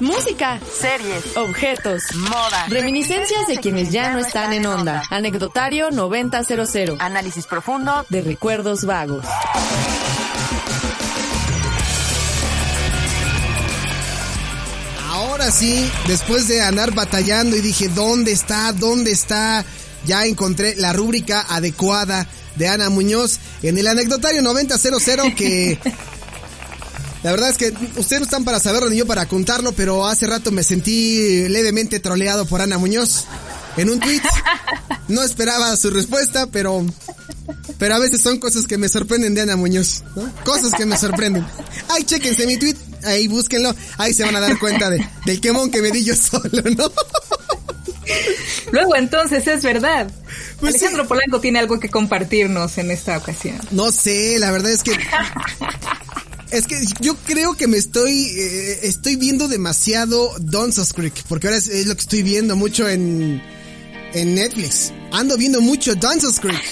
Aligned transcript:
Música, 0.00 0.60
series, 0.80 1.36
objetos, 1.36 2.04
moda, 2.14 2.66
reminiscencias 2.68 3.48
de 3.48 3.56
quienes 3.56 3.90
ya 3.90 4.12
no 4.12 4.20
están 4.20 4.52
en 4.52 4.64
onda. 4.64 5.02
Anecdotario 5.10 5.90
9000. 5.90 6.98
análisis 7.00 7.46
profundo 7.46 8.06
de 8.08 8.22
recuerdos 8.22 8.84
vagos. 8.84 9.24
Ahora 15.08 15.50
sí, 15.50 15.90
después 16.06 16.46
de 16.46 16.62
andar 16.62 16.94
batallando 16.94 17.56
y 17.56 17.60
dije, 17.60 17.88
¿dónde 17.88 18.30
está? 18.30 18.72
¿Dónde 18.72 19.10
está? 19.10 19.64
Ya 20.06 20.26
encontré 20.26 20.76
la 20.76 20.92
rúbrica 20.92 21.44
adecuada 21.48 22.28
de 22.54 22.68
Ana 22.68 22.88
Muñoz 22.88 23.40
en 23.64 23.78
el 23.78 23.88
anecdotario 23.88 24.42
9000 24.42 25.34
que 25.34 25.76
la 27.22 27.30
verdad 27.32 27.50
es 27.50 27.56
que 27.56 27.72
ustedes 27.96 28.20
no 28.20 28.24
están 28.24 28.44
para 28.44 28.60
saberlo 28.60 28.88
ni 28.90 28.96
yo 28.96 29.06
para 29.06 29.26
contarlo, 29.26 29.72
pero 29.72 30.06
hace 30.06 30.26
rato 30.26 30.50
me 30.50 30.62
sentí 30.62 31.48
levemente 31.48 32.00
troleado 32.00 32.46
por 32.46 32.60
Ana 32.60 32.78
Muñoz 32.78 33.24
en 33.76 33.90
un 33.90 34.00
tweet. 34.00 34.22
No 35.08 35.22
esperaba 35.22 35.74
su 35.78 35.88
respuesta, 35.88 36.48
pero 36.48 36.84
pero 37.78 37.94
a 37.94 37.98
veces 37.98 38.20
son 38.20 38.38
cosas 38.38 38.66
que 38.66 38.76
me 38.76 38.90
sorprenden 38.90 39.34
de 39.34 39.40
Ana 39.40 39.56
Muñoz, 39.56 40.02
¿no? 40.14 40.30
Cosas 40.44 40.74
que 40.74 40.84
me 40.84 40.98
sorprenden. 40.98 41.46
Ay, 41.88 42.04
chéquense 42.04 42.46
mi 42.46 42.58
tweet, 42.58 42.76
ahí 43.04 43.26
búsquenlo, 43.26 43.74
ahí 43.96 44.12
se 44.12 44.24
van 44.24 44.36
a 44.36 44.40
dar 44.40 44.58
cuenta 44.58 44.90
de, 44.90 45.08
del 45.24 45.40
quemón 45.40 45.70
que 45.70 45.80
me 45.80 45.90
di 45.90 46.04
yo 46.04 46.14
solo, 46.14 46.62
¿no? 46.76 46.92
Luego 48.72 48.96
entonces 48.96 49.46
es 49.46 49.62
verdad. 49.62 50.10
Pues 50.60 50.74
Alejandro 50.74 51.06
Polanco 51.06 51.40
tiene 51.40 51.58
algo 51.58 51.80
que 51.80 51.88
compartirnos 51.88 52.76
en 52.78 52.90
esta 52.90 53.16
ocasión. 53.16 53.58
No 53.70 53.90
sé, 53.92 54.38
la 54.38 54.50
verdad 54.50 54.72
es 54.72 54.82
que 54.82 54.92
es 56.50 56.66
que 56.66 56.82
yo 57.00 57.16
creo 57.16 57.54
que 57.54 57.66
me 57.66 57.76
estoy 57.76 58.26
eh, 58.36 58.80
estoy 58.82 59.16
viendo 59.16 59.48
demasiado 59.48 60.34
Dawson's 60.40 60.92
Creek, 60.92 61.24
porque 61.28 61.48
ahora 61.48 61.58
es, 61.58 61.86
lo 61.86 61.94
que 61.94 62.00
estoy 62.00 62.22
viendo 62.22 62.56
mucho 62.56 62.88
en 62.88 63.42
en 64.14 64.34
Netflix. 64.34 64.92
Ando 65.12 65.36
viendo 65.36 65.60
mucho 65.60 65.94
Dawson's 65.94 66.40
Creek. 66.40 66.62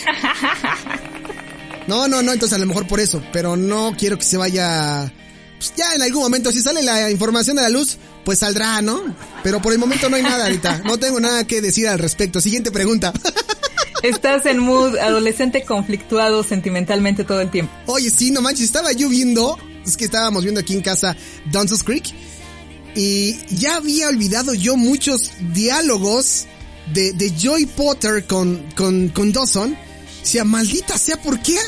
No, 1.86 2.08
no, 2.08 2.20
no, 2.20 2.32
entonces 2.32 2.56
a 2.56 2.58
lo 2.58 2.66
mejor 2.66 2.88
por 2.88 2.98
eso, 2.98 3.22
pero 3.32 3.56
no 3.56 3.94
quiero 3.96 4.18
que 4.18 4.24
se 4.24 4.36
vaya 4.36 5.12
pues 5.58 5.72
ya 5.74 5.94
en 5.94 6.02
algún 6.02 6.22
momento 6.22 6.52
si 6.52 6.60
sale 6.60 6.82
la 6.82 7.10
información 7.10 7.58
a 7.58 7.62
la 7.62 7.70
luz, 7.70 7.96
pues 8.24 8.40
saldrá, 8.40 8.82
¿no? 8.82 9.02
Pero 9.42 9.62
por 9.62 9.72
el 9.72 9.78
momento 9.78 10.08
no 10.08 10.16
hay 10.16 10.22
nada 10.22 10.44
ahorita. 10.44 10.82
No 10.84 10.98
tengo 10.98 11.20
nada 11.20 11.46
que 11.46 11.62
decir 11.62 11.88
al 11.88 11.98
respecto. 11.98 12.40
Siguiente 12.40 12.70
pregunta. 12.70 13.12
Estás 14.02 14.46
en 14.46 14.58
mood 14.58 14.96
adolescente 14.96 15.64
conflictuado 15.64 16.42
sentimentalmente 16.42 17.24
todo 17.24 17.40
el 17.40 17.50
tiempo. 17.50 17.72
Oye, 17.86 18.10
sí, 18.10 18.30
no 18.30 18.42
manches, 18.42 18.66
estaba 18.66 18.92
yo 18.92 19.08
viendo, 19.08 19.58
es 19.84 19.96
que 19.96 20.04
estábamos 20.04 20.42
viendo 20.42 20.60
aquí 20.60 20.74
en 20.74 20.82
casa 20.82 21.16
Dunces 21.50 21.82
Creek 21.82 22.14
y 22.96 23.36
ya 23.54 23.76
había 23.76 24.08
olvidado 24.08 24.54
yo 24.54 24.76
muchos 24.76 25.30
diálogos 25.52 26.46
de, 26.94 27.12
de 27.12 27.30
Joy 27.36 27.66
Potter 27.66 28.24
con, 28.26 28.64
con, 28.74 29.08
con 29.10 29.32
Dawson. 29.32 29.72
O 29.74 30.26
sea, 30.28 30.44
maldita 30.44 30.98
sea, 30.98 31.20
¿por 31.22 31.40
qué? 31.40 31.58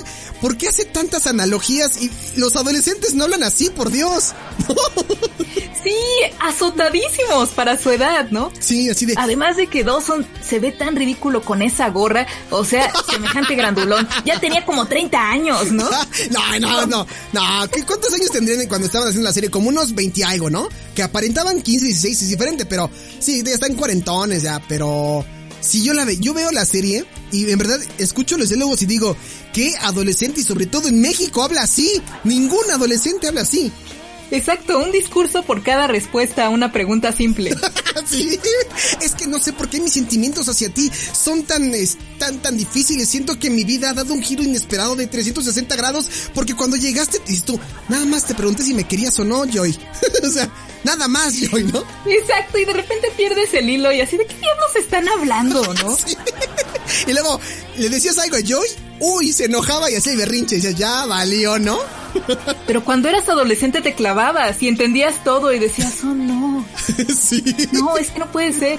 ¿Por 0.40 0.56
qué 0.56 0.68
hace 0.68 0.84
tantas 0.84 1.26
analogías? 1.26 2.02
Y 2.02 2.10
los 2.36 2.56
adolescentes 2.56 3.14
no 3.14 3.24
hablan 3.24 3.44
así, 3.44 3.70
por 3.70 3.90
Dios. 3.90 4.32
Sí, 5.82 5.94
azotadísimos 6.40 7.50
para 7.50 7.78
su 7.78 7.90
edad, 7.90 8.30
¿no? 8.30 8.50
Sí, 8.58 8.88
así 8.88 9.06
de. 9.06 9.14
Además 9.16 9.56
de 9.56 9.66
que 9.66 9.84
Dawson 9.84 10.26
se 10.42 10.58
ve 10.58 10.72
tan 10.72 10.96
ridículo 10.96 11.42
con 11.42 11.62
esa 11.62 11.88
gorra, 11.90 12.26
o 12.50 12.64
sea, 12.64 12.92
semejante 13.10 13.54
grandulón. 13.54 14.08
Ya 14.24 14.40
tenía 14.40 14.64
como 14.64 14.86
30 14.86 15.30
años, 15.30 15.72
¿no? 15.72 15.88
no, 15.88 16.58
no, 16.60 16.86
no, 16.86 17.06
no. 17.32 17.68
¿Cuántos 17.86 18.12
años 18.12 18.30
tendrían 18.30 18.66
cuando 18.66 18.86
estaban 18.86 19.08
haciendo 19.08 19.28
la 19.28 19.32
serie? 19.32 19.50
Como 19.50 19.68
unos 19.68 19.94
20 19.94 20.24
algo, 20.24 20.50
¿no? 20.50 20.68
Que 20.94 21.02
aparentaban 21.02 21.62
15, 21.62 21.84
16, 21.86 22.22
es 22.22 22.28
diferente, 22.28 22.66
pero 22.66 22.90
sí, 23.18 23.42
ya 23.44 23.54
están 23.54 23.74
cuarentones 23.74 24.42
ya, 24.42 24.60
pero 24.68 25.24
si 25.60 25.82
yo 25.82 25.94
la 25.94 26.04
veo, 26.04 26.16
yo 26.18 26.34
veo 26.34 26.50
la 26.50 26.64
serie 26.64 27.04
y 27.32 27.50
en 27.50 27.58
verdad 27.58 27.80
escucho 27.98 28.36
los 28.38 28.48
diálogos 28.48 28.82
y 28.82 28.86
digo, 28.86 29.16
¿qué 29.52 29.74
adolescente 29.80 30.40
y 30.40 30.44
sobre 30.44 30.66
todo 30.66 30.88
en 30.88 31.00
México 31.00 31.42
habla 31.42 31.62
así? 31.62 32.00
Ningún 32.24 32.70
adolescente 32.70 33.28
habla 33.28 33.42
así. 33.42 33.72
Exacto, 34.30 34.78
un 34.78 34.92
discurso 34.92 35.42
por 35.42 35.62
cada 35.62 35.86
respuesta 35.86 36.46
a 36.46 36.48
una 36.50 36.70
pregunta 36.72 37.12
simple. 37.12 37.54
sí, 38.06 38.38
es 39.00 39.14
que 39.14 39.26
no 39.26 39.38
sé 39.38 39.52
por 39.52 39.68
qué 39.68 39.80
mis 39.80 39.94
sentimientos 39.94 40.48
hacia 40.48 40.68
ti 40.68 40.90
son 41.12 41.44
tan, 41.44 41.72
tan, 42.18 42.38
tan 42.38 42.56
difíciles. 42.56 43.08
Siento 43.08 43.38
que 43.38 43.50
mi 43.50 43.64
vida 43.64 43.90
ha 43.90 43.94
dado 43.94 44.12
un 44.12 44.22
giro 44.22 44.42
inesperado 44.42 44.96
de 44.96 45.06
360 45.06 45.76
grados 45.76 46.06
porque 46.34 46.54
cuando 46.54 46.76
llegaste, 46.76 47.20
tú, 47.44 47.58
nada 47.88 48.04
más 48.04 48.26
te 48.26 48.34
pregunté 48.34 48.62
si 48.62 48.74
me 48.74 48.84
querías 48.84 49.18
o 49.18 49.24
no, 49.24 49.44
Joy. 49.46 49.78
o 50.22 50.28
sea, 50.30 50.50
nada 50.84 51.08
más, 51.08 51.34
Joy, 51.34 51.64
¿no? 51.64 51.82
Exacto, 52.06 52.58
y 52.58 52.64
de 52.64 52.72
repente 52.72 53.08
pierdes 53.16 53.54
el 53.54 53.68
hilo 53.68 53.92
y 53.92 54.00
así 54.00 54.16
de 54.16 54.26
qué 54.26 54.34
diablos 54.34 54.76
están 54.76 55.08
hablando, 55.08 55.74
¿no? 55.82 55.96
Y 57.06 57.12
luego, 57.12 57.40
¿le 57.76 57.88
decías 57.88 58.18
algo 58.18 58.36
a 58.36 58.40
Joy? 58.40 58.68
Uy, 59.00 59.32
se 59.32 59.44
enojaba 59.44 59.90
y 59.90 59.94
hacía 59.94 60.16
berrinche 60.16 60.56
y 60.56 60.60
decía, 60.60 60.76
ya 60.76 61.06
valió, 61.06 61.58
¿no? 61.58 61.78
Pero 62.66 62.84
cuando 62.84 63.08
eras 63.08 63.28
adolescente 63.28 63.80
te 63.80 63.94
clavabas 63.94 64.62
y 64.62 64.68
entendías 64.68 65.22
todo 65.24 65.52
y 65.52 65.58
decías, 65.58 66.02
oh 66.04 66.14
no. 66.14 66.66
sí. 67.18 67.42
No, 67.72 67.96
es 67.96 68.10
que 68.10 68.18
no 68.18 68.30
puede 68.30 68.52
ser. 68.52 68.78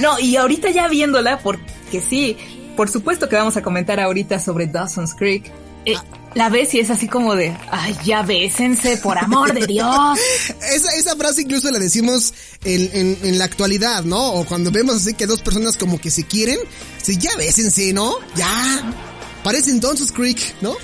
No, 0.00 0.18
y 0.18 0.36
ahorita 0.36 0.70
ya 0.70 0.88
viéndola, 0.88 1.38
porque 1.38 2.00
sí, 2.00 2.36
por 2.76 2.88
supuesto 2.88 3.28
que 3.28 3.36
vamos 3.36 3.56
a 3.56 3.62
comentar 3.62 4.00
ahorita 4.00 4.38
sobre 4.38 4.66
Dawson's 4.66 5.14
Creek. 5.14 5.52
Eh, 5.84 5.96
la 6.34 6.50
ves 6.50 6.74
y 6.74 6.80
es 6.80 6.90
así 6.90 7.08
como 7.08 7.34
de, 7.34 7.56
ay, 7.70 7.96
ya 8.04 8.22
bésense, 8.22 8.98
por 8.98 9.16
amor 9.18 9.54
de 9.54 9.66
Dios. 9.66 10.18
esa, 10.72 10.90
esa 10.96 11.16
frase 11.16 11.42
incluso 11.42 11.70
la 11.70 11.78
decimos 11.78 12.34
en, 12.64 12.90
en, 12.92 13.18
en, 13.22 13.38
la 13.38 13.44
actualidad, 13.44 14.04
¿no? 14.04 14.34
O 14.34 14.44
cuando 14.44 14.70
vemos 14.70 14.96
así 14.96 15.14
que 15.14 15.26
dos 15.26 15.40
personas 15.40 15.76
como 15.76 16.00
que 16.00 16.10
se 16.10 16.24
quieren, 16.24 16.58
sí, 17.02 17.16
ya 17.16 17.34
bésense, 17.36 17.92
¿no? 17.92 18.16
Ya. 18.36 18.92
Parecen 19.42 19.80
Dawson's 19.80 20.12
Creek, 20.12 20.38
¿no? 20.60 20.76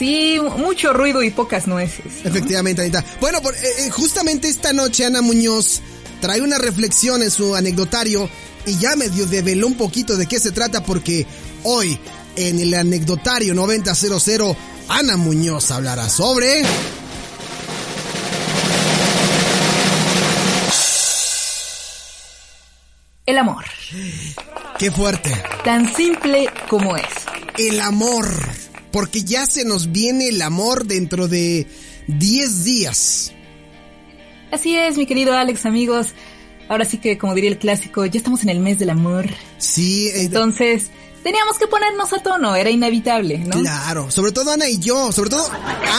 Sí, 0.00 0.40
mucho 0.56 0.94
ruido 0.94 1.22
y 1.22 1.28
pocas 1.28 1.66
nueces. 1.66 2.06
Efectivamente, 2.24 2.80
Anita. 2.80 3.04
Bueno, 3.20 3.42
por, 3.42 3.54
eh, 3.54 3.90
justamente 3.90 4.48
esta 4.48 4.72
noche 4.72 5.04
Ana 5.04 5.20
Muñoz 5.20 5.82
trae 6.22 6.40
una 6.40 6.56
reflexión 6.56 7.22
en 7.22 7.30
su 7.30 7.54
anecdotario 7.54 8.26
y 8.64 8.78
ya 8.78 8.96
medio 8.96 9.26
develó 9.26 9.66
un 9.66 9.74
poquito 9.74 10.16
de 10.16 10.24
qué 10.24 10.40
se 10.40 10.52
trata 10.52 10.82
porque 10.82 11.26
hoy 11.64 11.98
en 12.36 12.60
el 12.60 12.72
anecdotario 12.72 13.52
9000 13.52 14.56
Ana 14.88 15.18
Muñoz 15.18 15.70
hablará 15.70 16.08
sobre... 16.08 16.62
El 23.26 23.36
amor. 23.36 23.66
Qué 24.78 24.90
fuerte. 24.90 25.30
Tan 25.62 25.94
simple 25.94 26.48
como 26.70 26.96
es. 26.96 27.04
El 27.58 27.80
amor. 27.80 28.26
Porque 28.92 29.22
ya 29.22 29.46
se 29.46 29.64
nos 29.64 29.92
viene 29.92 30.28
el 30.28 30.42
amor 30.42 30.86
dentro 30.86 31.28
de 31.28 31.66
10 32.08 32.64
días. 32.64 33.32
Así 34.50 34.76
es, 34.76 34.96
mi 34.96 35.06
querido 35.06 35.36
Alex, 35.36 35.64
amigos. 35.66 36.08
Ahora 36.68 36.84
sí 36.84 36.98
que, 36.98 37.18
como 37.18 37.34
diría 37.34 37.50
el 37.50 37.58
clásico, 37.58 38.04
ya 38.06 38.18
estamos 38.18 38.42
en 38.42 38.48
el 38.48 38.60
mes 38.60 38.78
del 38.78 38.90
amor. 38.90 39.26
Sí. 39.58 40.08
Eh, 40.08 40.22
Entonces, 40.22 40.90
teníamos 41.22 41.58
que 41.58 41.66
ponernos 41.66 42.12
a 42.12 42.18
tono, 42.22 42.54
era 42.54 42.70
inevitable, 42.70 43.38
¿no? 43.38 43.60
Claro, 43.60 44.10
sobre 44.10 44.32
todo 44.32 44.52
Ana 44.52 44.68
y 44.68 44.78
yo, 44.78 45.12
sobre 45.12 45.30
todo 45.30 45.48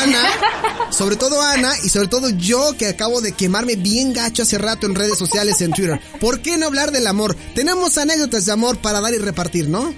Ana, 0.02 0.24
sobre 0.90 1.16
todo 1.16 1.42
Ana 1.42 1.74
y 1.84 1.90
sobre 1.90 2.08
todo 2.08 2.30
yo 2.30 2.74
que 2.78 2.88
acabo 2.88 3.22
de 3.22 3.34
quemarme 3.34 3.76
bien 3.76 4.14
gacho 4.14 4.44
hace 4.44 4.58
rato 4.58 4.86
en 4.88 4.96
redes 4.96 5.18
sociales, 5.18 5.62
en 5.62 5.72
Twitter. 5.72 6.00
¿Por 6.20 6.42
qué 6.42 6.58
no 6.58 6.68
hablar 6.68 6.92
del 6.92 7.08
amor? 7.08 7.36
Tenemos 7.54 7.98
anécdotas 7.98 8.46
de 8.46 8.52
amor 8.54 8.78
para 8.78 9.02
dar 9.02 9.14
y 9.14 9.18
repartir, 9.18 9.70
¿no? 9.70 9.94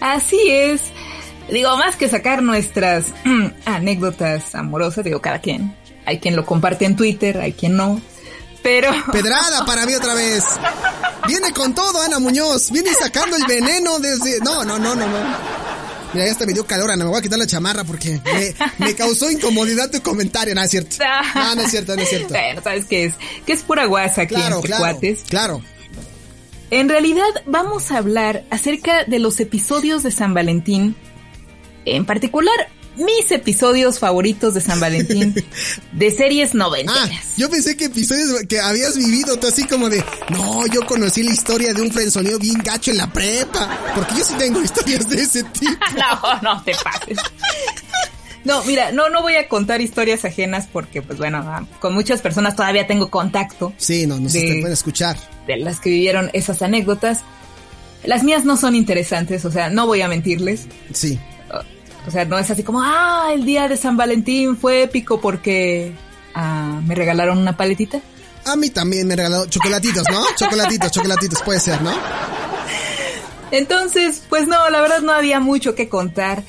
Así 0.00 0.38
es. 0.50 0.82
Digo, 1.50 1.76
más 1.76 1.96
que 1.96 2.08
sacar 2.08 2.42
nuestras 2.42 3.06
anécdotas 3.64 4.54
amorosas, 4.54 5.04
digo, 5.04 5.20
cada 5.20 5.40
quien. 5.40 5.74
Hay 6.06 6.18
quien 6.18 6.36
lo 6.36 6.44
comparte 6.44 6.84
en 6.84 6.96
Twitter, 6.96 7.38
hay 7.38 7.52
quien 7.52 7.76
no. 7.76 8.00
Pero... 8.62 8.90
Pedrada 9.12 9.64
para 9.64 9.86
mí 9.86 9.94
otra 9.94 10.14
vez. 10.14 10.44
Viene 11.26 11.52
con 11.52 11.74
todo 11.74 12.02
Ana 12.02 12.18
Muñoz. 12.18 12.70
Viene 12.70 12.92
sacando 12.94 13.36
el 13.36 13.44
veneno 13.46 13.98
desde... 13.98 14.40
No, 14.40 14.64
no, 14.64 14.78
no, 14.78 14.94
no, 14.94 15.06
no. 15.06 15.18
Mira, 16.14 16.26
ya 16.26 16.32
hasta 16.32 16.46
me 16.46 16.52
dio 16.52 16.66
calor, 16.66 16.90
Ana. 16.90 17.04
Me 17.04 17.10
voy 17.10 17.18
a 17.18 17.22
quitar 17.22 17.38
la 17.38 17.46
chamarra 17.46 17.84
porque 17.84 18.20
me, 18.78 18.94
causó 18.94 19.30
incomodidad 19.30 19.90
tu 19.90 20.00
comentario. 20.00 20.54
No, 20.54 20.62
es 20.62 20.70
cierto. 20.70 20.96
No, 21.34 21.54
no 21.56 21.62
es 21.62 21.70
cierto, 21.70 21.96
no 21.96 22.02
es 22.02 22.08
cierto. 22.08 22.28
Bueno, 22.28 22.62
¿sabes 22.62 22.86
qué 22.86 23.06
es? 23.06 23.14
Que 23.44 23.52
es 23.52 23.62
pura 23.62 23.84
guasa 23.86 24.22
aquí 24.22 24.34
claro, 24.34 24.56
entre 24.56 24.68
claro, 24.68 24.82
cuates. 24.82 25.24
Claro. 25.28 25.62
En 26.70 26.88
realidad 26.88 27.24
vamos 27.46 27.90
a 27.90 27.98
hablar 27.98 28.44
acerca 28.50 29.04
de 29.04 29.18
los 29.18 29.40
episodios 29.40 30.02
de 30.02 30.10
San 30.10 30.34
Valentín. 30.34 30.96
En 31.84 32.04
particular, 32.04 32.54
mis 32.96 33.30
episodios 33.32 33.98
favoritos 33.98 34.54
de 34.54 34.60
San 34.60 34.80
Valentín 34.80 35.34
de 35.92 36.10
series 36.10 36.54
noventeras. 36.54 37.10
Ah, 37.10 37.34
yo 37.36 37.50
pensé 37.50 37.76
que 37.76 37.86
episodios 37.86 38.44
que 38.48 38.60
habías 38.60 38.96
vivido, 38.96 39.36
tú 39.38 39.48
así 39.48 39.64
como 39.64 39.88
de, 39.88 40.02
no, 40.30 40.66
yo 40.68 40.86
conocí 40.86 41.22
la 41.22 41.32
historia 41.32 41.74
de 41.74 41.82
un 41.82 41.90
frenzoneo 41.90 42.38
bien 42.38 42.58
gacho 42.62 42.90
en 42.90 42.98
la 42.98 43.12
prepa, 43.12 43.78
porque 43.94 44.14
yo 44.18 44.24
sí 44.24 44.34
tengo 44.38 44.62
historias 44.62 45.08
de 45.08 45.22
ese 45.22 45.42
tipo. 45.44 45.72
no, 45.96 46.40
no 46.42 46.62
te 46.62 46.72
pases. 46.82 47.18
No, 48.44 48.62
mira, 48.64 48.92
no, 48.92 49.08
no 49.08 49.22
voy 49.22 49.36
a 49.36 49.48
contar 49.48 49.80
historias 49.80 50.24
ajenas 50.24 50.68
porque, 50.70 51.00
pues 51.00 51.18
bueno, 51.18 51.38
ah, 51.38 51.66
con 51.80 51.94
muchas 51.94 52.20
personas 52.20 52.54
todavía 52.54 52.86
tengo 52.86 53.10
contacto. 53.10 53.72
Sí, 53.78 54.06
no, 54.06 54.20
no 54.20 54.28
se 54.28 54.40
pueden 54.40 54.72
escuchar. 54.72 55.16
De 55.46 55.56
las 55.56 55.80
que 55.80 55.90
vivieron 55.90 56.30
esas 56.34 56.60
anécdotas. 56.62 57.22
Las 58.04 58.22
mías 58.22 58.44
no 58.44 58.58
son 58.58 58.74
interesantes, 58.74 59.46
o 59.46 59.50
sea, 59.50 59.70
no 59.70 59.86
voy 59.86 60.02
a 60.02 60.08
mentirles. 60.08 60.66
Sí. 60.92 61.18
O 62.06 62.10
sea, 62.10 62.24
no 62.24 62.38
es 62.38 62.50
así 62.50 62.62
como, 62.62 62.80
ah, 62.82 63.30
el 63.32 63.44
día 63.44 63.66
de 63.68 63.76
San 63.76 63.96
Valentín 63.96 64.56
fue 64.56 64.82
épico 64.82 65.20
porque 65.20 65.94
ah, 66.34 66.80
me 66.86 66.94
regalaron 66.94 67.38
una 67.38 67.56
paletita. 67.56 68.00
A 68.44 68.56
mí 68.56 68.70
también 68.70 69.06
me 69.06 69.16
regalaron 69.16 69.48
chocolatitos, 69.48 70.04
¿no? 70.10 70.22
chocolatitos, 70.36 70.92
chocolatitos, 70.92 71.42
puede 71.42 71.60
ser, 71.60 71.80
¿no? 71.82 71.92
Entonces, 73.50 74.22
pues 74.28 74.46
no, 74.46 74.68
la 74.68 74.80
verdad 74.80 75.00
no 75.00 75.12
había 75.12 75.40
mucho 75.40 75.74
que 75.74 75.88
contar. 75.88 76.42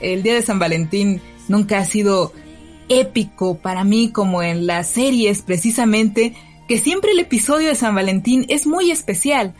El 0.00 0.22
día 0.22 0.34
de 0.34 0.42
San 0.42 0.58
Valentín 0.58 1.20
nunca 1.48 1.78
ha 1.78 1.84
sido 1.84 2.32
épico 2.88 3.56
para 3.56 3.84
mí 3.84 4.10
como 4.12 4.42
en 4.42 4.66
las 4.66 4.88
series 4.88 5.42
precisamente, 5.42 6.34
que 6.68 6.78
siempre 6.78 7.12
el 7.12 7.18
episodio 7.18 7.68
de 7.68 7.74
San 7.74 7.94
Valentín 7.94 8.46
es 8.48 8.66
muy 8.66 8.90
especial. 8.90 9.54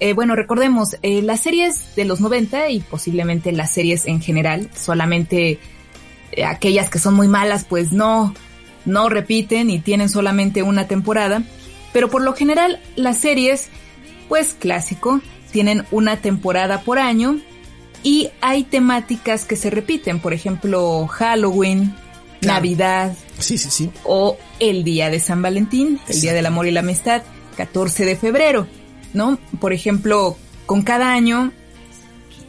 Eh, 0.00 0.12
bueno, 0.12 0.34
recordemos, 0.34 0.96
eh, 1.02 1.22
las 1.22 1.40
series 1.40 1.94
de 1.94 2.04
los 2.04 2.20
90 2.20 2.68
y 2.70 2.80
posiblemente 2.80 3.52
las 3.52 3.72
series 3.72 4.06
en 4.06 4.20
general, 4.20 4.68
solamente 4.74 5.58
eh, 6.32 6.44
aquellas 6.44 6.90
que 6.90 6.98
son 6.98 7.14
muy 7.14 7.28
malas, 7.28 7.64
pues 7.64 7.92
no, 7.92 8.34
no 8.84 9.08
repiten 9.08 9.70
y 9.70 9.78
tienen 9.78 10.08
solamente 10.08 10.62
una 10.62 10.86
temporada. 10.88 11.42
Pero 11.92 12.10
por 12.10 12.22
lo 12.22 12.34
general, 12.34 12.80
las 12.96 13.18
series, 13.18 13.68
pues 14.28 14.54
clásico, 14.58 15.20
tienen 15.52 15.84
una 15.92 16.16
temporada 16.16 16.80
por 16.80 16.98
año 16.98 17.38
y 18.02 18.30
hay 18.40 18.64
temáticas 18.64 19.44
que 19.44 19.56
se 19.56 19.70
repiten, 19.70 20.18
por 20.18 20.32
ejemplo, 20.34 21.06
Halloween, 21.06 21.94
Navidad. 22.42 23.16
Sí, 23.38 23.56
sí, 23.56 23.70
sí. 23.70 23.90
O 24.02 24.36
el 24.58 24.82
Día 24.82 25.08
de 25.08 25.20
San 25.20 25.40
Valentín, 25.40 26.00
el 26.08 26.20
Día 26.20 26.32
del 26.32 26.46
Amor 26.46 26.66
y 26.66 26.72
la 26.72 26.80
Amistad, 26.80 27.22
14 27.56 28.04
de 28.04 28.16
febrero. 28.16 28.66
¿No? 29.14 29.38
Por 29.60 29.72
ejemplo, 29.72 30.36
con 30.66 30.82
cada 30.82 31.12
año 31.12 31.52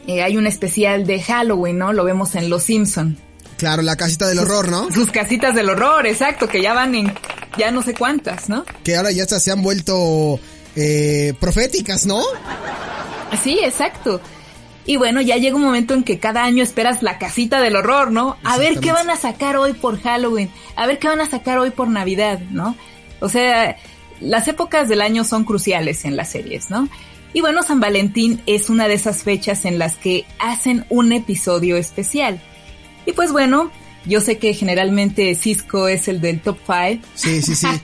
eh, 0.06 0.22
hay 0.22 0.36
un 0.36 0.46
especial 0.46 1.06
de 1.06 1.20
Halloween, 1.22 1.78
¿no? 1.78 1.92
Lo 1.92 2.04
vemos 2.04 2.34
en 2.34 2.50
Los 2.50 2.64
Simpson. 2.64 3.16
Claro, 3.56 3.82
la 3.82 3.96
casita 3.96 4.28
del 4.28 4.38
horror, 4.38 4.68
¿no? 4.68 4.90
Sus 4.92 5.10
casitas 5.10 5.54
del 5.54 5.70
horror, 5.70 6.06
exacto, 6.06 6.48
que 6.48 6.60
ya 6.60 6.74
van 6.74 6.94
en 6.94 7.12
ya 7.56 7.70
no 7.70 7.82
sé 7.82 7.94
cuántas, 7.94 8.48
¿no? 8.48 8.64
Que 8.84 8.96
ahora 8.96 9.10
ya 9.12 9.24
se 9.26 9.50
han 9.50 9.62
vuelto 9.62 10.38
eh, 10.76 11.34
proféticas, 11.40 12.06
¿no? 12.06 12.22
Sí, 13.42 13.58
exacto. 13.62 14.20
Y 14.84 14.96
bueno, 14.96 15.20
ya 15.20 15.36
llega 15.36 15.56
un 15.56 15.62
momento 15.62 15.94
en 15.94 16.04
que 16.04 16.18
cada 16.18 16.44
año 16.44 16.62
esperas 16.62 17.02
la 17.02 17.18
casita 17.18 17.60
del 17.60 17.74
horror, 17.74 18.12
¿no? 18.12 18.36
A 18.44 18.56
ver 18.56 18.78
qué 18.78 18.92
van 18.92 19.10
a 19.10 19.16
sacar 19.16 19.56
hoy 19.56 19.72
por 19.72 20.00
Halloween, 20.00 20.50
a 20.76 20.86
ver 20.86 20.98
qué 20.98 21.08
van 21.08 21.20
a 21.20 21.28
sacar 21.28 21.58
hoy 21.58 21.70
por 21.70 21.88
Navidad, 21.88 22.38
¿no? 22.50 22.76
O 23.20 23.28
sea, 23.28 23.76
las 24.20 24.48
épocas 24.48 24.88
del 24.88 25.00
año 25.00 25.24
son 25.24 25.44
cruciales 25.44 26.04
en 26.04 26.16
las 26.16 26.30
series, 26.30 26.70
¿no? 26.70 26.88
Y 27.32 27.40
bueno, 27.40 27.62
San 27.62 27.80
Valentín 27.80 28.40
es 28.46 28.70
una 28.70 28.88
de 28.88 28.94
esas 28.94 29.22
fechas 29.22 29.64
en 29.64 29.78
las 29.78 29.96
que 29.96 30.24
hacen 30.38 30.86
un 30.88 31.12
episodio 31.12 31.76
especial. 31.76 32.40
Y 33.04 33.12
pues 33.12 33.30
bueno, 33.30 33.70
yo 34.06 34.20
sé 34.20 34.38
que 34.38 34.54
generalmente 34.54 35.34
Cisco 35.34 35.88
es 35.88 36.08
el 36.08 36.20
del 36.20 36.40
top 36.40 36.58
5. 36.66 37.06
Sí, 37.14 37.42
sí, 37.42 37.54
sí. 37.54 37.66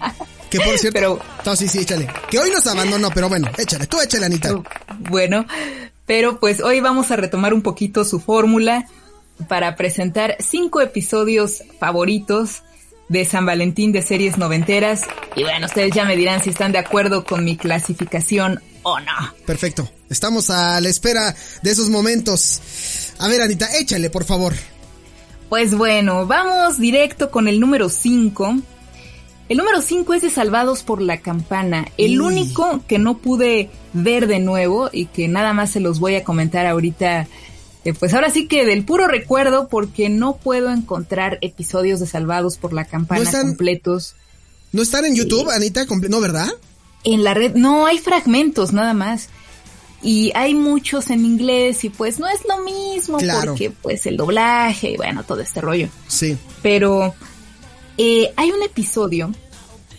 Que 0.52 0.60
por 0.60 0.76
cierto, 0.76 0.92
pero, 0.92 1.18
no, 1.46 1.56
sí, 1.56 1.66
sí, 1.66 1.78
échale. 1.78 2.06
Que 2.30 2.38
hoy 2.38 2.50
nos 2.50 2.66
abandonó, 2.66 3.08
pero 3.08 3.26
bueno, 3.26 3.50
échale, 3.56 3.86
tú 3.86 3.98
échale, 4.02 4.26
Anita. 4.26 4.54
Bueno, 4.98 5.46
pero 6.04 6.40
pues 6.40 6.60
hoy 6.60 6.80
vamos 6.80 7.10
a 7.10 7.16
retomar 7.16 7.54
un 7.54 7.62
poquito 7.62 8.04
su 8.04 8.20
fórmula 8.20 8.86
para 9.48 9.76
presentar 9.76 10.36
cinco 10.40 10.82
episodios 10.82 11.62
favoritos 11.80 12.64
de 13.08 13.24
San 13.24 13.46
Valentín 13.46 13.92
de 13.92 14.02
series 14.02 14.38
noventeras. 14.38 15.02
Y 15.36 15.42
bueno, 15.42 15.66
ustedes 15.66 15.94
ya 15.94 16.04
me 16.04 16.16
dirán 16.16 16.42
si 16.42 16.50
están 16.50 16.72
de 16.72 16.78
acuerdo 16.78 17.24
con 17.24 17.44
mi 17.44 17.56
clasificación 17.56 18.60
o 18.82 18.98
no. 19.00 19.34
Perfecto. 19.46 19.88
Estamos 20.08 20.50
a 20.50 20.80
la 20.80 20.88
espera 20.88 21.34
de 21.62 21.70
esos 21.70 21.88
momentos. 21.88 23.14
A 23.18 23.28
ver, 23.28 23.42
Anita, 23.42 23.68
échale, 23.78 24.10
por 24.10 24.24
favor. 24.24 24.54
Pues 25.48 25.74
bueno, 25.74 26.26
vamos 26.26 26.78
directo 26.78 27.30
con 27.30 27.48
el 27.48 27.60
número 27.60 27.88
5. 27.88 28.56
El 29.48 29.58
número 29.58 29.82
5 29.82 30.14
es 30.14 30.22
de 30.22 30.30
Salvados 30.30 30.82
por 30.82 31.02
la 31.02 31.18
Campana, 31.20 31.86
el 31.98 32.22
único 32.22 32.82
que 32.86 32.98
no 32.98 33.18
pude 33.18 33.68
ver 33.92 34.26
de 34.26 34.38
nuevo 34.38 34.88
y 34.90 35.06
que 35.06 35.28
nada 35.28 35.52
más 35.52 35.70
se 35.70 35.80
los 35.80 36.00
voy 36.00 36.14
a 36.14 36.24
comentar 36.24 36.64
ahorita 36.66 37.26
eh, 37.84 37.94
pues 37.94 38.14
ahora 38.14 38.30
sí 38.30 38.46
que 38.46 38.64
del 38.64 38.84
puro 38.84 39.08
recuerdo, 39.08 39.68
porque 39.68 40.08
no 40.08 40.36
puedo 40.36 40.70
encontrar 40.70 41.38
episodios 41.40 42.00
de 42.00 42.06
Salvados 42.06 42.56
por 42.56 42.72
la 42.72 42.84
Campana 42.84 43.30
completos. 43.30 44.14
¿No 44.70 44.82
están 44.82 45.04
en 45.04 45.14
YouTube, 45.14 45.50
Anita? 45.50 45.84
¿No, 46.08 46.20
verdad? 46.20 46.48
En 47.04 47.24
la 47.24 47.34
red, 47.34 47.54
no, 47.54 47.86
hay 47.86 47.98
fragmentos 47.98 48.72
nada 48.72 48.94
más. 48.94 49.28
Y 50.04 50.32
hay 50.34 50.54
muchos 50.54 51.10
en 51.10 51.24
inglés 51.24 51.84
y 51.84 51.88
pues 51.88 52.18
no 52.18 52.26
es 52.28 52.40
lo 52.48 52.64
mismo 52.64 53.18
porque 53.44 53.70
pues 53.70 54.04
el 54.06 54.16
doblaje 54.16 54.90
y 54.92 54.96
bueno, 54.96 55.22
todo 55.22 55.40
este 55.40 55.60
rollo. 55.60 55.88
Sí. 56.08 56.36
Pero 56.60 57.14
eh, 57.98 58.32
hay 58.36 58.50
un 58.50 58.62
episodio 58.64 59.32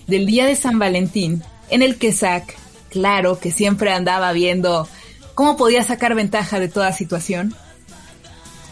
del 0.08 0.26
día 0.26 0.46
de 0.46 0.58
San 0.58 0.78
Valentín 0.78 1.42
en 1.70 1.82
el 1.82 1.96
que 1.96 2.12
Zack, 2.12 2.54
claro 2.90 3.40
que 3.40 3.52
siempre 3.52 3.94
andaba 3.94 4.34
viendo 4.34 4.90
cómo 5.36 5.56
podía 5.56 5.84
sacar 5.84 6.16
ventaja 6.16 6.60
de 6.60 6.68
toda 6.68 6.92
situación, 6.92 7.56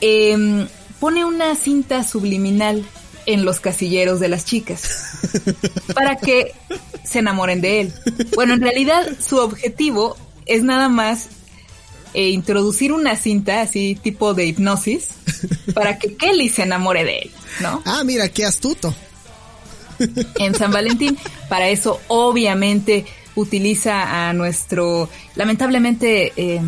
eh, 0.02 0.68
pone 1.00 1.26
una 1.26 1.56
cinta 1.56 2.04
subliminal 2.04 2.86
en 3.26 3.46
los 3.46 3.60
casilleros 3.60 4.20
de 4.20 4.30
las 4.30 4.46
chicas 4.46 5.20
para 5.94 6.16
que 6.18 6.54
se 7.04 7.20
enamoren 7.20 7.62
de 7.62 7.82
él. 7.82 7.94
Bueno, 8.36 8.54
en 8.54 8.62
realidad 8.62 9.08
su 9.20 9.38
objetivo 9.38 10.18
es 10.46 10.64
nada 10.64 10.90
más 10.90 11.30
eh, 12.14 12.30
introducir 12.30 12.92
una 12.92 13.16
cinta 13.16 13.62
así 13.62 13.98
tipo 14.02 14.34
de 14.34 14.46
hipnosis 14.46 15.10
para 15.74 15.98
que 15.98 16.16
Kelly 16.16 16.50
se 16.50 16.64
enamore 16.64 17.06
de 17.06 17.20
él, 17.20 17.32
¿no? 17.62 17.82
Ah, 17.86 18.04
mira, 18.04 18.30
qué 18.30 18.46
astuto. 18.46 18.94
En 20.40 20.56
San 20.56 20.72
Valentín, 20.72 21.18
para 21.48 21.70
eso 21.70 22.02
obviamente 22.08 23.06
utiliza 23.36 24.28
a 24.28 24.34
nuestro, 24.34 25.10
lamentablemente, 25.36 26.34
eh, 26.36 26.62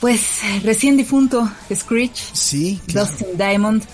pues 0.00 0.40
recién 0.62 0.96
difunto 0.96 1.50
Screech, 1.72 2.16
sí, 2.32 2.80
Dustin 2.86 3.36
Diamond, 3.36 3.84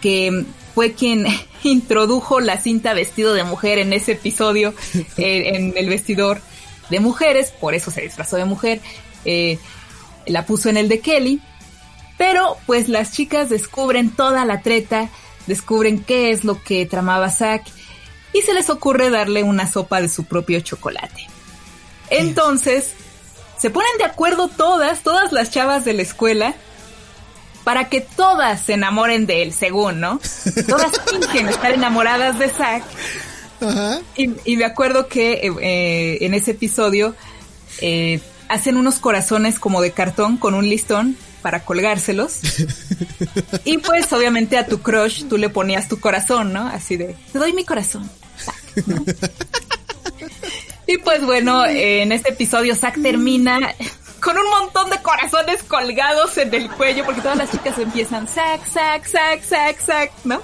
que 0.00 0.44
fue 0.74 0.92
quien 0.92 1.26
introdujo 1.64 2.40
la 2.40 2.60
cinta 2.60 2.94
vestido 2.94 3.34
de 3.34 3.44
mujer 3.44 3.78
en 3.78 3.92
ese 3.92 4.12
episodio 4.12 4.74
eh, 5.16 5.56
en 5.56 5.76
el 5.76 5.88
vestidor 5.88 6.40
de 6.90 7.00
mujeres, 7.00 7.50
por 7.50 7.74
eso 7.74 7.90
se 7.90 8.02
disfrazó 8.02 8.36
de 8.36 8.44
mujer, 8.44 8.80
eh, 9.24 9.58
la 10.26 10.46
puso 10.46 10.68
en 10.68 10.76
el 10.76 10.88
de 10.88 11.00
Kelly, 11.00 11.40
pero 12.16 12.56
pues 12.66 12.88
las 12.88 13.12
chicas 13.12 13.50
descubren 13.50 14.10
toda 14.10 14.44
la 14.44 14.62
treta, 14.62 15.10
descubren 15.46 16.02
qué 16.02 16.30
es 16.30 16.44
lo 16.44 16.62
que 16.62 16.86
tramaba 16.86 17.30
Zack 17.30 17.64
y 18.32 18.42
se 18.42 18.54
les 18.54 18.70
ocurre 18.70 19.10
darle 19.10 19.42
una 19.42 19.70
sopa 19.70 20.00
de 20.00 20.08
su 20.08 20.24
propio 20.24 20.60
chocolate. 20.60 21.26
Entonces, 22.10 22.94
se 23.58 23.70
ponen 23.70 23.90
de 23.98 24.04
acuerdo 24.04 24.48
todas, 24.48 25.00
todas 25.00 25.32
las 25.32 25.50
chavas 25.50 25.84
de 25.84 25.92
la 25.92 26.02
escuela, 26.02 26.54
para 27.64 27.88
que 27.88 28.00
todas 28.00 28.62
se 28.62 28.74
enamoren 28.74 29.26
de 29.26 29.42
él, 29.42 29.52
según, 29.52 30.00
¿no? 30.00 30.20
Todas 30.66 30.92
fingen 31.10 31.48
estar 31.48 31.72
enamoradas 31.72 32.38
de 32.38 32.48
Zack. 32.48 32.82
Ajá. 33.60 34.00
Y, 34.16 34.56
me 34.56 34.64
acuerdo 34.64 35.08
que 35.08 35.32
eh, 35.32 35.52
eh, 35.60 36.18
en 36.22 36.32
ese 36.32 36.52
episodio 36.52 37.14
eh, 37.80 38.20
hacen 38.48 38.76
unos 38.76 39.00
corazones 39.00 39.58
como 39.58 39.82
de 39.82 39.90
cartón 39.90 40.36
con 40.36 40.54
un 40.54 40.68
listón 40.68 41.16
para 41.42 41.64
colgárselos. 41.64 42.40
y 43.64 43.78
pues 43.78 44.12
obviamente 44.12 44.56
a 44.56 44.66
tu 44.66 44.80
crush 44.80 45.24
tú 45.24 45.36
le 45.36 45.48
ponías 45.48 45.88
tu 45.88 46.00
corazón, 46.00 46.52
¿no? 46.52 46.68
Así 46.68 46.96
de, 46.96 47.16
te 47.32 47.38
doy 47.38 47.52
mi 47.52 47.64
corazón. 47.64 48.08
Y 50.88 50.96
pues 50.96 51.22
bueno, 51.22 51.66
en 51.66 52.12
este 52.12 52.30
episodio 52.30 52.74
Zack 52.74 53.02
termina 53.02 53.58
con 54.22 54.38
un 54.38 54.48
montón 54.48 54.88
de 54.88 54.96
corazones 55.02 55.62
colgados 55.62 56.38
en 56.38 56.52
el 56.54 56.70
cuello, 56.70 57.04
porque 57.04 57.20
todas 57.20 57.36
las 57.36 57.50
chicas 57.50 57.78
empiezan 57.78 58.26
sac, 58.26 58.66
sac, 58.66 59.06
sac, 59.06 59.42
sac, 59.44 59.78
sac, 59.78 60.12
¿no? 60.24 60.40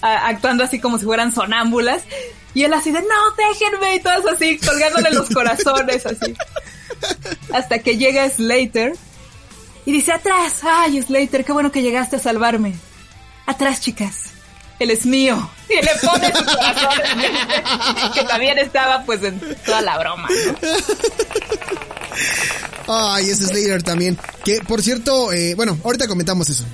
actuando 0.00 0.64
así 0.64 0.80
como 0.80 0.98
si 0.98 1.04
fueran 1.04 1.32
sonámbulas. 1.32 2.02
Y 2.54 2.64
él 2.64 2.74
así 2.74 2.90
de, 2.90 3.00
no, 3.02 3.06
déjenme, 3.36 3.94
y 3.94 4.00
todas 4.00 4.26
así, 4.26 4.58
colgándole 4.58 5.12
los 5.12 5.28
corazones, 5.30 6.04
así. 6.06 6.34
Hasta 7.52 7.78
que 7.78 7.96
llega 7.96 8.28
Slater 8.28 8.94
y 9.86 9.92
dice, 9.92 10.10
atrás, 10.10 10.58
ay, 10.64 11.00
Slater, 11.00 11.44
qué 11.44 11.52
bueno 11.52 11.70
que 11.70 11.82
llegaste 11.82 12.16
a 12.16 12.18
salvarme. 12.18 12.74
Atrás, 13.46 13.80
chicas, 13.80 14.32
él 14.78 14.90
es 14.90 15.06
mío. 15.06 15.50
Y 15.68 15.74
le 15.84 15.90
pone 16.02 16.26
su 16.28 16.44
corazón, 16.44 18.12
que 18.14 18.22
también 18.24 18.58
estaba 18.58 19.04
pues 19.04 19.22
en 19.22 19.38
toda 19.64 19.82
la 19.82 19.98
broma, 19.98 20.28
Ay, 22.86 23.28
ese 23.28 23.46
Slater 23.46 23.82
también. 23.82 24.18
Que, 24.44 24.60
por 24.62 24.82
cierto, 24.82 25.30
eh, 25.32 25.54
bueno, 25.54 25.78
ahorita 25.84 26.08
comentamos 26.08 26.48
eso. 26.48 26.64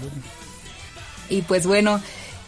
Y 1.28 1.42
pues 1.42 1.66
bueno, 1.66 2.00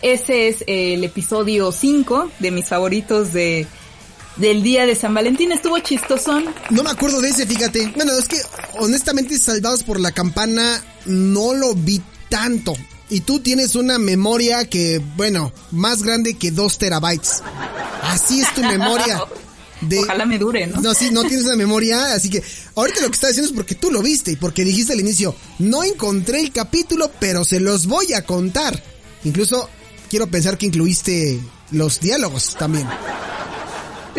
ese 0.02 0.48
es 0.48 0.62
el 0.68 1.02
episodio 1.02 1.72
5 1.72 2.30
de 2.38 2.50
mis 2.52 2.68
favoritos 2.68 3.32
de 3.32 3.66
del 4.36 4.62
día 4.62 4.86
de 4.86 4.94
San 4.94 5.14
Valentín. 5.14 5.50
Estuvo 5.50 5.78
chistosón. 5.80 6.44
No 6.70 6.82
me 6.82 6.90
acuerdo 6.90 7.20
de 7.20 7.30
ese, 7.30 7.46
fíjate. 7.46 7.92
Bueno, 7.96 8.12
es 8.12 8.28
que 8.28 8.38
honestamente 8.78 9.38
Salvados 9.38 9.82
por 9.82 9.98
la 9.98 10.12
Campana 10.12 10.82
no 11.06 11.54
lo 11.54 11.75
vi 11.75 12.00
tanto. 12.28 12.76
Y 13.08 13.20
tú 13.20 13.40
tienes 13.40 13.76
una 13.76 13.98
memoria 13.98 14.68
que, 14.68 15.00
bueno, 15.16 15.52
más 15.70 16.02
grande 16.02 16.34
que 16.34 16.50
dos 16.50 16.78
terabytes. 16.78 17.42
Así 18.02 18.40
es 18.40 18.52
tu 18.54 18.62
memoria. 18.62 19.22
De... 19.80 19.98
Ojalá 19.98 20.25
me 20.25 20.38
dure, 20.38 20.66
¿no? 20.66 20.80
No, 20.80 20.94
sí, 20.94 21.10
no 21.10 21.22
tienes 21.25 21.44
una 21.44 21.54
memoria, 21.56 22.14
así 22.14 22.30
que 22.30 22.42
ahorita 22.75 23.02
lo 23.02 23.08
que 23.08 23.14
estás 23.14 23.30
diciendo 23.30 23.50
es 23.50 23.54
porque 23.54 23.75
tú 23.75 23.90
lo 23.90 24.00
viste 24.00 24.32
y 24.32 24.36
porque 24.36 24.64
dijiste 24.64 24.94
al 24.94 25.00
inicio, 25.00 25.36
no 25.58 25.84
encontré 25.84 26.40
el 26.40 26.50
capítulo, 26.50 27.10
pero 27.20 27.44
se 27.44 27.60
los 27.60 27.86
voy 27.86 28.14
a 28.14 28.25
contar. 28.25 28.82
Incluso 29.25 29.68
quiero 30.08 30.28
pensar 30.28 30.56
que 30.56 30.64
incluiste 30.64 31.38
los 31.72 32.00
diálogos 32.00 32.56
también. 32.58 32.88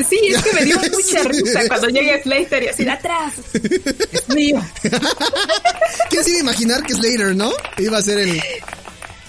Sí, 0.03 0.19
es 0.27 0.43
que 0.43 0.53
me 0.53 0.65
dio 0.65 0.77
mucha 0.91 1.23
risa 1.23 1.67
cuando 1.67 1.89
llegue 1.89 2.21
Slater 2.21 2.63
y 2.63 2.67
así 2.67 2.83
de 2.83 2.91
atrás. 2.91 3.33
Es 3.53 4.29
mío. 4.29 4.63
¿Quién 6.09 6.23
se 6.23 6.29
iba 6.29 6.39
a 6.39 6.41
imaginar 6.41 6.83
que 6.83 6.93
Slater, 6.93 7.35
no? 7.35 7.51
Iba 7.77 7.97
a 7.97 8.01
ser 8.01 8.19
el. 8.19 8.41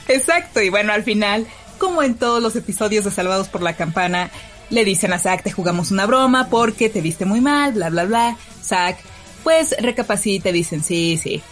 Exacto, 0.08 0.60
y 0.60 0.70
bueno, 0.70 0.92
al 0.92 1.04
final, 1.04 1.46
como 1.78 2.02
en 2.02 2.14
todos 2.14 2.42
los 2.42 2.56
episodios 2.56 3.04
de 3.04 3.10
Salvados 3.10 3.48
por 3.48 3.62
la 3.62 3.76
Campana, 3.76 4.30
le 4.70 4.84
dicen 4.84 5.12
a 5.12 5.18
Zack, 5.18 5.42
te 5.42 5.52
jugamos 5.52 5.90
una 5.90 6.06
broma 6.06 6.48
porque 6.48 6.88
te 6.88 7.00
viste 7.00 7.24
muy 7.24 7.40
mal, 7.40 7.72
bla, 7.72 7.90
bla, 7.90 8.04
bla. 8.04 8.38
Zack, 8.62 8.98
pues 9.42 9.74
recapacita, 9.78 10.50
dicen, 10.50 10.82
sí, 10.82 11.18
sí, 11.22 11.42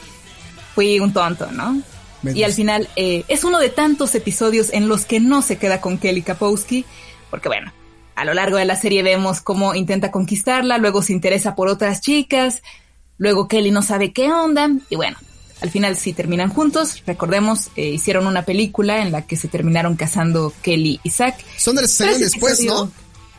fui 0.74 0.98
un 1.00 1.12
tonto, 1.12 1.50
¿no? 1.52 1.80
Y 2.22 2.42
al 2.42 2.52
final 2.52 2.88
eh, 2.96 3.24
es 3.28 3.44
uno 3.44 3.58
de 3.60 3.68
tantos 3.68 4.14
episodios 4.14 4.72
en 4.72 4.88
los 4.88 5.04
que 5.04 5.20
no 5.20 5.42
se 5.42 5.58
queda 5.58 5.80
con 5.80 5.98
Kelly 5.98 6.22
Kapowski, 6.22 6.84
porque 7.30 7.48
bueno, 7.48 7.72
a 8.16 8.24
lo 8.24 8.34
largo 8.34 8.56
de 8.56 8.64
la 8.64 8.76
serie 8.76 9.02
vemos 9.02 9.40
cómo 9.40 9.74
intenta 9.74 10.10
conquistarla, 10.10 10.78
luego 10.78 11.02
se 11.02 11.12
interesa 11.12 11.54
por 11.54 11.68
otras 11.68 12.00
chicas, 12.00 12.62
luego 13.18 13.46
Kelly 13.46 13.70
no 13.70 13.82
sabe 13.82 14.12
qué 14.12 14.32
onda, 14.32 14.70
y 14.90 14.96
bueno, 14.96 15.18
al 15.60 15.70
final 15.70 15.96
sí 15.96 16.12
terminan 16.12 16.50
juntos. 16.50 17.02
Recordemos, 17.06 17.68
eh, 17.76 17.88
hicieron 17.88 18.26
una 18.26 18.42
película 18.42 19.02
en 19.02 19.12
la 19.12 19.26
que 19.26 19.36
se 19.36 19.48
terminaron 19.48 19.96
casando 19.96 20.52
Kelly 20.62 21.00
y 21.02 21.10
Zack. 21.10 21.36
Son 21.58 21.76
de 21.76 21.82
las 21.82 21.92
que 21.92 21.96
salieron 21.96 22.20
después, 22.20 22.60
¿no? 22.64 22.90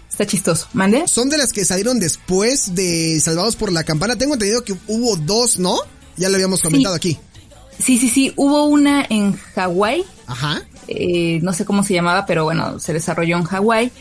Está 0.10 0.26
chistoso. 0.26 0.68
¿Mande? 0.74 1.08
Son 1.08 1.30
de 1.30 1.38
las 1.38 1.54
que 1.54 1.64
salieron 1.64 2.00
después 2.00 2.74
de 2.74 3.20
Salvados 3.20 3.56
por 3.56 3.72
la 3.72 3.84
Campana. 3.84 4.16
Tengo 4.16 4.34
entendido 4.34 4.64
que 4.64 4.74
hubo 4.88 5.16
dos, 5.16 5.60
¿no? 5.60 5.78
Ya 6.16 6.30
lo 6.30 6.36
habíamos 6.36 6.62
comentado 6.62 6.96
aquí. 6.96 7.20
Sí, 7.78 8.00
sí, 8.00 8.10
sí. 8.10 8.34
Hubo 8.36 8.66
una 8.66 9.06
en 9.08 9.34
Hawái. 9.34 10.04
Ajá. 10.26 10.64
Eh, 10.88 11.40
no 11.44 11.54
sé 11.54 11.66
cómo 11.66 11.84
se 11.84 11.94
llamaba, 11.94 12.26
pero 12.26 12.46
bueno, 12.46 12.80
se 12.80 12.94
desarrolló 12.94 13.38
en 13.38 13.44
Hawái 13.44 13.92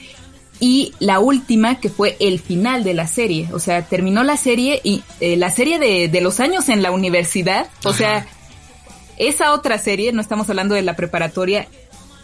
y 0.59 0.95
la 1.01 1.19
última 1.19 1.81
que 1.81 1.91
fue 1.91 2.17
el 2.21 2.39
final 2.41 2.83
de 2.85 2.95
la 2.95 3.07
serie. 3.07 3.49
O 3.53 3.59
sea, 3.59 3.83
terminó 3.83 4.25
la 4.25 4.37
serie 4.37 4.81
y 4.83 5.03
eh, 5.21 5.37
la 5.37 5.51
serie 5.51 5.79
de, 5.79 6.09
de, 6.09 6.21
los 6.21 6.41
años 6.41 6.69
en 6.69 6.83
la 6.83 6.91
universidad. 6.91 7.69
O 7.85 7.93
sea, 7.93 8.27
esa 9.19 9.53
otra 9.53 9.79
serie, 9.79 10.13
no 10.13 10.21
estamos 10.21 10.49
hablando 10.49 10.75
de 10.75 10.83
la 10.83 10.97
preparatoria, 10.97 11.69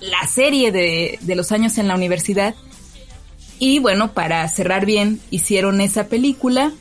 la 0.01 0.27
serie 0.27 0.73
de, 0.73 1.19
de 1.21 1.35
los 1.35 1.53
años 1.53 1.77
en 1.79 1.89
la 1.89 1.95
universidad. 1.95 2.55
Y 3.59 3.79
bueno, 3.79 4.13
para 4.13 4.49
cerrar 4.49 4.87
bien, 4.87 5.21
hicieron 5.31 5.81
esa 5.81 6.09
película 6.09 6.73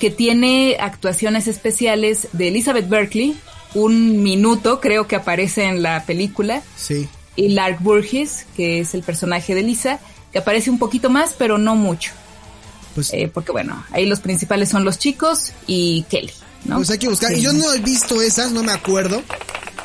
que 0.00 0.10
tiene 0.10 0.76
actuaciones 0.80 1.46
especiales 1.46 2.28
de 2.32 2.48
Elizabeth 2.48 2.88
Berkley, 2.88 3.36
un 3.74 4.22
minuto 4.22 4.80
creo 4.80 5.06
que 5.06 5.16
aparece 5.16 5.64
en 5.64 5.82
la 5.82 6.04
película. 6.04 6.62
Sí. 6.76 7.08
Y 7.36 7.50
Lark 7.50 7.80
Burgess, 7.82 8.46
que 8.56 8.80
es 8.80 8.94
el 8.94 9.02
personaje 9.02 9.54
de 9.54 9.62
Lisa 9.62 10.00
que 10.32 10.38
aparece 10.38 10.70
un 10.70 10.78
poquito 10.78 11.10
más, 11.10 11.34
pero 11.36 11.58
no 11.58 11.74
mucho. 11.74 12.12
Pues, 12.94 13.12
eh, 13.12 13.30
porque 13.32 13.52
bueno, 13.52 13.84
ahí 13.92 14.06
los 14.06 14.20
principales 14.20 14.70
son 14.70 14.84
los 14.84 14.98
chicos 14.98 15.52
y 15.66 16.04
Kelly. 16.08 16.32
¿no? 16.64 16.76
Pues 16.76 16.90
hay 16.90 16.98
que 16.98 17.08
buscar. 17.08 17.32
Y 17.36 17.42
yo 17.42 17.52
no 17.52 17.72
he 17.72 17.78
visto 17.80 18.20
esas, 18.22 18.52
no 18.52 18.62
me 18.62 18.72
acuerdo. 18.72 19.22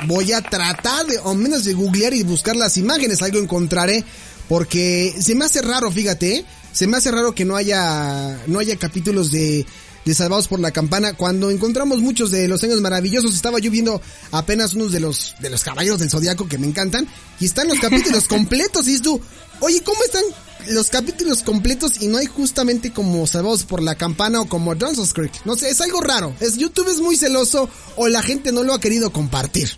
Voy 0.06 0.32
a 0.32 0.40
tratar 0.40 1.06
de, 1.06 1.18
o 1.18 1.34
menos 1.34 1.64
de 1.64 1.74
googlear 1.74 2.14
y 2.14 2.22
buscar 2.22 2.56
las 2.56 2.76
imágenes, 2.76 3.22
algo 3.22 3.38
encontraré. 3.38 4.04
Porque 4.48 5.14
se 5.20 5.34
me 5.34 5.44
hace 5.44 5.62
raro, 5.62 5.90
fíjate, 5.90 6.36
¿eh? 6.36 6.44
se 6.72 6.86
me 6.86 6.96
hace 6.96 7.10
raro 7.10 7.34
que 7.34 7.44
no 7.44 7.56
haya, 7.56 8.38
no 8.46 8.58
haya 8.58 8.76
capítulos 8.76 9.30
de, 9.30 9.64
de 10.04 10.14
Salvados 10.14 10.48
por 10.48 10.60
la 10.60 10.70
Campana. 10.72 11.14
Cuando 11.14 11.50
encontramos 11.50 12.00
muchos 12.00 12.30
de 12.30 12.48
los 12.48 12.62
años 12.64 12.80
maravillosos, 12.80 13.34
estaba 13.34 13.58
yo 13.58 13.70
viendo 13.70 14.00
apenas 14.30 14.74
unos 14.74 14.92
de 14.92 15.00
los, 15.00 15.34
de 15.40 15.50
los 15.50 15.62
caballeros 15.62 16.00
del 16.00 16.10
zodiaco 16.10 16.48
que 16.48 16.58
me 16.58 16.66
encantan. 16.66 17.06
Y 17.40 17.46
están 17.46 17.68
los 17.68 17.78
capítulos 17.78 18.24
completos. 18.28 18.88
Y 18.88 18.94
es 18.94 19.02
tú, 19.02 19.20
Oye, 19.64 19.80
¿cómo 19.80 20.02
están 20.02 20.24
los 20.70 20.90
capítulos 20.90 21.44
completos 21.44 22.02
y 22.02 22.08
no 22.08 22.18
hay 22.18 22.26
justamente 22.26 22.92
como 22.92 23.24
Salvados 23.28 23.62
por 23.62 23.80
la 23.80 23.94
Campana 23.94 24.40
o 24.40 24.48
como 24.48 24.74
Dawson's 24.74 25.14
Creek? 25.14 25.32
No 25.44 25.54
sé, 25.54 25.70
es 25.70 25.80
algo 25.80 26.00
raro. 26.00 26.34
Es 26.40 26.56
YouTube 26.56 26.88
es 26.88 26.98
muy 26.98 27.16
celoso 27.16 27.70
o 27.94 28.08
la 28.08 28.22
gente 28.22 28.50
no 28.50 28.64
lo 28.64 28.74
ha 28.74 28.80
querido 28.80 29.12
compartir. 29.12 29.70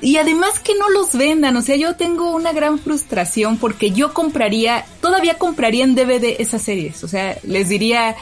Y 0.00 0.16
además 0.16 0.58
que 0.58 0.74
no 0.76 0.88
los 0.88 1.12
vendan, 1.12 1.56
o 1.56 1.62
sea, 1.62 1.76
yo 1.76 1.94
tengo 1.94 2.32
una 2.34 2.52
gran 2.52 2.80
frustración 2.80 3.56
porque 3.56 3.92
yo 3.92 4.12
compraría, 4.12 4.84
todavía 5.00 5.38
compraría 5.38 5.84
en 5.84 5.94
DVD 5.94 6.40
esas 6.40 6.62
series, 6.62 7.04
o 7.04 7.08
sea, 7.08 7.38
les 7.44 7.68
diría, 7.68 8.16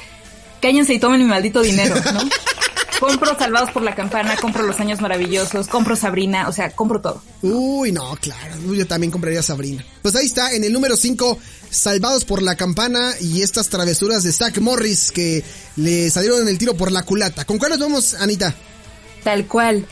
cállense 0.60 0.92
y 0.92 0.98
tomen 0.98 1.22
mi 1.22 1.26
maldito 1.26 1.62
dinero, 1.62 1.94
¿no? 2.12 2.20
compro 3.00 3.36
Salvados 3.36 3.70
por 3.70 3.82
la 3.82 3.94
Campana, 3.94 4.36
compro 4.36 4.62
Los 4.62 4.78
Años 4.78 5.00
Maravillosos, 5.00 5.66
compro 5.66 5.96
Sabrina, 5.96 6.48
o 6.48 6.52
sea, 6.52 6.70
compro 6.70 7.00
todo. 7.00 7.22
Uy, 7.42 7.90
no, 7.90 8.14
claro, 8.20 8.56
yo 8.72 8.86
también 8.86 9.10
compraría 9.10 9.42
Sabrina. 9.42 9.84
Pues 10.02 10.14
ahí 10.14 10.26
está, 10.26 10.52
en 10.52 10.62
el 10.62 10.72
número 10.72 10.96
5, 10.96 11.38
Salvados 11.70 12.24
por 12.24 12.42
la 12.42 12.56
Campana 12.56 13.12
y 13.20 13.42
estas 13.42 13.68
travesuras 13.68 14.22
de 14.22 14.32
Zack 14.32 14.58
Morris 14.58 15.10
que 15.10 15.42
le 15.76 16.10
salieron 16.10 16.42
en 16.42 16.48
el 16.48 16.58
tiro 16.58 16.74
por 16.74 16.92
la 16.92 17.02
culata. 17.02 17.44
¿Con 17.44 17.58
cuál 17.58 17.70
nos 17.70 17.80
vamos, 17.80 18.14
Anita? 18.14 18.54
Tal 19.24 19.46
cual. 19.46 19.86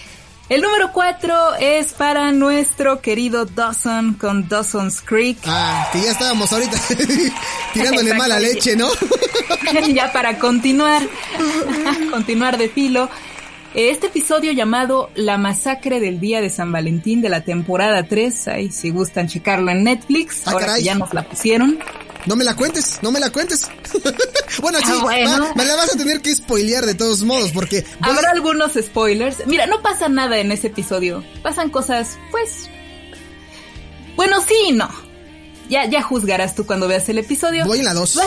El 0.49 0.63
número 0.63 0.93
4 0.95 1.57
es 1.61 1.93
para 1.93 2.33
nuestro 2.33 3.03
querido 3.03 3.45
Dawson 3.45 4.15
con 4.15 4.49
Dawson's 4.49 5.03
Creek. 5.03 5.37
Ah, 5.45 5.91
que 5.93 6.01
ya 6.01 6.13
estábamos 6.13 6.51
ahorita 6.51 6.81
tirándole 7.75 8.15
mala 8.15 8.41
leche, 8.41 8.75
¿no? 8.75 8.89
ya 9.93 10.11
para 10.11 10.39
continuar, 10.39 11.03
continuar 12.11 12.57
de 12.57 12.71
filo. 12.71 13.11
Este 13.75 14.07
episodio 14.07 14.53
llamado 14.53 15.11
La 15.15 15.37
masacre 15.37 16.01
del 16.01 16.19
día 16.19 16.41
de 16.41 16.49
San 16.49 16.73
Valentín 16.73 17.21
de 17.21 17.29
la 17.29 17.43
temporada 17.43 18.05
3, 18.05 18.49
ahí 18.49 18.73
si 18.73 18.89
gustan 18.89 19.29
checarlo 19.29 19.71
en 19.71 19.85
Netflix, 19.85 20.49
ah, 20.49 20.53
ahora 20.53 20.79
ya 20.79 20.95
nos 20.95 21.13
la 21.13 21.25
pusieron. 21.29 21.79
No 22.27 22.37
me 22.37 22.45
la 22.45 22.55
cuentes, 22.55 22.99
no 23.03 23.11
me 23.11 23.21
la 23.21 23.31
cuentes. 23.31 23.63
bueno, 24.61 24.79
sí, 24.79 24.93
ah, 24.93 25.53
me 25.55 25.65
la 25.65 25.77
vas 25.77 25.95
a 25.95 25.99
tener 25.99 26.21
que 26.21 26.35
spoilear 26.35 26.85
de 26.85 26.95
todos 26.95 27.23
modos, 27.23 27.53
porque... 27.53 27.85
Habrá 28.01 28.31
algunos 28.31 28.73
spoilers. 28.75 29.47
Mira, 29.47 29.67
no 29.67 29.83
pasa 29.83 30.09
nada 30.09 30.39
en 30.39 30.53
ese 30.53 30.69
episodio. 30.69 31.25
Pasan 31.43 31.71
cosas, 31.71 32.19
pues... 32.31 32.69
Bueno, 34.17 34.41
sí 34.47 34.55
y 34.69 34.73
no. 34.73 34.91
Ya, 35.71 35.89
ya 35.89 36.03
juzgarás 36.03 36.55
tú 36.55 36.67
cuando 36.67 36.89
veas 36.89 37.09
el 37.09 37.19
episodio. 37.19 37.65
Voy 37.67 37.79
en 37.79 37.85
la 37.85 37.95
2. 37.95 38.19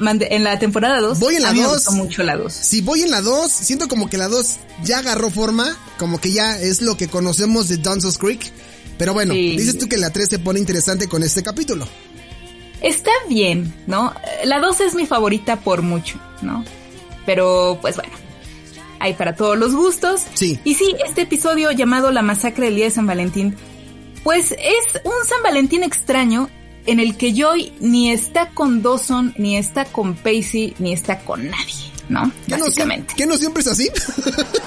En 0.00 0.44
la 0.44 0.58
temporada 0.58 1.00
2. 1.00 1.20
Voy 1.20 1.36
en 1.36 1.42
la 1.42 1.52
2. 1.52 1.92
mucho 1.92 2.22
la 2.22 2.36
2. 2.36 2.52
Si 2.52 2.80
voy 2.80 3.02
en 3.02 3.10
la 3.10 3.20
2, 3.20 3.50
siento 3.50 3.86
como 3.86 4.08
que 4.08 4.16
la 4.16 4.28
2 4.28 4.56
ya 4.82 4.98
agarró 4.98 5.30
forma, 5.30 5.76
como 5.98 6.20
que 6.20 6.32
ya 6.32 6.58
es 6.58 6.80
lo 6.80 6.96
que 6.96 7.08
conocemos 7.08 7.68
de 7.68 7.76
Dawson's 7.76 8.18
Creek. 8.18 8.50
Pero 8.98 9.14
bueno, 9.14 9.32
dices 9.32 9.78
tú 9.78 9.88
que 9.88 9.96
la 9.96 10.10
3 10.10 10.28
se 10.28 10.38
pone 10.38 10.58
interesante 10.58 11.08
con 11.08 11.22
este 11.22 11.42
capítulo 11.42 11.86
está 12.80 13.10
bien, 13.28 13.74
¿no? 13.86 14.14
La 14.44 14.60
2 14.60 14.80
es 14.80 14.94
mi 14.94 15.06
favorita 15.06 15.56
por 15.56 15.82
mucho, 15.82 16.18
¿no? 16.42 16.64
Pero 17.26 17.78
pues 17.80 17.96
bueno, 17.96 18.12
hay 18.98 19.14
para 19.14 19.34
todos 19.34 19.58
los 19.58 19.74
gustos. 19.74 20.22
Sí. 20.34 20.58
Y 20.64 20.74
sí, 20.74 20.94
este 21.04 21.22
episodio 21.22 21.70
llamado 21.72 22.10
La 22.10 22.22
masacre 22.22 22.66
del 22.66 22.76
día 22.76 22.84
de 22.86 22.90
San 22.90 23.06
Valentín, 23.06 23.56
pues 24.22 24.52
es 24.52 25.02
un 25.04 25.26
San 25.26 25.42
Valentín 25.42 25.82
extraño 25.82 26.48
en 26.86 27.00
el 27.00 27.16
que 27.16 27.34
Joy 27.34 27.72
ni 27.80 28.10
está 28.10 28.50
con 28.50 28.82
Dawson, 28.82 29.34
ni 29.36 29.56
está 29.56 29.84
con 29.84 30.14
Pacey, 30.14 30.74
ni 30.78 30.92
está 30.92 31.20
con 31.20 31.50
nadie. 31.50 31.89
¿No? 32.10 32.30
¿Qué 32.46 32.56
no, 32.58 32.64
Básicamente. 32.64 33.14
¿Qué 33.16 33.24
no 33.26 33.36
siempre 33.38 33.62
es 33.62 33.68
así? 33.68 33.88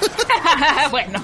bueno, 0.92 1.24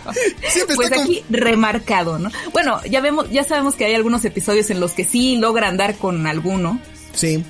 Siempre 0.50 0.76
pues 0.76 0.88
está 0.92 0.98
con- 0.98 1.06
aquí 1.06 1.24
remarcado, 1.30 2.20
¿no? 2.20 2.30
Bueno, 2.54 2.80
ya 2.90 3.02
vemos, 3.02 3.30
ya 3.32 3.44
sabemos 3.44 3.76
que 3.76 3.86
hay 3.86 3.96
algunos 3.96 4.24
episodios 4.26 4.70
en 4.70 4.80
los 4.80 4.92
que 4.92 5.06
sí 5.06 5.38
logra 5.38 5.68
andar 5.68 5.96
con 5.96 6.28
alguno. 6.28 6.80
Sí. 7.14 7.44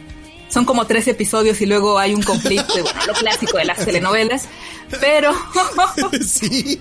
Son 0.50 0.66
como 0.66 0.86
tres 0.88 1.08
episodios 1.08 1.60
y 1.62 1.66
luego 1.66 2.00
hay 2.00 2.14
un 2.14 2.24
conflicto, 2.24 2.74
bueno, 2.82 3.00
lo 3.08 3.14
clásico 3.14 3.58
de 3.58 3.66
las 3.66 3.84
telenovelas. 3.86 4.46
Pero 5.00 5.32
sí. 6.26 6.80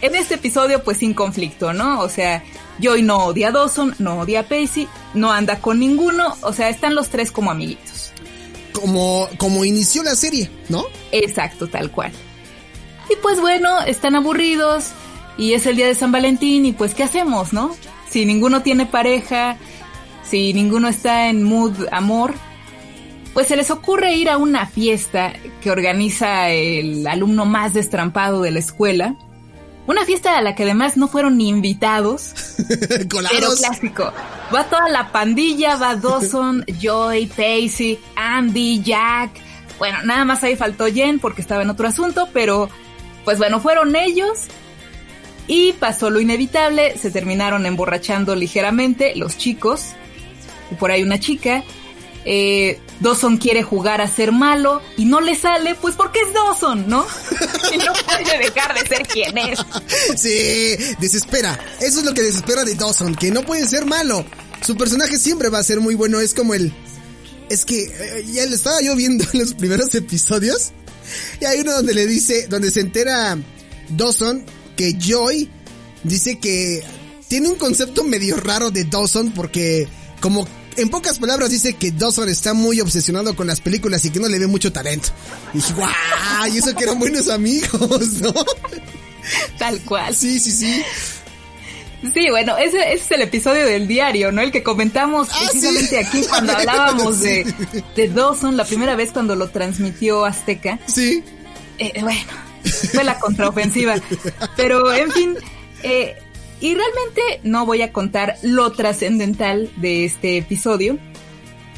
en 0.00 0.14
este 0.14 0.34
episodio, 0.34 0.82
pues 0.84 0.98
sin 0.98 1.14
conflicto, 1.14 1.72
¿no? 1.72 2.00
O 2.00 2.08
sea, 2.08 2.42
Joy 2.80 3.02
no 3.02 3.26
odia 3.26 3.48
a 3.48 3.52
Dawson, 3.52 3.94
no 3.98 4.20
odia 4.20 4.40
a 4.40 4.42
Pacey, 4.44 4.88
no 5.14 5.32
anda 5.32 5.60
con 5.60 5.78
ninguno, 5.80 6.36
o 6.42 6.52
sea, 6.52 6.68
están 6.68 6.94
los 6.94 7.08
tres 7.08 7.30
como 7.32 7.50
amiguitos. 7.50 7.91
Como, 8.72 9.28
como 9.36 9.64
inició 9.64 10.02
la 10.02 10.14
serie, 10.14 10.50
¿no? 10.68 10.84
Exacto, 11.10 11.68
tal 11.68 11.90
cual. 11.90 12.12
Y 13.10 13.16
pues 13.22 13.40
bueno, 13.40 13.80
están 13.82 14.16
aburridos 14.16 14.90
y 15.36 15.52
es 15.52 15.66
el 15.66 15.76
día 15.76 15.86
de 15.86 15.94
San 15.94 16.12
Valentín 16.12 16.64
y 16.66 16.72
pues 16.72 16.94
¿qué 16.94 17.02
hacemos, 17.02 17.52
no? 17.52 17.74
Si 18.08 18.24
ninguno 18.24 18.62
tiene 18.62 18.86
pareja, 18.86 19.56
si 20.22 20.54
ninguno 20.54 20.88
está 20.88 21.28
en 21.28 21.42
mood 21.42 21.74
amor, 21.90 22.34
pues 23.34 23.46
se 23.46 23.56
les 23.56 23.70
ocurre 23.70 24.14
ir 24.14 24.28
a 24.28 24.36
una 24.36 24.66
fiesta 24.66 25.32
que 25.62 25.70
organiza 25.70 26.50
el 26.50 27.06
alumno 27.06 27.44
más 27.44 27.74
destrampado 27.74 28.42
de 28.42 28.50
la 28.50 28.58
escuela. 28.58 29.16
Una 29.86 30.04
fiesta 30.04 30.38
a 30.38 30.42
la 30.42 30.54
que 30.54 30.62
además 30.62 30.96
no 30.96 31.08
fueron 31.08 31.36
ni 31.36 31.48
invitados, 31.48 32.34
pero 33.08 33.54
clásico. 33.56 34.12
Va 34.54 34.64
toda 34.64 34.88
la 34.88 35.10
pandilla, 35.10 35.76
va 35.76 35.96
Dawson, 35.96 36.64
Joy, 36.80 37.26
Pacey, 37.26 37.98
Andy, 38.14 38.80
Jack. 38.82 39.32
Bueno, 39.78 39.98
nada 40.04 40.24
más 40.24 40.44
ahí 40.44 40.54
faltó 40.54 40.86
Jen 40.86 41.18
porque 41.18 41.40
estaba 41.40 41.62
en 41.62 41.70
otro 41.70 41.88
asunto, 41.88 42.28
pero 42.32 42.70
pues 43.24 43.38
bueno, 43.38 43.60
fueron 43.60 43.96
ellos. 43.96 44.46
Y 45.48 45.72
pasó 45.72 46.10
lo 46.10 46.20
inevitable, 46.20 46.96
se 46.96 47.10
terminaron 47.10 47.66
emborrachando 47.66 48.36
ligeramente 48.36 49.16
los 49.16 49.36
chicos. 49.36 49.94
Y 50.70 50.76
por 50.76 50.92
ahí 50.92 51.02
una 51.02 51.18
chica. 51.18 51.64
Eh, 52.24 52.80
Dawson 53.00 53.36
quiere 53.36 53.62
jugar 53.62 54.00
a 54.00 54.08
ser 54.08 54.30
malo 54.30 54.80
y 54.96 55.04
no 55.04 55.20
le 55.20 55.34
sale, 55.34 55.74
pues 55.74 55.96
porque 55.96 56.20
es 56.20 56.32
Dawson, 56.32 56.88
¿no? 56.88 57.04
y 57.72 57.78
no 57.78 57.92
puede 58.06 58.38
dejar 58.38 58.74
de 58.74 58.86
ser 58.86 59.06
quien 59.06 59.36
es. 59.38 59.58
Sí, 60.16 60.94
desespera. 61.00 61.58
Eso 61.80 62.00
es 62.00 62.04
lo 62.04 62.14
que 62.14 62.22
desespera 62.22 62.64
de 62.64 62.74
Dawson, 62.74 63.14
que 63.14 63.30
no 63.30 63.42
puede 63.42 63.66
ser 63.66 63.86
malo. 63.86 64.24
Su 64.64 64.76
personaje 64.76 65.18
siempre 65.18 65.48
va 65.48 65.58
a 65.58 65.64
ser 65.64 65.80
muy 65.80 65.94
bueno. 65.94 66.20
Es 66.20 66.34
como 66.34 66.54
el. 66.54 66.72
Es 67.48 67.64
que 67.64 67.82
eh, 67.82 68.24
ya 68.32 68.46
lo 68.46 68.54
estaba 68.54 68.80
yo 68.80 68.94
viendo 68.94 69.24
en 69.32 69.38
los 69.40 69.54
primeros 69.54 69.94
episodios. 69.94 70.72
Y 71.40 71.44
hay 71.44 71.60
uno 71.60 71.72
donde 71.72 71.94
le 71.94 72.06
dice, 72.06 72.46
donde 72.46 72.70
se 72.70 72.80
entera 72.80 73.36
Dawson 73.88 74.44
que 74.76 74.96
Joy 74.98 75.50
dice 76.04 76.38
que 76.38 76.82
tiene 77.28 77.48
un 77.48 77.56
concepto 77.56 78.04
medio 78.04 78.36
raro 78.36 78.70
de 78.70 78.84
Dawson 78.84 79.32
porque 79.32 79.88
como 80.20 80.46
en 80.76 80.88
pocas 80.88 81.18
palabras 81.18 81.50
dice 81.50 81.74
que 81.74 81.90
Dawson 81.90 82.28
está 82.28 82.54
muy 82.54 82.80
obsesionado 82.80 83.34
con 83.36 83.46
las 83.46 83.60
películas 83.60 84.04
y 84.04 84.10
que 84.10 84.20
no 84.20 84.28
le 84.28 84.38
ve 84.38 84.46
mucho 84.46 84.72
talento. 84.72 85.08
Y 85.52 85.58
dije, 85.58 85.72
guau, 85.74 85.90
y 86.52 86.58
eso 86.58 86.74
que 86.74 86.84
eran 86.84 86.98
buenos 86.98 87.28
amigos, 87.28 88.12
¿no? 88.20 88.34
Tal 89.58 89.80
cual. 89.82 90.14
Sí, 90.14 90.38
sí, 90.40 90.50
sí. 90.50 90.82
Sí, 92.14 92.30
bueno, 92.30 92.56
ese, 92.58 92.78
ese 92.92 93.04
es 93.04 93.10
el 93.12 93.22
episodio 93.22 93.64
del 93.64 93.86
diario, 93.86 94.32
¿no? 94.32 94.40
El 94.42 94.50
que 94.50 94.64
comentamos 94.64 95.28
Ah, 95.30 95.36
precisamente 95.44 95.88
sí. 95.88 95.96
aquí 95.96 96.22
cuando 96.28 96.52
hablábamos 96.56 97.20
de 97.20 97.44
Dawson, 98.12 98.56
la 98.56 98.64
primera 98.64 98.96
vez 98.96 99.12
cuando 99.12 99.36
lo 99.36 99.50
transmitió 99.50 100.24
Azteca. 100.24 100.80
Sí. 100.92 101.22
Eh, 101.78 101.92
bueno, 102.00 102.20
fue 102.92 103.04
la 103.04 103.18
contraofensiva. 103.20 103.94
Pero, 104.56 104.92
en 104.92 105.12
fin, 105.12 105.36
eh, 105.84 106.16
y 106.62 106.76
realmente 106.76 107.40
no 107.42 107.66
voy 107.66 107.82
a 107.82 107.92
contar 107.92 108.38
lo 108.42 108.70
trascendental 108.70 109.68
de 109.76 110.04
este 110.04 110.38
episodio, 110.38 110.96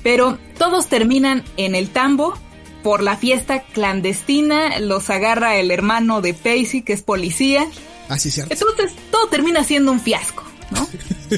pero 0.03 0.39
todos 0.59 0.89
terminan 0.89 1.43
en 1.57 1.75
el 1.75 1.89
tambo 1.89 2.35
por 2.83 3.03
la 3.03 3.17
fiesta 3.17 3.63
clandestina, 3.63 4.79
los 4.81 5.09
agarra 5.09 5.57
el 5.57 5.71
hermano 5.71 6.21
de 6.21 6.35
Pacey, 6.35 6.83
que 6.83 6.93
es 6.93 7.01
policía. 7.01 7.67
Así 8.11 8.29
es 8.29 8.35
cierto. 8.35 8.53
Entonces 8.53 8.93
todo 9.11 9.27
termina 9.29 9.65
siendo 9.65 9.91
un 9.91 10.01
fiasco, 10.01 10.45
¿no? 10.71 10.87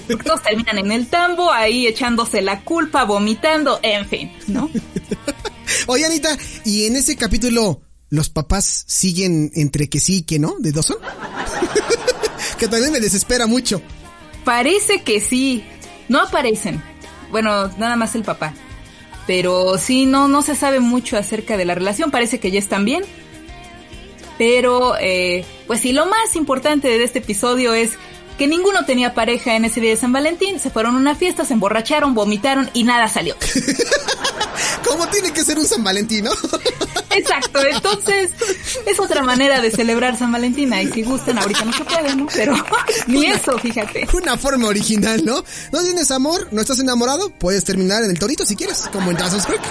Porque 0.08 0.24
todos 0.24 0.42
terminan 0.42 0.78
en 0.78 0.90
el 0.90 1.06
tambo, 1.06 1.52
ahí 1.52 1.86
echándose 1.86 2.42
la 2.42 2.62
culpa, 2.62 3.04
vomitando, 3.04 3.78
en 3.84 4.06
fin, 4.06 4.32
¿no? 4.48 4.68
Oye, 5.86 6.04
Anita, 6.04 6.36
¿y 6.64 6.86
en 6.86 6.96
ese 6.96 7.14
capítulo 7.14 7.80
los 8.08 8.28
papás 8.28 8.84
siguen 8.88 9.52
entre 9.54 9.88
que 9.88 10.00
sí 10.00 10.16
y 10.16 10.22
que 10.22 10.40
no 10.40 10.56
de 10.58 10.72
Dawson? 10.72 10.96
que 12.56 12.68
también 12.68 12.92
me 12.92 13.00
desespera 13.00 13.46
mucho. 13.46 13.82
Parece 14.44 15.02
que 15.02 15.20
sí, 15.20 15.64
no 16.08 16.20
aparecen. 16.20 16.82
Bueno, 17.30 17.68
nada 17.78 17.96
más 17.96 18.14
el 18.14 18.22
papá. 18.22 18.54
Pero 19.26 19.76
sí, 19.78 20.06
no, 20.06 20.28
no 20.28 20.42
se 20.42 20.54
sabe 20.54 20.80
mucho 20.80 21.18
acerca 21.18 21.56
de 21.56 21.64
la 21.64 21.74
relación, 21.74 22.10
parece 22.10 22.38
que 22.38 22.50
ya 22.50 22.58
están 22.58 22.84
bien. 22.84 23.04
Pero, 24.38 24.94
eh, 25.00 25.44
pues 25.66 25.80
sí, 25.80 25.92
lo 25.92 26.06
más 26.06 26.36
importante 26.36 26.88
de 26.88 27.02
este 27.02 27.18
episodio 27.18 27.74
es 27.74 27.98
que 28.36 28.46
ninguno 28.46 28.84
tenía 28.84 29.14
pareja 29.14 29.56
en 29.56 29.64
ese 29.64 29.80
día 29.80 29.90
de 29.90 29.96
San 29.96 30.12
Valentín, 30.12 30.60
se 30.60 30.70
fueron 30.70 30.96
a 30.96 30.98
una 30.98 31.14
fiesta, 31.14 31.44
se 31.44 31.54
emborracharon, 31.54 32.14
vomitaron 32.14 32.70
y 32.74 32.84
nada 32.84 33.08
salió. 33.08 33.34
¿Cómo 34.86 35.06
tiene 35.08 35.32
que 35.32 35.44
ser 35.44 35.58
un 35.58 35.66
San 35.66 35.82
Valentín, 35.82 36.24
no? 36.24 36.32
Exacto, 37.10 37.60
entonces 37.66 38.30
es 38.86 39.00
otra 39.00 39.22
manera 39.22 39.60
de 39.60 39.70
celebrar 39.70 40.18
San 40.18 40.32
Valentín. 40.32 40.72
Y 40.74 40.92
si 40.92 41.02
gustan, 41.02 41.38
ahorita 41.38 41.64
no 41.64 41.72
se 41.72 41.84
puede, 41.84 42.14
¿no? 42.14 42.26
Pero 42.34 42.54
ni 43.06 43.26
eso, 43.26 43.58
fíjate. 43.58 44.06
Una 44.12 44.36
forma 44.36 44.68
original, 44.68 45.24
¿no? 45.24 45.42
¿No 45.72 45.82
tienes 45.82 46.10
amor? 46.10 46.48
¿No 46.52 46.60
estás 46.60 46.78
enamorado? 46.78 47.30
Puedes 47.30 47.64
terminar 47.64 48.04
en 48.04 48.10
el 48.10 48.18
torito 48.18 48.44
si 48.44 48.54
quieres, 48.54 48.88
como 48.92 49.10
en 49.10 49.16
Dawson's 49.16 49.46
Creek. 49.46 49.62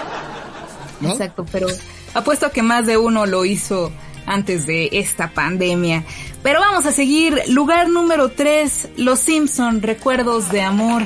¿No? 1.02 1.12
Exacto, 1.12 1.46
pero 1.52 1.68
apuesto 2.14 2.52
que 2.52 2.62
más 2.62 2.86
de 2.86 2.98
uno 2.98 3.26
lo 3.26 3.46
hizo 3.46 3.92
antes 4.26 4.66
de 4.66 4.90
esta 4.94 5.32
pandemia. 5.32 6.04
Pero 6.44 6.60
vamos 6.60 6.86
a 6.86 6.92
seguir. 6.92 7.42
Lugar 7.48 7.90
número 7.90 8.30
3, 8.30 8.90
Los 8.98 9.20
Simpson, 9.20 9.82
Recuerdos 9.82 10.52
de 10.52 10.62
Amor. 10.62 11.04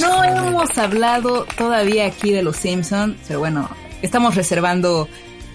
No 0.00 0.24
hemos 0.24 0.76
hablado 0.78 1.46
todavía 1.56 2.06
aquí 2.06 2.32
de 2.32 2.42
Los 2.42 2.56
Simpson, 2.56 3.16
pero 3.26 3.38
bueno, 3.38 3.70
estamos 4.02 4.34
reservando 4.34 5.08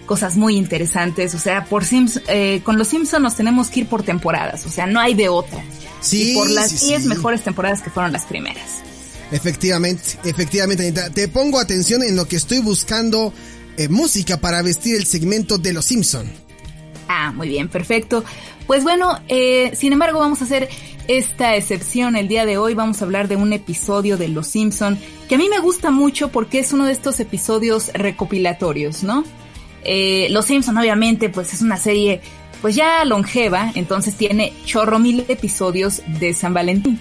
cosas 0.06 0.38
muy 0.38 0.56
interesantes. 0.56 1.36
O 1.36 1.40
sea, 1.40 1.66
por 1.66 1.84
Sims, 1.84 2.22
eh, 2.28 2.62
con 2.64 2.78
Los 2.78 2.88
Simpson 2.88 3.22
nos 3.22 3.36
tenemos 3.36 3.70
que 3.70 3.82
ir 3.82 3.88
por 3.88 4.04
temporadas. 4.04 4.66
O 4.66 4.70
sea, 4.70 4.86
no 4.86 5.00
hay 5.00 5.14
de 5.14 5.30
otra. 5.30 5.64
Sí, 6.02 6.32
y 6.32 6.36
por 6.36 6.50
las 6.50 6.72
sí, 6.72 6.88
10 6.88 7.04
sí. 7.04 7.08
mejores 7.10 7.42
temporadas 7.44 7.82
que 7.82 7.90
fueron 7.90 8.12
las 8.12 8.26
primeras. 8.26 8.84
Efectivamente, 9.32 10.20
efectivamente, 10.24 10.84
Anita. 10.84 11.10
Te 11.10 11.28
pongo 11.28 11.60
atención 11.60 12.04
en 12.04 12.16
lo 12.16 12.28
que 12.28 12.36
estoy 12.36 12.60
buscando 12.60 13.34
eh, 13.78 13.90
música 13.90 14.38
para 14.38 14.62
vestir 14.62 14.96
el 14.96 15.06
segmento 15.06 15.58
de 15.58 15.74
Los 15.74 15.86
Simpson. 15.86 16.45
Ah, 17.08 17.32
muy 17.32 17.48
bien, 17.48 17.70
perfecto. 17.70 18.24
Pues 18.68 18.84
bueno, 18.84 19.20
eh, 19.28 19.72
sin 19.76 19.94
embargo 19.94 20.20
vamos 20.20 20.42
a 20.42 20.46
hacer 20.46 20.70
esta 21.08 21.56
excepción 21.56 22.16
el 22.16 22.28
día 22.28 22.46
de 22.46 22.58
hoy. 22.58 22.74
Vamos 22.74 23.02
a 23.02 23.06
hablar 23.06 23.28
de 23.28 23.36
un 23.36 23.54
episodio 23.54 24.18
de 24.18 24.28
Los 24.28 24.48
Simpson 24.48 24.98
que 25.30 25.36
a 25.36 25.38
mí 25.38 25.50
me 25.50 25.60
gusta 25.60 25.92
mucho 25.92 26.30
porque 26.30 26.60
es 26.60 26.74
uno 26.74 26.86
de 26.86 26.92
estos 26.92 27.20
episodios 27.20 27.92
recopilatorios, 27.94 29.04
¿no? 29.04 29.24
Eh, 29.84 30.28
Los 30.32 30.46
Simpson 30.46 30.78
obviamente 30.78 31.30
pues 31.30 31.54
es 31.54 31.62
una 31.62 31.78
serie 31.78 32.22
pues 32.62 32.76
ya 32.76 33.06
longeva, 33.06 33.72
entonces 33.76 34.16
tiene 34.16 34.52
chorro 34.66 34.98
mil 34.98 35.24
episodios 35.28 36.02
de 36.08 36.34
San 36.34 36.54
Valentín. 36.54 37.00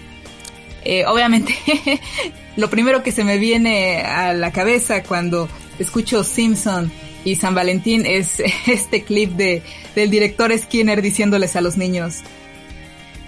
Eh, 0.84 1.06
obviamente, 1.06 1.54
lo 2.56 2.68
primero 2.68 3.02
que 3.02 3.12
se 3.12 3.24
me 3.24 3.38
viene 3.38 4.02
a 4.02 4.34
la 4.34 4.52
cabeza 4.52 5.02
cuando 5.02 5.48
escucho 5.78 6.22
Simpson 6.22 6.92
y 7.24 7.37
San 7.37 7.54
Valentín 7.54 8.06
es 8.06 8.40
este 8.66 9.04
clip 9.04 9.32
de, 9.32 9.62
del 9.94 10.10
director 10.10 10.56
Skinner 10.56 11.02
diciéndoles 11.02 11.56
a 11.56 11.60
los 11.60 11.76
niños, 11.76 12.16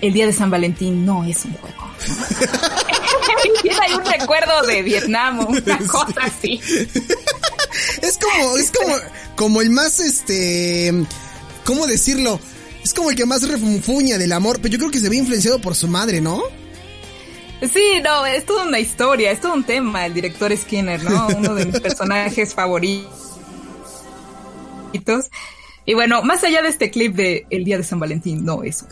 el 0.00 0.12
día 0.12 0.26
de 0.26 0.32
San 0.32 0.50
Valentín 0.50 1.04
no 1.06 1.24
es 1.24 1.44
un 1.44 1.54
juego. 1.54 1.90
hay 3.82 3.94
un 3.94 4.04
recuerdo 4.04 4.62
de 4.66 4.82
Vietnam 4.82 5.40
o 5.40 5.46
una 5.46 5.78
cosa 5.86 6.20
así. 6.22 6.60
Es 8.02 8.18
como, 8.18 8.56
es 8.56 8.70
como, 8.70 8.94
como 9.34 9.60
el 9.60 9.70
más, 9.70 10.00
este, 10.00 10.92
¿cómo 11.64 11.86
decirlo? 11.86 12.38
Es 12.82 12.94
como 12.94 13.10
el 13.10 13.16
que 13.16 13.26
más 13.26 13.46
refunfuña 13.48 14.18
del 14.18 14.32
amor, 14.32 14.58
pero 14.60 14.72
yo 14.72 14.78
creo 14.78 14.90
que 14.90 15.00
se 15.00 15.08
ve 15.08 15.16
influenciado 15.16 15.60
por 15.60 15.74
su 15.74 15.88
madre, 15.88 16.20
¿no? 16.20 16.42
Sí, 17.72 18.00
no, 18.04 18.26
es 18.26 18.44
toda 18.44 18.64
una 18.64 18.78
historia, 18.78 19.30
es 19.30 19.40
todo 19.40 19.54
un 19.54 19.64
tema, 19.64 20.04
el 20.06 20.14
director 20.14 20.54
Skinner, 20.56 21.02
¿no? 21.02 21.26
Uno 21.28 21.54
de 21.54 21.64
mis 21.66 21.80
personajes 21.80 22.54
favoritos. 22.54 23.25
Y 25.84 25.94
bueno, 25.94 26.22
más 26.22 26.42
allá 26.42 26.62
de 26.62 26.68
este 26.68 26.90
clip 26.90 27.14
de 27.14 27.46
El 27.48 27.64
Día 27.64 27.78
de 27.78 27.84
San 27.84 28.00
Valentín, 28.00 28.44
no, 28.44 28.64
eso, 28.64 28.86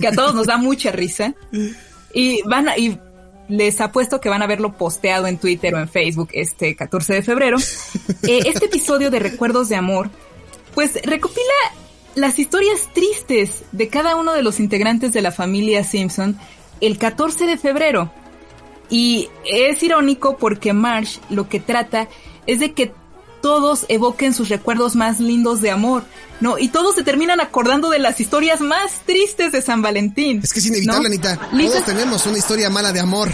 que 0.00 0.08
a 0.08 0.12
todos 0.12 0.34
nos 0.34 0.46
da 0.46 0.56
mucha 0.56 0.90
risa. 0.90 1.34
Y 2.12 2.42
van 2.42 2.68
a, 2.68 2.76
y 2.76 2.98
les 3.48 3.80
apuesto 3.80 4.20
que 4.20 4.28
van 4.28 4.42
a 4.42 4.46
verlo 4.46 4.76
posteado 4.76 5.26
en 5.26 5.38
Twitter 5.38 5.74
o 5.74 5.78
en 5.78 5.88
Facebook 5.88 6.30
este 6.32 6.74
14 6.74 7.14
de 7.14 7.22
febrero. 7.22 7.58
Eh, 8.22 8.40
este 8.46 8.66
episodio 8.66 9.10
de 9.10 9.18
Recuerdos 9.18 9.68
de 9.68 9.76
Amor 9.76 10.10
pues 10.74 11.00
recopila 11.04 11.44
las 12.14 12.38
historias 12.38 12.88
tristes 12.92 13.64
de 13.72 13.88
cada 13.88 14.16
uno 14.16 14.32
de 14.32 14.42
los 14.42 14.60
integrantes 14.60 15.12
de 15.12 15.22
la 15.22 15.32
familia 15.32 15.84
Simpson 15.84 16.38
el 16.80 16.98
14 16.98 17.46
de 17.46 17.56
febrero. 17.56 18.12
Y 18.88 19.28
es 19.44 19.82
irónico 19.82 20.36
porque 20.36 20.72
Marsh 20.72 21.18
lo 21.28 21.48
que 21.48 21.60
trata 21.60 22.08
es 22.46 22.60
de 22.60 22.72
que 22.72 22.92
todos 23.40 23.86
evoquen 23.88 24.34
sus 24.34 24.48
recuerdos 24.48 24.96
más 24.96 25.20
lindos 25.20 25.60
de 25.60 25.70
amor, 25.70 26.04
¿no? 26.40 26.58
Y 26.58 26.68
todos 26.68 26.94
se 26.94 27.02
terminan 27.02 27.40
acordando 27.40 27.90
de 27.90 27.98
las 27.98 28.20
historias 28.20 28.60
más 28.60 29.00
tristes 29.06 29.52
de 29.52 29.62
San 29.62 29.82
Valentín. 29.82 30.40
Es 30.42 30.52
que 30.52 30.60
es 30.60 30.66
inevitable, 30.66 31.08
Anita. 31.08 31.38
Todos 31.50 31.84
tenemos 31.84 32.26
una 32.26 32.38
historia 32.38 32.70
mala 32.70 32.92
de 32.92 33.00
amor. 33.00 33.30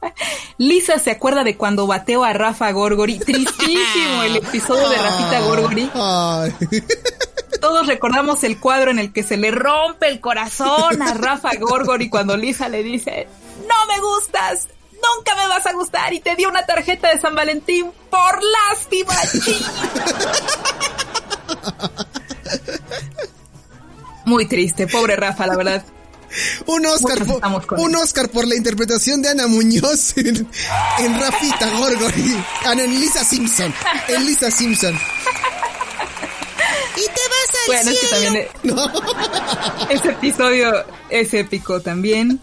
Lisa 0.58 0.98
se 0.98 1.10
acuerda 1.10 1.44
de 1.44 1.56
cuando 1.56 1.86
bateó 1.86 2.24
a 2.24 2.32
Rafa 2.32 2.70
Gorgori. 2.72 3.18
Tristísimo 3.18 4.22
el 4.24 4.36
episodio 4.44 4.88
de 4.88 4.96
Rafita 4.96 5.40
Gorgori. 5.40 5.90
Todos 7.60 7.86
recordamos 7.86 8.42
el 8.44 8.58
cuadro 8.58 8.90
en 8.90 8.98
el 8.98 9.12
que 9.12 9.22
se 9.22 9.36
le 9.36 9.50
rompe 9.50 10.08
el 10.08 10.20
corazón 10.20 11.02
a 11.02 11.14
Rafa 11.14 11.50
Gorgori 11.58 12.08
cuando 12.08 12.36
Lisa 12.36 12.68
le 12.68 12.82
dice, 12.82 13.28
no 13.68 13.86
me 13.86 14.00
gustas, 14.00 14.68
nunca 15.02 15.34
me 15.36 15.48
vas 15.48 15.66
a 15.66 15.72
gustar 15.72 16.12
y 16.12 16.20
te 16.20 16.36
dio 16.36 16.48
una 16.48 16.64
tarjeta 16.66 17.12
de 17.12 17.20
San 17.20 17.34
Valentín 17.34 17.90
por 18.10 18.40
lástima. 18.42 19.14
Muy 24.24 24.46
triste, 24.46 24.86
pobre 24.86 25.16
Rafa, 25.16 25.46
la 25.46 25.56
verdad. 25.56 25.84
Un 26.66 26.86
Oscar, 26.86 27.24
por, 27.24 27.80
un 27.80 27.96
Oscar 27.96 28.28
por 28.28 28.46
la 28.46 28.54
interpretación 28.54 29.20
de 29.20 29.30
Ana 29.30 29.48
Muñoz 29.48 30.16
en, 30.16 30.46
Rafita 31.18 31.68
Gorgori. 31.70 32.36
Ah, 32.64 32.72
en 32.72 33.00
Lisa 33.00 33.24
Simpson. 33.24 33.74
En 34.08 34.26
Lisa 34.26 34.50
Simpson. 34.50 34.96
Bueno, 37.66 37.90
cielo. 37.90 38.08
también 38.10 38.48
ese 39.90 40.10
episodio 40.10 40.72
es 41.08 41.34
épico 41.34 41.80
también. 41.80 42.40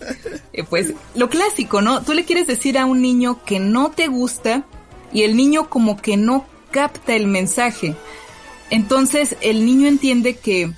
Eh, 0.54 0.64
pues 0.64 0.94
lo 1.16 1.30
clásico, 1.30 1.82
¿no? 1.82 2.04
Tú 2.04 2.14
le 2.14 2.26
quieres 2.26 2.48
decir 2.48 2.78
a 2.78 2.86
un 2.86 3.02
niño 3.02 3.44
que 3.46 3.60
no 3.60 3.92
te 3.92 4.08
gusta 4.08 4.64
y 5.12 5.24
el 5.24 5.36
niño 5.36 5.70
como 5.70 5.98
que 6.02 6.18
no 6.18 6.46
capta 6.72 7.16
el 7.16 7.28
mensaje. 7.28 7.96
Entonces 8.70 9.36
el 9.42 9.66
niño 9.66 9.88
entiende 9.88 10.36
que 10.36 10.74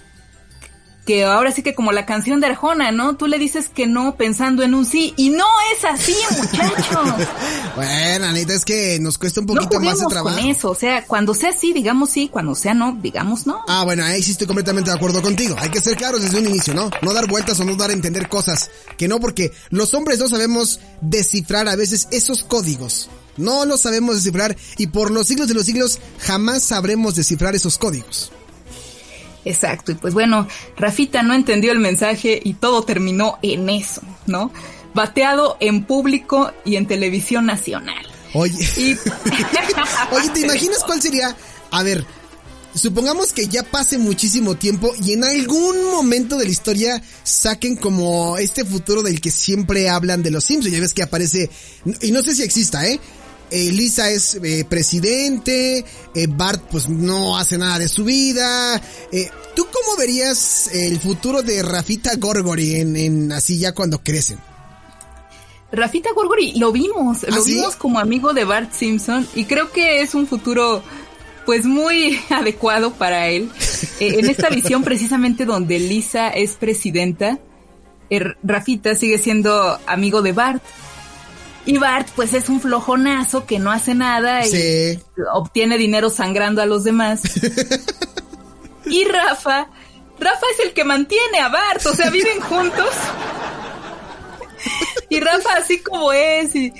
que 1.10 1.24
ahora 1.24 1.52
sí 1.52 1.63
que 1.63 1.74
como 1.74 1.91
la 1.91 2.06
canción 2.06 2.39
de 2.39 2.45
Arjona, 2.45 2.91
¿no? 2.91 3.15
Tú 3.15 3.26
le 3.26 3.39
dices 3.39 3.67
que 3.67 3.88
no 3.88 4.13
pensando 4.15 4.62
en 4.62 4.76
un 4.76 4.86
sí 4.86 5.15
y 5.17 5.32
no 5.32 5.45
es 5.74 5.84
así, 5.84 6.15
muchachos. 6.38 7.28
bueno, 7.76 8.26
Anita, 8.28 8.54
es 8.54 8.63
que 8.63 9.00
nos 9.00 9.17
cuesta 9.17 9.39
un 9.39 9.48
poquito 9.48 9.80
más 9.80 10.00
de 10.00 10.06
trabajo. 10.06 10.38
con 10.38 10.45
eso, 10.45 10.69
o 10.69 10.76
sea, 10.76 11.04
cuando 11.08 11.34
sea 11.34 11.52
sí, 11.52 11.74
digamos 11.74 12.12
sí, 12.12 12.30
cuando 12.32 12.54
sea 12.54 12.76
no, 12.76 12.95
digamos 13.02 13.48
no. 13.48 13.63
Ah, 13.67 13.84
bueno, 13.86 14.04
ahí 14.04 14.22
sí 14.22 14.34
estoy 14.34 14.45
completamente 14.45 14.91
de 14.91 14.98
acuerdo 14.98 15.24
contigo. 15.24 15.56
Hay 15.58 15.69
que 15.69 15.82
ser 15.82 15.98
claros 15.98 16.22
desde 16.22 16.38
un 16.38 16.45
inicio, 16.45 16.76
¿no? 16.76 16.91
No 17.02 17.12
dar 17.12 17.26
vueltas 17.28 17.60
o 17.60 17.65
no 17.65 17.76
dar 17.76 17.89
a 17.89 17.93
entender 17.93 18.30
cosas 18.30 18.69
que 18.95 19.08
no, 19.08 19.19
porque 19.19 19.52
los 19.72 19.95
hombres 19.95 20.19
no 20.19 20.30
sabemos 20.30 20.80
descifrar 21.02 21.67
a 21.69 21.76
veces 21.76 22.08
esos 22.12 22.43
códigos. 22.43 23.10
No 23.36 23.65
los 23.65 23.82
sabemos 23.82 24.13
descifrar 24.13 24.56
y 24.78 24.86
por 24.86 25.10
los 25.10 25.26
siglos 25.26 25.48
de 25.48 25.56
los 25.56 25.65
siglos 25.65 25.98
jamás 26.19 26.62
sabremos 26.62 27.15
descifrar 27.15 27.56
esos 27.56 27.80
códigos. 27.80 28.32
Exacto, 29.45 29.91
y 29.91 29.95
pues 29.95 30.13
bueno, 30.13 30.47
Rafita 30.78 31.23
no 31.23 31.34
entendió 31.34 31.71
el 31.71 31.80
mensaje 31.80 32.39
y 32.43 32.54
todo 32.54 32.84
terminó 32.84 33.39
en 33.41 33.69
eso, 33.69 34.02
¿no? 34.25 34.52
Bateado 34.93 35.58
en 35.60 35.84
público 35.84 36.52
y 36.65 36.75
en 36.75 36.88
televisión 36.88 37.45
nacional. 37.45 38.06
Oye, 38.34 38.54
Oye, 40.12 40.30
¿te 40.34 40.39
imaginas 40.41 40.84
cuál 40.86 41.02
sería? 41.02 41.36
A 41.71 41.84
ver, 41.84 42.06
supongamos 42.73 43.34
que 43.34 43.47
ya 43.47 43.63
pase 43.63 43.97
muchísimo 43.97 44.56
tiempo 44.56 44.91
y 45.02 45.13
en 45.13 45.23
algún 45.23 45.86
momento 45.86 46.38
de 46.38 46.45
la 46.45 46.52
historia 46.52 47.02
saquen 47.23 47.75
como 47.75 48.38
este 48.38 48.65
futuro 48.65 49.02
del 49.02 49.21
que 49.21 49.32
siempre 49.32 49.89
hablan 49.89 50.21
de 50.21 50.32
los 50.32 50.43
Simpsons. 50.43 50.73
Ya 50.73 50.82
ves 50.82 50.93
que 50.93 51.04
aparece, 51.04 51.49
y 52.02 52.12
no 52.12 52.21
sé 52.21 52.36
si 52.36 52.43
exista, 52.43 52.86
¿eh? 52.88 52.99
Eh, 53.51 53.71
Lisa 53.71 54.09
es 54.09 54.35
eh, 54.35 54.65
presidente, 54.67 55.85
eh, 56.13 56.27
Bart 56.27 56.62
pues 56.69 56.88
no 56.88 57.38
hace 57.38 57.57
nada 57.57 57.79
de 57.79 57.88
su 57.88 58.03
vida. 58.03 58.81
¿Tú 59.55 59.65
cómo 59.65 59.97
verías 59.97 60.69
el 60.73 60.99
futuro 60.99 61.41
de 61.41 61.62
Rafita 61.63 62.15
Gorgori 62.17 62.75
en, 62.75 62.95
en 62.95 63.31
así 63.31 63.57
ya 63.59 63.73
cuando 63.73 64.01
crecen? 64.01 64.39
Rafita 65.71 66.12
Gorgori 66.13 66.53
lo 66.53 66.71
vimos, 66.71 67.23
¿Ah, 67.23 67.35
lo 67.35 67.43
vimos 67.43 67.75
como 67.75 67.99
amigo 67.99 68.33
de 68.33 68.43
Bart 68.43 68.73
Simpson 68.73 69.27
y 69.35 69.45
creo 69.45 69.71
que 69.71 70.01
es 70.01 70.15
un 70.15 70.27
futuro 70.27 70.81
pues 71.45 71.65
muy 71.65 72.19
adecuado 72.29 72.93
para 72.93 73.27
él. 73.27 73.49
en 73.99 74.29
esta 74.29 74.49
visión 74.49 74.83
precisamente 74.83 75.45
donde 75.45 75.79
Lisa 75.79 76.29
es 76.29 76.53
presidenta, 76.53 77.39
Rafita 78.43 78.95
sigue 78.95 79.17
siendo 79.17 79.79
amigo 79.85 80.21
de 80.21 80.31
Bart 80.31 80.63
y 81.65 81.78
Bart, 81.78 82.08
pues 82.15 82.34
es 82.34 82.50
un 82.50 82.62
flojonazo 82.62 83.45
que 83.45 83.60
no 83.60 83.72
hace 83.72 83.93
nada 83.93 84.45
y 84.45 85.00
obtiene 85.34 85.78
dinero 85.78 86.10
sangrando 86.10 86.62
a 86.62 86.65
los 86.65 86.84
demás. 86.84 87.22
y 88.86 89.06
Rafa, 89.06 89.69
Rafa 90.19 90.45
es 90.54 90.65
el 90.65 90.74
que 90.74 90.84
mantiene 90.84 91.39
a 91.39 91.50
Bart, 91.50 91.86
o 91.86 91.95
sea, 91.95 92.10
viven 92.10 92.39
juntos. 92.41 92.89
y 95.10 95.19
Rafa 95.19 95.58
así 95.58 95.82
como 95.82 96.12
es 96.12 96.56
y 96.56 96.74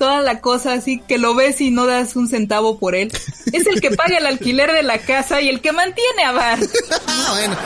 toda 0.00 0.22
la 0.22 0.40
cosa 0.40 0.72
así 0.72 0.98
que 0.98 1.18
lo 1.18 1.34
ves 1.34 1.60
y 1.60 1.70
no 1.70 1.84
das 1.84 2.16
un 2.16 2.26
centavo 2.26 2.78
por 2.78 2.94
él. 2.94 3.12
Es 3.52 3.66
el 3.66 3.82
que 3.82 3.90
paga 3.90 4.16
el 4.16 4.24
alquiler 4.24 4.72
de 4.72 4.82
la 4.82 4.96
casa 4.96 5.42
y 5.42 5.48
el 5.50 5.60
que 5.60 5.72
mantiene 5.72 6.24
a 6.24 6.32
Bart. 6.32 6.62
ah, 7.06 7.34
bueno. 7.36 7.56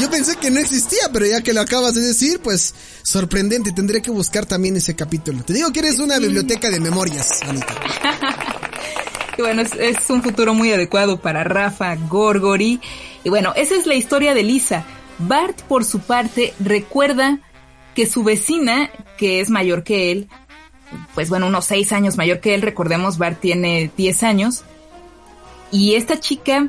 Yo 0.00 0.10
pensé 0.10 0.36
que 0.36 0.50
no 0.50 0.58
existía, 0.58 1.08
pero 1.12 1.26
ya 1.26 1.42
que 1.42 1.52
lo 1.52 1.60
acabas 1.60 1.94
de 1.94 2.00
decir, 2.00 2.40
pues 2.40 2.74
sorprendente. 3.02 3.70
Tendré 3.70 4.02
que 4.02 4.10
buscar 4.10 4.46
también 4.46 4.76
ese 4.76 4.96
capítulo. 4.96 5.44
Te 5.44 5.52
digo 5.52 5.72
que 5.72 5.78
eres 5.78 6.00
una 6.00 6.18
biblioteca 6.18 6.70
de 6.70 6.80
memorias, 6.80 7.40
Anita. 7.42 7.74
y 9.38 9.42
bueno, 9.42 9.62
es, 9.62 9.72
es, 9.74 10.10
un 10.10 10.24
futuro 10.24 10.54
muy 10.54 10.72
adecuado 10.72 11.20
para 11.20 11.44
Rafa 11.44 11.94
Gorgori. 11.94 12.80
Y 13.22 13.28
bueno, 13.28 13.52
esa 13.54 13.76
es 13.76 13.86
la 13.86 13.94
historia 13.94 14.34
de 14.34 14.42
Lisa. 14.42 14.84
Bart, 15.18 15.62
por 15.62 15.84
su 15.84 16.00
parte, 16.00 16.52
recuerda 16.58 17.38
que 17.94 18.08
su 18.08 18.24
vecina, 18.24 18.90
que 19.16 19.40
es 19.40 19.50
mayor 19.50 19.84
que 19.84 20.10
él, 20.10 20.28
pues 21.14 21.28
bueno, 21.28 21.46
unos 21.46 21.64
seis 21.64 21.92
años 21.92 22.16
mayor 22.16 22.40
que 22.40 22.54
él, 22.54 22.62
recordemos, 22.62 23.18
Bart 23.18 23.40
tiene 23.40 23.90
diez 23.96 24.22
años, 24.22 24.64
y 25.70 25.94
esta 25.94 26.20
chica, 26.20 26.68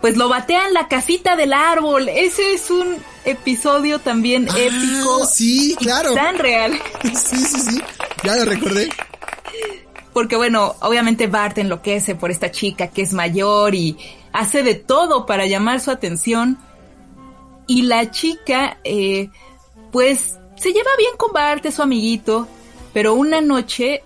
pues 0.00 0.16
lo 0.16 0.28
batea 0.28 0.66
en 0.66 0.74
la 0.74 0.88
casita 0.88 1.36
del 1.36 1.52
árbol. 1.52 2.08
Ese 2.08 2.54
es 2.54 2.70
un 2.70 2.96
episodio 3.24 3.98
también 3.98 4.48
ah, 4.50 4.58
épico. 4.58 5.26
Sí, 5.26 5.76
claro. 5.78 6.14
Tan 6.14 6.38
real. 6.38 6.72
Sí, 7.14 7.36
sí, 7.36 7.60
sí. 7.60 7.82
Ya 8.22 8.36
lo 8.36 8.44
recordé. 8.44 8.88
Porque 10.12 10.36
bueno, 10.36 10.76
obviamente 10.80 11.26
Bart 11.26 11.58
enloquece 11.58 12.14
por 12.14 12.30
esta 12.30 12.50
chica 12.50 12.88
que 12.88 13.02
es 13.02 13.12
mayor 13.12 13.74
y 13.74 13.96
hace 14.32 14.62
de 14.62 14.74
todo 14.74 15.26
para 15.26 15.46
llamar 15.46 15.80
su 15.80 15.90
atención. 15.90 16.58
Y 17.66 17.82
la 17.82 18.10
chica, 18.10 18.78
eh, 18.84 19.30
pues, 19.90 20.38
se 20.56 20.72
lleva 20.72 20.90
bien 20.98 21.16
con 21.16 21.32
Bart, 21.32 21.64
es 21.66 21.74
su 21.74 21.82
amiguito. 21.82 22.46
Pero 22.94 23.14
una 23.14 23.42
noche 23.42 24.02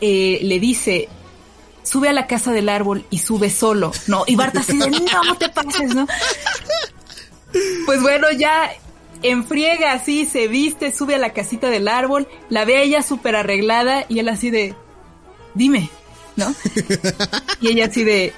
eh, 0.00 0.38
le 0.42 0.60
dice, 0.60 1.08
sube 1.82 2.08
a 2.08 2.12
la 2.12 2.28
casa 2.28 2.52
del 2.52 2.68
árbol 2.68 3.04
y 3.10 3.18
sube 3.18 3.50
solo, 3.50 3.92
¿no? 4.06 4.24
Y 4.26 4.36
Bart 4.36 4.56
así 4.56 4.78
de, 4.78 4.90
no 4.90 5.36
te 5.36 5.48
pases, 5.48 5.94
¿no? 5.94 6.06
Pues 7.86 8.02
bueno, 8.02 8.30
ya 8.30 8.70
enfriega 9.22 9.92
así, 9.92 10.26
se 10.26 10.48
viste, 10.48 10.92
sube 10.92 11.14
a 11.14 11.18
la 11.18 11.32
casita 11.32 11.70
del 11.70 11.88
árbol, 11.88 12.28
la 12.50 12.64
ve 12.64 12.76
a 12.76 12.82
ella 12.82 13.02
súper 13.02 13.36
arreglada 13.36 14.04
y 14.08 14.18
él 14.18 14.28
así 14.28 14.50
de, 14.50 14.76
dime, 15.54 15.90
¿no? 16.36 16.54
Y 17.60 17.68
ella 17.68 17.86
así 17.86 18.04
de, 18.04 18.34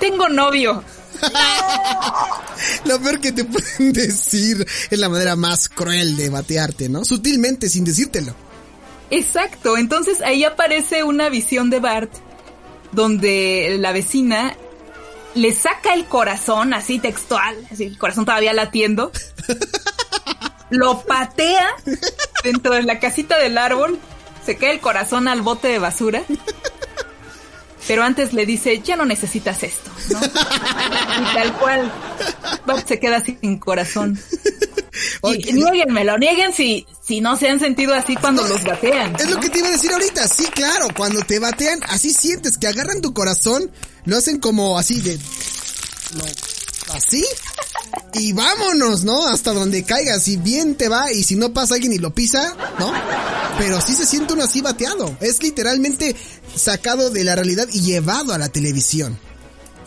tengo 0.00 0.28
novio. 0.28 0.82
Lo 2.84 3.00
peor 3.00 3.20
que 3.20 3.32
te 3.32 3.44
pueden 3.44 3.92
decir 3.92 4.66
es 4.90 4.98
la 4.98 5.08
manera 5.08 5.36
más 5.36 5.68
cruel 5.68 6.16
de 6.16 6.30
batearte, 6.30 6.88
¿no? 6.88 7.04
Sutilmente, 7.04 7.68
sin 7.68 7.84
decírtelo. 7.84 8.34
Exacto, 9.10 9.76
entonces 9.76 10.20
ahí 10.20 10.44
aparece 10.44 11.02
una 11.02 11.28
visión 11.28 11.70
de 11.70 11.80
Bart 11.80 12.10
donde 12.92 13.76
la 13.78 13.92
vecina 13.92 14.56
le 15.34 15.52
saca 15.54 15.94
el 15.94 16.06
corazón, 16.06 16.74
así 16.74 16.98
textual, 16.98 17.56
así 17.70 17.84
el 17.84 17.98
corazón 17.98 18.24
todavía 18.24 18.52
latiendo, 18.52 19.12
lo 20.70 21.02
patea 21.02 21.68
dentro 22.42 22.74
de 22.74 22.82
la 22.82 22.98
casita 22.98 23.38
del 23.38 23.56
árbol, 23.56 23.98
se 24.44 24.56
cae 24.56 24.72
el 24.72 24.80
corazón 24.80 25.28
al 25.28 25.42
bote 25.42 25.68
de 25.68 25.78
basura, 25.78 26.22
pero 27.86 28.02
antes 28.02 28.32
le 28.32 28.46
dice, 28.46 28.80
ya 28.80 28.96
no 28.96 29.06
necesitas 29.06 29.62
esto, 29.62 29.90
¿no? 30.10 30.20
Y 30.20 31.34
tal 31.34 31.52
cual, 31.54 31.92
Bart 32.66 32.86
se 32.86 32.98
queda 32.98 33.20
sin 33.20 33.58
corazón. 33.58 34.18
Y 35.22 35.52
nieguenmelo, 35.52 36.18
nieguen 36.18 36.52
si, 36.52 36.84
si 37.08 37.22
no 37.22 37.36
se 37.36 37.48
han 37.48 37.58
sentido 37.58 37.94
así 37.94 38.14
cuando 38.16 38.46
los 38.46 38.62
batean. 38.62 39.16
Es 39.18 39.30
lo 39.30 39.40
que 39.40 39.48
te 39.48 39.60
iba 39.60 39.68
a 39.68 39.72
decir 39.72 39.90
ahorita, 39.90 40.28
sí, 40.28 40.44
claro, 40.54 40.88
cuando 40.94 41.22
te 41.22 41.38
batean, 41.38 41.80
así 41.88 42.12
sientes 42.12 42.58
que 42.58 42.68
agarran 42.68 43.00
tu 43.00 43.14
corazón, 43.14 43.70
lo 44.04 44.18
hacen 44.18 44.38
como 44.38 44.78
así 44.78 45.00
de... 45.00 45.18
así 46.92 47.24
y 48.12 48.34
vámonos, 48.34 49.04
¿no? 49.04 49.26
Hasta 49.26 49.54
donde 49.54 49.84
caiga, 49.84 50.20
si 50.20 50.36
bien 50.36 50.74
te 50.74 50.88
va 50.88 51.10
y 51.10 51.24
si 51.24 51.36
no 51.36 51.54
pasa 51.54 51.76
alguien 51.76 51.94
y 51.94 51.98
lo 51.98 52.12
pisa, 52.12 52.54
¿no? 52.78 52.92
Pero 53.56 53.80
sí 53.80 53.94
se 53.94 54.04
siente 54.04 54.34
uno 54.34 54.44
así 54.44 54.60
bateado. 54.60 55.16
Es 55.22 55.42
literalmente 55.42 56.14
sacado 56.54 57.08
de 57.08 57.24
la 57.24 57.34
realidad 57.34 57.68
y 57.72 57.80
llevado 57.80 58.34
a 58.34 58.38
la 58.38 58.50
televisión. 58.50 59.18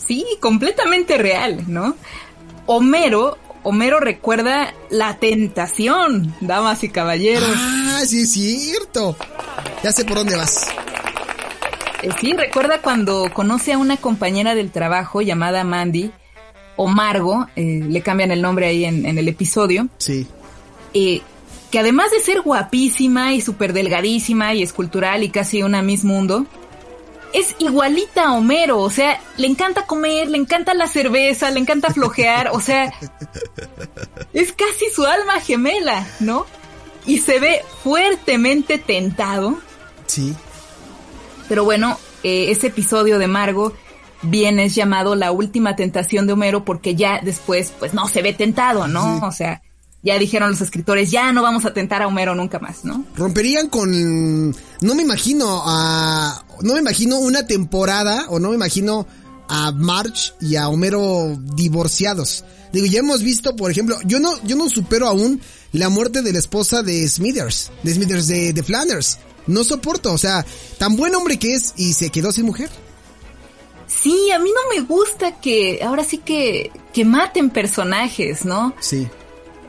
Sí, 0.07 0.25
completamente 0.39 1.19
real, 1.19 1.65
¿no? 1.67 1.95
Homero, 2.65 3.37
Homero 3.63 3.99
recuerda 3.99 4.73
la 4.89 5.17
tentación, 5.17 6.33
damas 6.41 6.83
y 6.83 6.89
caballeros. 6.89 7.53
Ah, 7.55 8.01
sí 8.05 8.21
es 8.21 8.31
cierto. 8.33 9.15
Ya 9.83 9.91
sé 9.91 10.03
por 10.03 10.17
dónde 10.17 10.35
vas. 10.35 10.67
Eh, 12.01 12.09
sí, 12.19 12.33
recuerda 12.33 12.81
cuando 12.81 13.29
conoce 13.33 13.73
a 13.73 13.77
una 13.77 13.97
compañera 13.97 14.55
del 14.55 14.71
trabajo 14.71 15.21
llamada 15.21 15.63
Mandy 15.63 16.11
o 16.75 16.87
Margo, 16.87 17.47
eh, 17.55 17.83
le 17.87 18.01
cambian 18.01 18.31
el 18.31 18.41
nombre 18.41 18.65
ahí 18.65 18.85
en, 18.85 19.05
el 19.05 19.27
episodio. 19.27 19.87
Sí. 19.97 20.25
Eh, 20.93 21.21
que 21.69 21.79
además 21.79 22.11
de 22.11 22.19
ser 22.19 22.41
guapísima 22.41 23.33
y 23.33 23.41
súper 23.41 23.73
delgadísima 23.73 24.53
y 24.55 24.63
escultural 24.63 25.23
y 25.23 25.29
casi 25.29 25.61
una 25.61 25.81
Miss 25.81 26.03
Mundo, 26.03 26.45
es 27.33 27.55
igualita 27.59 28.25
a 28.25 28.33
Homero, 28.33 28.79
o 28.79 28.89
sea, 28.89 29.19
le 29.37 29.47
encanta 29.47 29.85
comer, 29.85 30.29
le 30.29 30.37
encanta 30.37 30.73
la 30.73 30.87
cerveza, 30.87 31.51
le 31.51 31.59
encanta 31.59 31.93
flojear, 31.93 32.49
o 32.53 32.59
sea, 32.59 32.93
es 34.33 34.53
casi 34.53 34.89
su 34.93 35.05
alma 35.05 35.39
gemela, 35.39 36.07
¿no? 36.19 36.45
Y 37.05 37.19
se 37.19 37.39
ve 37.39 37.61
fuertemente 37.83 38.77
tentado. 38.77 39.59
Sí. 40.05 40.35
Pero 41.47 41.63
bueno, 41.63 41.97
eh, 42.23 42.51
ese 42.51 42.67
episodio 42.67 43.17
de 43.17 43.27
Margo 43.27 43.73
bien 44.21 44.59
es 44.59 44.75
llamado 44.75 45.15
la 45.15 45.31
última 45.31 45.75
tentación 45.75 46.27
de 46.27 46.33
Homero 46.33 46.63
porque 46.63 46.95
ya 46.95 47.19
después 47.23 47.73
pues 47.79 47.93
no 47.93 48.07
se 48.07 48.21
ve 48.21 48.33
tentado, 48.33 48.87
¿no? 48.87 49.19
O 49.25 49.31
sea, 49.31 49.61
ya 50.03 50.17
dijeron 50.17 50.51
los 50.51 50.61
escritores, 50.61 51.11
ya 51.11 51.31
no 51.31 51.43
vamos 51.43 51.65
a 51.65 51.73
tentar 51.73 52.01
a 52.01 52.07
Homero 52.07 52.33
nunca 52.33 52.59
más, 52.59 52.83
¿no? 52.83 53.05
Romperían 53.15 53.69
con 53.69 54.51
no 54.51 54.95
me 54.95 55.03
imagino 55.03 55.61
a 55.65 56.43
no 56.61 56.73
me 56.73 56.79
imagino 56.79 57.19
una 57.19 57.45
temporada 57.45 58.25
o 58.29 58.39
no 58.39 58.49
me 58.49 58.55
imagino 58.55 59.07
a 59.47 59.71
March 59.71 60.33
y 60.39 60.55
a 60.55 60.69
Homero 60.69 61.37
divorciados. 61.55 62.43
Digo, 62.71 62.85
ya 62.85 62.99
hemos 62.99 63.21
visto, 63.21 63.55
por 63.55 63.69
ejemplo, 63.69 63.97
yo 64.05 64.19
no 64.19 64.41
yo 64.43 64.55
no 64.55 64.69
supero 64.69 65.07
aún 65.07 65.41
la 65.71 65.89
muerte 65.89 66.21
de 66.21 66.33
la 66.33 66.39
esposa 66.39 66.83
de 66.83 67.07
Smithers, 67.07 67.71
de 67.83 67.93
Smithers 67.93 68.27
de, 68.27 68.53
de 68.53 68.63
Flanders. 68.63 69.19
No 69.47 69.63
soporto, 69.63 70.13
o 70.13 70.17
sea, 70.17 70.45
tan 70.77 70.95
buen 70.95 71.13
hombre 71.15 71.37
que 71.37 71.53
es 71.53 71.73
y 71.75 71.93
se 71.93 72.09
quedó 72.09 72.31
sin 72.31 72.45
mujer. 72.45 72.69
Sí, 73.87 74.31
a 74.31 74.39
mí 74.39 74.49
no 74.49 74.75
me 74.75 74.87
gusta 74.87 75.39
que 75.41 75.79
ahora 75.83 76.03
sí 76.03 76.19
que, 76.19 76.71
que 76.93 77.03
maten 77.03 77.49
personajes, 77.49 78.45
¿no? 78.45 78.73
Sí. 78.79 79.07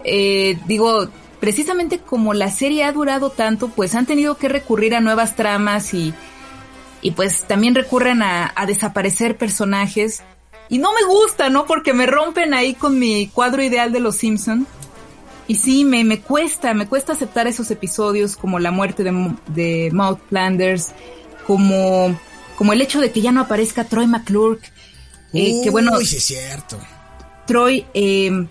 Eh, 0.04 0.58
digo, 0.66 1.08
precisamente 1.40 1.98
como 1.98 2.34
la 2.34 2.50
serie 2.50 2.84
ha 2.84 2.92
durado 2.92 3.30
tanto, 3.30 3.68
pues 3.68 3.94
han 3.94 4.06
tenido 4.06 4.36
que 4.36 4.48
recurrir 4.48 4.94
a 4.94 5.00
nuevas 5.00 5.36
tramas 5.36 5.94
y, 5.94 6.14
y 7.00 7.10
pues 7.12 7.44
también 7.44 7.74
recurren 7.74 8.22
a, 8.22 8.52
a 8.54 8.66
desaparecer 8.66 9.36
personajes. 9.36 10.22
Y 10.68 10.78
no 10.78 10.90
me 10.94 11.04
gusta, 11.04 11.50
¿no? 11.50 11.66
Porque 11.66 11.92
me 11.92 12.06
rompen 12.06 12.54
ahí 12.54 12.74
con 12.74 12.98
mi 12.98 13.26
cuadro 13.28 13.62
ideal 13.62 13.92
de 13.92 14.00
los 14.00 14.16
Simpson. 14.16 14.66
Y 15.48 15.56
sí, 15.56 15.84
me, 15.84 16.04
me 16.04 16.20
cuesta, 16.20 16.72
me 16.72 16.86
cuesta 16.86 17.12
aceptar 17.12 17.46
esos 17.46 17.70
episodios 17.70 18.36
como 18.36 18.58
la 18.58 18.70
muerte 18.70 19.02
de, 19.04 19.34
de 19.48 19.90
Maud 19.92 20.18
Flanders, 20.28 20.92
como 21.46 22.16
como 22.56 22.72
el 22.72 22.80
hecho 22.80 23.00
de 23.00 23.10
que 23.10 23.20
ya 23.20 23.32
no 23.32 23.40
aparezca 23.40 23.84
Troy 23.84 24.06
McClure, 24.06 24.60
eh, 25.32 25.60
que 25.64 25.70
bueno, 25.70 25.98
es 25.98 26.10
cierto. 26.10 26.78
Troy 27.44 27.84
eh, 27.92 28.46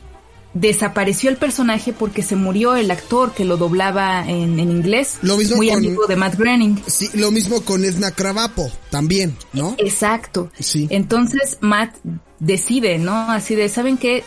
desapareció 0.53 1.29
el 1.29 1.37
personaje 1.37 1.93
porque 1.93 2.23
se 2.23 2.35
murió 2.35 2.75
el 2.75 2.91
actor 2.91 3.33
que 3.33 3.45
lo 3.45 3.57
doblaba 3.57 4.27
en, 4.27 4.59
inglés, 4.59 5.17
lo 5.21 5.37
mismo 5.37 5.57
muy 5.57 5.69
con, 5.69 5.77
amigo 5.77 6.07
de 6.07 6.15
Matt 6.15 6.35
Groening. 6.35 6.83
Sí, 6.87 7.09
lo 7.13 7.31
mismo 7.31 7.61
con 7.61 7.85
Edna 7.85 8.11
Cravapo, 8.11 8.71
también, 8.89 9.35
¿no? 9.53 9.75
Exacto. 9.77 10.51
Sí. 10.59 10.87
Entonces 10.89 11.57
Matt 11.61 11.95
decide, 12.39 12.97
¿no? 12.97 13.31
Así 13.31 13.55
de, 13.55 13.69
¿saben 13.69 13.97
qué? 13.97 14.23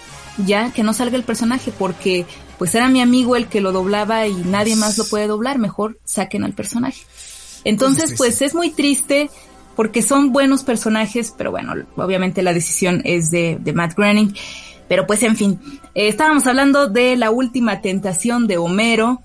Ya 0.46 0.72
que 0.72 0.82
no 0.82 0.94
salga 0.94 1.16
el 1.16 1.24
personaje 1.24 1.72
porque 1.76 2.26
pues 2.58 2.74
era 2.74 2.88
mi 2.88 3.00
amigo 3.00 3.36
el 3.36 3.48
que 3.48 3.60
lo 3.60 3.72
doblaba 3.72 4.26
y 4.26 4.34
nadie 4.34 4.76
más 4.76 4.96
lo 4.98 5.04
puede 5.04 5.26
doblar, 5.26 5.58
mejor 5.58 5.98
saquen 6.04 6.44
al 6.44 6.52
personaje. 6.52 7.02
Entonces, 7.64 8.14
pues 8.16 8.42
es 8.42 8.54
muy 8.54 8.70
triste 8.70 9.30
porque 9.74 10.02
son 10.02 10.32
buenos 10.32 10.62
personajes, 10.62 11.34
pero 11.36 11.50
bueno, 11.50 11.74
obviamente 11.96 12.42
la 12.42 12.52
decisión 12.52 13.02
es 13.04 13.30
de, 13.30 13.58
Matt 13.74 13.96
Groening. 13.96 14.34
Pero 14.88 15.06
pues 15.06 15.22
en 15.22 15.36
fin, 15.36 15.60
eh, 15.94 16.08
estábamos 16.08 16.46
hablando 16.46 16.88
de 16.88 17.16
la 17.16 17.30
última 17.30 17.80
tentación 17.80 18.46
de 18.46 18.58
Homero. 18.58 19.22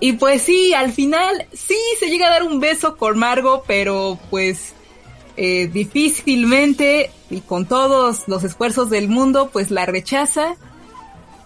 Y 0.00 0.14
pues 0.14 0.42
sí, 0.42 0.74
al 0.74 0.92
final 0.92 1.46
sí 1.52 1.78
se 1.98 2.08
llega 2.08 2.26
a 2.26 2.30
dar 2.30 2.42
un 2.42 2.60
beso 2.60 2.96
con 2.96 3.18
Margo, 3.18 3.64
pero 3.66 4.18
pues 4.30 4.74
eh, 5.36 5.68
difícilmente 5.68 7.10
y 7.30 7.40
con 7.40 7.66
todos 7.66 8.24
los 8.26 8.44
esfuerzos 8.44 8.90
del 8.90 9.08
mundo, 9.08 9.50
pues 9.52 9.70
la 9.70 9.86
rechaza 9.86 10.56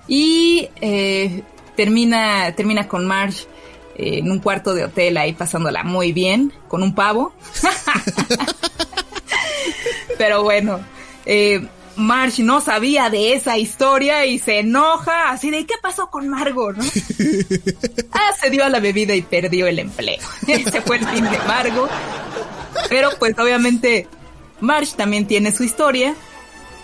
y 0.09 0.69
eh, 0.81 1.43
termina, 1.77 2.55
termina 2.55 2.89
con 2.89 3.07
Marge 3.07 3.47
en 3.99 4.31
un 4.31 4.39
cuarto 4.39 4.75
de 4.75 4.85
hotel 4.85 5.17
ahí 5.17 5.33
pasándola 5.33 5.83
muy 5.83 6.13
bien 6.13 6.53
con 6.69 6.83
un 6.83 6.95
pavo. 6.95 7.33
Pero 10.19 10.43
bueno, 10.43 10.81
eh, 11.27 11.67
Marge 11.99 12.43
no 12.43 12.61
sabía 12.61 13.11
de 13.11 13.35
esa 13.35 13.59
historia 13.59 14.25
y 14.25 14.39
se 14.39 14.61
enoja 14.61 15.31
así 15.31 15.51
de 15.51 15.67
¿qué 15.67 15.75
pasó 15.83 16.11
con 16.11 16.29
Margo? 16.29 16.73
¿no? 16.73 16.83
ah, 18.13 18.31
se 18.41 18.51
dio 18.51 18.65
a 18.65 18.69
la 18.69 18.81
bebida 18.81 19.15
y 19.15 19.23
perdió 19.23 19.67
el 19.67 19.79
empleo. 19.79 20.21
Ese 20.47 20.81
fue 20.81 20.97
el 20.97 21.07
fin 21.09 21.25
de 21.25 21.39
Margo. 21.47 21.89
Pero 22.89 23.11
pues 23.19 23.39
obviamente 23.39 24.09
Marge 24.61 24.97
también 24.97 25.27
tiene 25.27 25.53
su 25.53 25.65
historia 25.65 26.15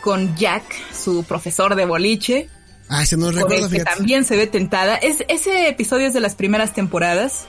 con 0.02 0.36
Jack, 0.36 0.64
su 0.92 1.24
profesor 1.24 1.76
de 1.76 1.86
boliche, 1.86 2.50
Ah, 2.88 3.02
no 3.16 3.32
recuerdo, 3.32 3.70
que 3.70 3.82
también 3.82 4.24
se 4.24 4.36
ve 4.36 4.46
tentada. 4.46 4.96
Es, 4.96 5.24
ese 5.28 5.68
episodio 5.68 6.06
es 6.06 6.14
de 6.14 6.20
las 6.20 6.34
primeras 6.34 6.74
temporadas. 6.74 7.46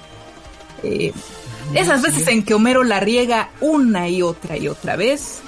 Eh, 0.84 1.12
esas 1.74 2.02
veces 2.02 2.28
en 2.28 2.44
que 2.44 2.54
Homero 2.54 2.84
la 2.84 3.00
riega 3.00 3.50
una 3.60 4.08
y 4.08 4.22
otra 4.22 4.58
y 4.58 4.68
otra 4.68 4.96
vez. 4.96 5.42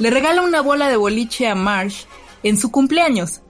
Le 0.00 0.10
regala 0.10 0.42
una 0.42 0.62
bola 0.62 0.88
de 0.88 0.96
boliche 0.96 1.46
a 1.46 1.54
Marsh 1.54 2.06
en 2.42 2.58
su 2.58 2.70
cumpleaños. 2.70 3.42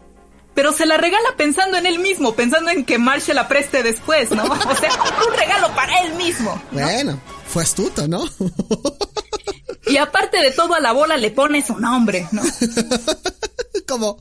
Pero 0.52 0.72
se 0.72 0.84
la 0.84 0.96
regala 0.96 1.28
pensando 1.36 1.76
en 1.76 1.86
él 1.86 2.00
mismo, 2.00 2.34
pensando 2.34 2.70
en 2.70 2.84
que 2.84 2.98
Marsh 2.98 3.22
se 3.22 3.34
la 3.34 3.46
preste 3.46 3.84
después, 3.84 4.32
¿no? 4.32 4.42
O 4.42 4.74
sea, 4.74 4.90
un 5.28 5.38
regalo 5.38 5.72
para 5.76 6.02
él 6.02 6.14
mismo. 6.14 6.60
Bueno, 6.72 7.20
fue 7.46 7.62
astuto, 7.62 8.08
¿no? 8.08 8.24
y 9.86 9.96
aparte 9.96 10.38
de 10.42 10.50
todo, 10.50 10.74
a 10.74 10.80
la 10.80 10.90
bola 10.90 11.16
le 11.16 11.30
pone 11.30 11.64
su 11.64 11.78
nombre, 11.78 12.26
¿no? 12.32 12.42
Como 13.86 14.20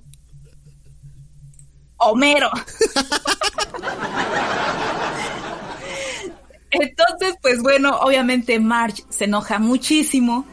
Homero. 1.97 2.51
Entonces, 6.69 7.33
pues 7.41 7.59
bueno, 7.63 7.97
obviamente 8.01 8.59
Marge 8.59 9.03
se 9.09 9.25
enoja 9.25 9.57
muchísimo 9.57 10.45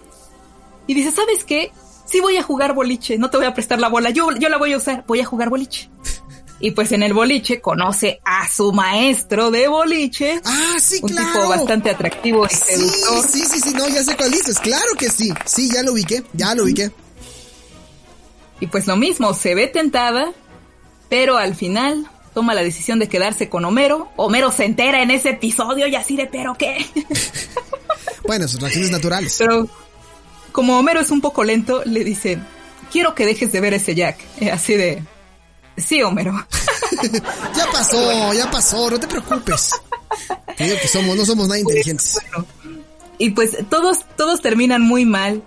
y 0.87 0.95
dice, 0.95 1.11
¿sabes 1.11 1.45
qué? 1.45 1.73
Sí 2.05 2.21
voy 2.21 2.37
a 2.37 2.43
jugar 2.43 2.75
boliche, 2.75 3.19
no 3.19 3.31
te 3.31 3.37
voy 3.37 3.47
a 3.47 3.55
prestar 3.55 3.81
la 3.81 3.89
bola, 3.89 4.11
yo, 4.11 4.31
yo 4.37 4.49
la 4.49 4.59
voy 4.59 4.73
a 4.73 4.77
usar, 4.77 5.05
voy 5.07 5.21
a 5.21 5.25
jugar 5.25 5.51
boliche. 5.51 5.91
Y 6.59 6.71
pues 6.71 6.91
en 6.93 7.03
el 7.03 7.13
boliche 7.13 7.61
conoce 7.61 8.21
a 8.25 8.49
su 8.49 8.73
maestro 8.73 9.51
de 9.51 9.69
boliche. 9.69 10.41
Ah, 10.45 10.77
sí, 10.81 11.01
un 11.03 11.11
claro. 11.11 11.27
Un 11.27 11.35
tipo 11.35 11.49
bastante 11.49 11.91
atractivo 11.91 12.47
y 12.47 12.49
sí, 12.49 12.57
seductor. 12.57 13.29
Sí, 13.29 13.45
sí, 13.45 13.61
sí, 13.61 13.75
no, 13.75 13.87
ya 13.89 14.03
sé 14.03 14.17
cuál 14.17 14.31
dices. 14.31 14.59
Claro 14.61 14.95
que 14.99 15.11
sí. 15.11 15.35
Sí, 15.45 15.71
ya 15.71 15.83
lo 15.83 15.93
ubiqué, 15.93 16.23
ya 16.33 16.55
lo 16.55 16.65
ubiqué. 16.65 16.91
Y 18.61 18.69
pues 18.69 18.87
lo 18.87 18.97
mismo, 18.97 19.35
se 19.35 19.55
ve 19.55 19.67
tentada, 19.67 20.33
pero 21.11 21.37
al 21.37 21.55
final 21.55 22.11
toma 22.33 22.55
la 22.55 22.63
decisión 22.63 22.99
de 22.99 23.09
quedarse 23.09 23.51
con 23.51 23.65
Homero. 23.67 24.11
Homero 24.17 24.51
se 24.51 24.65
entera 24.65 25.03
en 25.03 25.11
ese 25.11 25.31
episodio 25.31 25.87
y 25.87 25.95
así 25.95 26.17
de, 26.17 26.27
¿pero 26.27 26.55
qué? 26.55 26.87
bueno, 28.27 28.49
sus 28.49 28.61
reacciones 28.61 28.91
naturales. 28.91 29.37
Pero 29.39 29.69
como 30.57 30.79
Homero 30.79 31.01
es 31.01 31.11
un 31.11 31.21
poco 31.21 31.45
lento, 31.45 31.83
le 31.85 32.03
dice, 32.03 32.39
quiero 32.91 33.15
que 33.15 33.27
dejes 33.27 33.53
de 33.53 33.61
ver 33.61 33.75
ese 33.75 33.95
Jack. 33.95 34.19
Eh, 34.41 34.51
así 34.51 34.73
de, 34.73 35.03
sí, 35.77 36.03
Homero. 36.03 36.33
ya 37.55 37.67
pasó, 37.71 38.33
ya 38.33 38.51
pasó, 38.51 38.91
no 38.91 38.99
te 38.99 39.07
preocupes. 39.07 39.73
Te 40.57 40.65
digo 40.65 40.77
que 40.81 40.89
somos, 40.89 41.15
no 41.15 41.27
somos 41.27 41.49
nada 41.49 41.61
inteligentes. 41.61 42.19
y 43.19 43.33
pues 43.33 43.59
todos, 43.69 44.07
todos 44.17 44.41
terminan 44.41 44.81
muy 44.81 45.05
mal, 45.05 45.43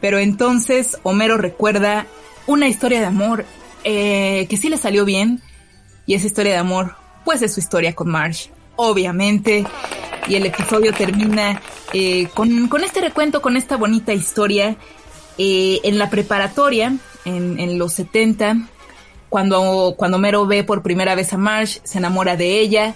pero 0.00 0.18
entonces 0.18 0.96
Homero 1.02 1.36
recuerda 1.36 2.06
una 2.46 2.66
historia 2.66 3.00
de 3.00 3.06
amor 3.06 3.44
eh, 3.84 4.46
que 4.48 4.56
sí 4.56 4.70
le 4.70 4.78
salió 4.78 5.04
bien. 5.04 5.42
Y 6.06 6.14
esa 6.14 6.28
historia 6.28 6.52
de 6.52 6.58
amor, 6.60 6.96
pues 7.26 7.42
es 7.42 7.52
su 7.52 7.60
historia 7.60 7.94
con 7.94 8.08
Marge, 8.08 8.50
obviamente. 8.76 9.66
Y 10.28 10.34
el 10.34 10.46
episodio 10.46 10.92
termina 10.92 11.60
eh, 11.92 12.28
con, 12.34 12.68
con, 12.68 12.82
este 12.84 13.00
recuento, 13.00 13.40
con 13.40 13.56
esta 13.56 13.76
bonita 13.76 14.12
historia. 14.12 14.76
Eh, 15.38 15.80
en 15.84 15.98
la 15.98 16.08
preparatoria, 16.08 16.96
en, 17.26 17.60
en 17.60 17.78
los 17.78 17.92
70, 17.92 18.68
cuando, 19.28 19.94
cuando 19.96 20.16
Homero 20.16 20.46
ve 20.46 20.64
por 20.64 20.82
primera 20.82 21.14
vez 21.14 21.32
a 21.32 21.36
Marge, 21.36 21.80
se 21.84 21.98
enamora 21.98 22.36
de 22.36 22.58
ella. 22.60 22.94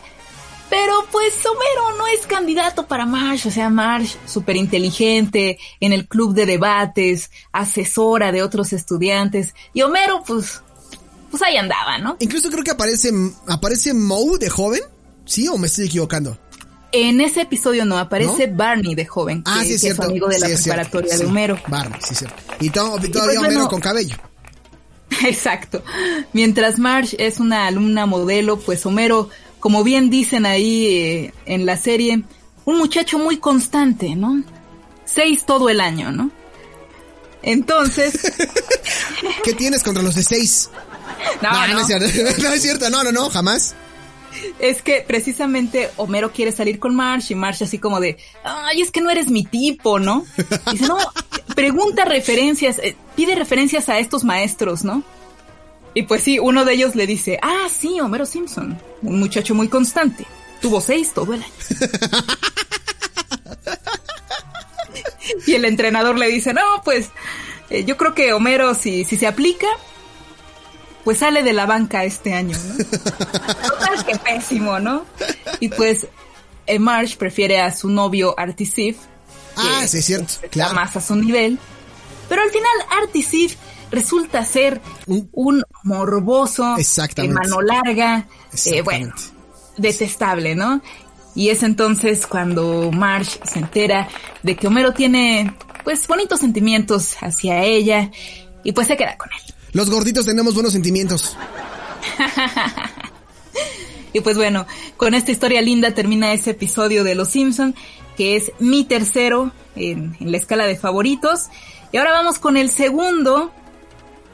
Pero 0.70 1.04
pues 1.10 1.34
Homero 1.44 1.98
no 1.98 2.06
es 2.06 2.26
candidato 2.26 2.86
para 2.86 3.04
Marge, 3.04 3.48
o 3.48 3.50
sea, 3.50 3.68
Marge 3.68 4.16
súper 4.24 4.56
inteligente, 4.56 5.58
en 5.80 5.92
el 5.92 6.06
club 6.06 6.32
de 6.32 6.46
debates, 6.46 7.30
asesora 7.52 8.30
de 8.30 8.42
otros 8.42 8.72
estudiantes, 8.72 9.54
y 9.74 9.82
Homero 9.82 10.22
pues, 10.24 10.62
pues 11.30 11.42
ahí 11.42 11.56
andaba, 11.56 11.98
¿no? 11.98 12.16
Incluso 12.20 12.50
creo 12.50 12.62
que 12.62 12.70
aparece, 12.70 13.10
aparece 13.48 13.92
Moe 13.92 14.38
de 14.38 14.48
joven, 14.48 14.82
¿sí? 15.24 15.48
¿O 15.48 15.58
me 15.58 15.66
estoy 15.66 15.86
equivocando? 15.86 16.38
En 16.92 17.20
ese 17.20 17.42
episodio 17.42 17.84
no, 17.84 17.98
aparece 17.98 18.48
Barney 18.48 18.94
de 18.94 19.06
joven, 19.06 19.42
Ah, 19.46 19.58
que, 19.60 19.66
sí, 19.66 19.74
es 19.74 19.80
que 19.80 19.86
es 19.88 19.94
cierto. 19.94 20.02
amigo 20.10 20.28
de 20.28 20.38
la 20.40 20.46
Sí, 20.48 20.52
es 20.54 20.62
cierto. 20.62 20.80
preparatoria 20.82 21.12
de 21.12 21.18
Sí, 21.18 21.24
Homero. 21.24 21.58
Barney, 21.68 22.00
sí, 22.06 22.14
cierto. 22.16 22.36
Y 22.60 22.70
to- 22.70 22.80
todavía 22.82 23.10
pues, 23.10 23.38
Homero 23.38 23.52
bueno. 23.54 23.68
con 23.68 23.80
cabello. 23.80 24.16
Exacto. 25.24 25.82
Mientras 26.32 26.78
Marge 26.78 27.16
es 27.24 27.38
una 27.38 27.66
alumna 27.66 28.06
modelo, 28.06 28.58
pues 28.58 28.84
Homero, 28.86 29.28
como 29.60 29.84
bien 29.84 30.10
dicen 30.10 30.46
ahí 30.46 30.86
eh, 30.86 31.34
en 31.46 31.64
la 31.66 31.76
serie, 31.76 32.22
un 32.64 32.78
muchacho 32.78 33.18
muy 33.18 33.36
constante, 33.38 34.14
¿no? 34.16 34.42
Seis 35.04 35.44
todo 35.46 35.68
el 35.68 35.80
año, 35.80 36.10
¿no? 36.12 36.30
Entonces, 37.42 38.12
¿Qué 39.44 39.54
tienes 39.54 39.82
contra 39.82 40.02
los 40.02 40.14
de 40.14 40.22
seis? 40.22 40.70
no, 41.42 41.66
no, 41.68 41.74
no, 41.74 41.84
cierto. 41.86 42.06
No 42.42 42.48
es 42.52 42.62
cierto, 42.62 42.90
no, 42.90 43.02
no, 43.04 43.12
no, 43.12 43.30
jamás. 43.30 43.74
Es 44.58 44.82
que 44.82 45.04
precisamente 45.06 45.90
Homero 45.96 46.32
quiere 46.32 46.52
salir 46.52 46.78
con 46.78 46.94
Marge 46.94 47.34
y 47.34 47.36
Marge 47.36 47.64
así 47.64 47.78
como 47.78 48.00
de, 48.00 48.18
ay, 48.44 48.80
es 48.80 48.90
que 48.90 49.00
no 49.00 49.10
eres 49.10 49.28
mi 49.28 49.44
tipo, 49.44 49.98
¿no? 49.98 50.24
Dice, 50.70 50.86
no, 50.86 50.98
pregunta 51.54 52.04
referencias, 52.04 52.78
eh, 52.78 52.96
pide 53.16 53.34
referencias 53.34 53.88
a 53.88 53.98
estos 53.98 54.24
maestros, 54.24 54.84
¿no? 54.84 55.02
Y 55.94 56.02
pues 56.02 56.22
sí, 56.22 56.38
uno 56.38 56.64
de 56.64 56.74
ellos 56.74 56.94
le 56.94 57.06
dice, 57.06 57.38
ah, 57.42 57.66
sí, 57.68 58.00
Homero 58.00 58.24
Simpson, 58.24 58.78
un 59.02 59.18
muchacho 59.18 59.54
muy 59.54 59.68
constante, 59.68 60.24
tuvo 60.60 60.80
seis 60.80 61.12
todo 61.12 61.34
el 61.34 61.42
año. 61.42 61.52
y 65.46 65.54
el 65.54 65.64
entrenador 65.64 66.18
le 66.18 66.28
dice, 66.28 66.54
no, 66.54 66.82
pues 66.84 67.08
eh, 67.70 67.84
yo 67.84 67.96
creo 67.96 68.14
que 68.14 68.32
Homero 68.32 68.74
si 68.74 69.04
se 69.04 69.26
aplica, 69.26 69.66
pues 71.04 71.18
sale 71.18 71.42
de 71.42 71.52
la 71.52 71.66
banca 71.66 72.04
este 72.04 72.34
año, 72.34 72.56
¿no? 72.58 72.84
Total, 72.84 74.04
qué 74.06 74.16
pésimo, 74.18 74.78
¿no? 74.78 75.04
Y 75.60 75.68
pues 75.68 76.06
eh, 76.66 76.78
Marge 76.78 77.16
prefiere 77.16 77.60
a 77.60 77.74
su 77.74 77.88
novio 77.88 78.34
Artie 78.38 78.66
Sif, 78.66 78.96
Ah, 79.56 79.78
que 79.82 79.88
sí, 79.88 79.98
es 79.98 80.04
cierto, 80.06 80.32
está 80.34 80.48
claro. 80.48 80.74
más 80.74 80.96
a 80.96 81.00
su 81.00 81.14
nivel. 81.16 81.58
Pero 82.28 82.42
al 82.42 82.50
final 82.50 82.70
Artie 83.02 83.22
Sif 83.22 83.56
resulta 83.90 84.44
ser 84.44 84.80
Un- 85.32 85.64
morboso, 85.82 86.76
Exactamente. 86.78 87.34
de 87.34 87.40
mano 87.48 87.60
larga, 87.60 88.26
eh, 88.66 88.82
bueno, 88.82 89.12
detestable, 89.76 90.54
¿no? 90.54 90.80
Y 91.34 91.48
es 91.50 91.62
entonces 91.62 92.26
cuando 92.26 92.90
Marge 92.92 93.38
se 93.44 93.58
entera 93.58 94.08
de 94.42 94.56
que 94.56 94.66
Homero 94.66 94.92
tiene, 94.92 95.54
pues, 95.84 96.06
bonitos 96.06 96.40
sentimientos 96.40 97.16
hacia 97.20 97.62
ella 97.64 98.10
y 98.64 98.72
pues 98.72 98.86
se 98.88 98.96
queda 98.96 99.16
con 99.16 99.28
él. 99.32 99.54
Los 99.72 99.90
gorditos 99.90 100.26
tenemos 100.26 100.54
buenos 100.54 100.72
sentimientos. 100.72 101.36
Y 104.12 104.20
pues 104.20 104.36
bueno, 104.36 104.66
con 104.96 105.14
esta 105.14 105.30
historia 105.30 105.62
linda 105.62 105.92
termina 105.92 106.32
ese 106.32 106.50
episodio 106.50 107.04
de 107.04 107.14
Los 107.14 107.28
Simpson, 107.28 107.74
que 108.16 108.36
es 108.36 108.52
mi 108.58 108.84
tercero 108.84 109.52
en, 109.76 110.16
en 110.18 110.32
la 110.32 110.36
escala 110.36 110.66
de 110.66 110.76
favoritos. 110.76 111.48
Y 111.92 111.96
ahora 111.96 112.12
vamos 112.12 112.38
con 112.38 112.56
el 112.56 112.70
segundo. 112.70 113.52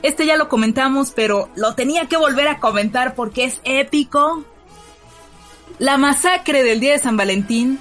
Este 0.03 0.27
ya 0.27 0.37
lo 0.37 0.49
comentamos, 0.49 1.13
pero 1.15 1.51
lo 1.57 1.75
tenía 1.75 2.07
que 2.07 2.17
volver 2.17 2.49
a 2.49 2.59
comentar 2.59 3.15
porque 3.15 3.45
es 3.45 3.61
épico. 3.65 4.45
La 5.79 5.99
masacre 5.99 6.63
del 6.63 6.81
día 6.81 6.93
de 6.93 6.99
San 6.99 7.17
Valentín. 7.17 7.79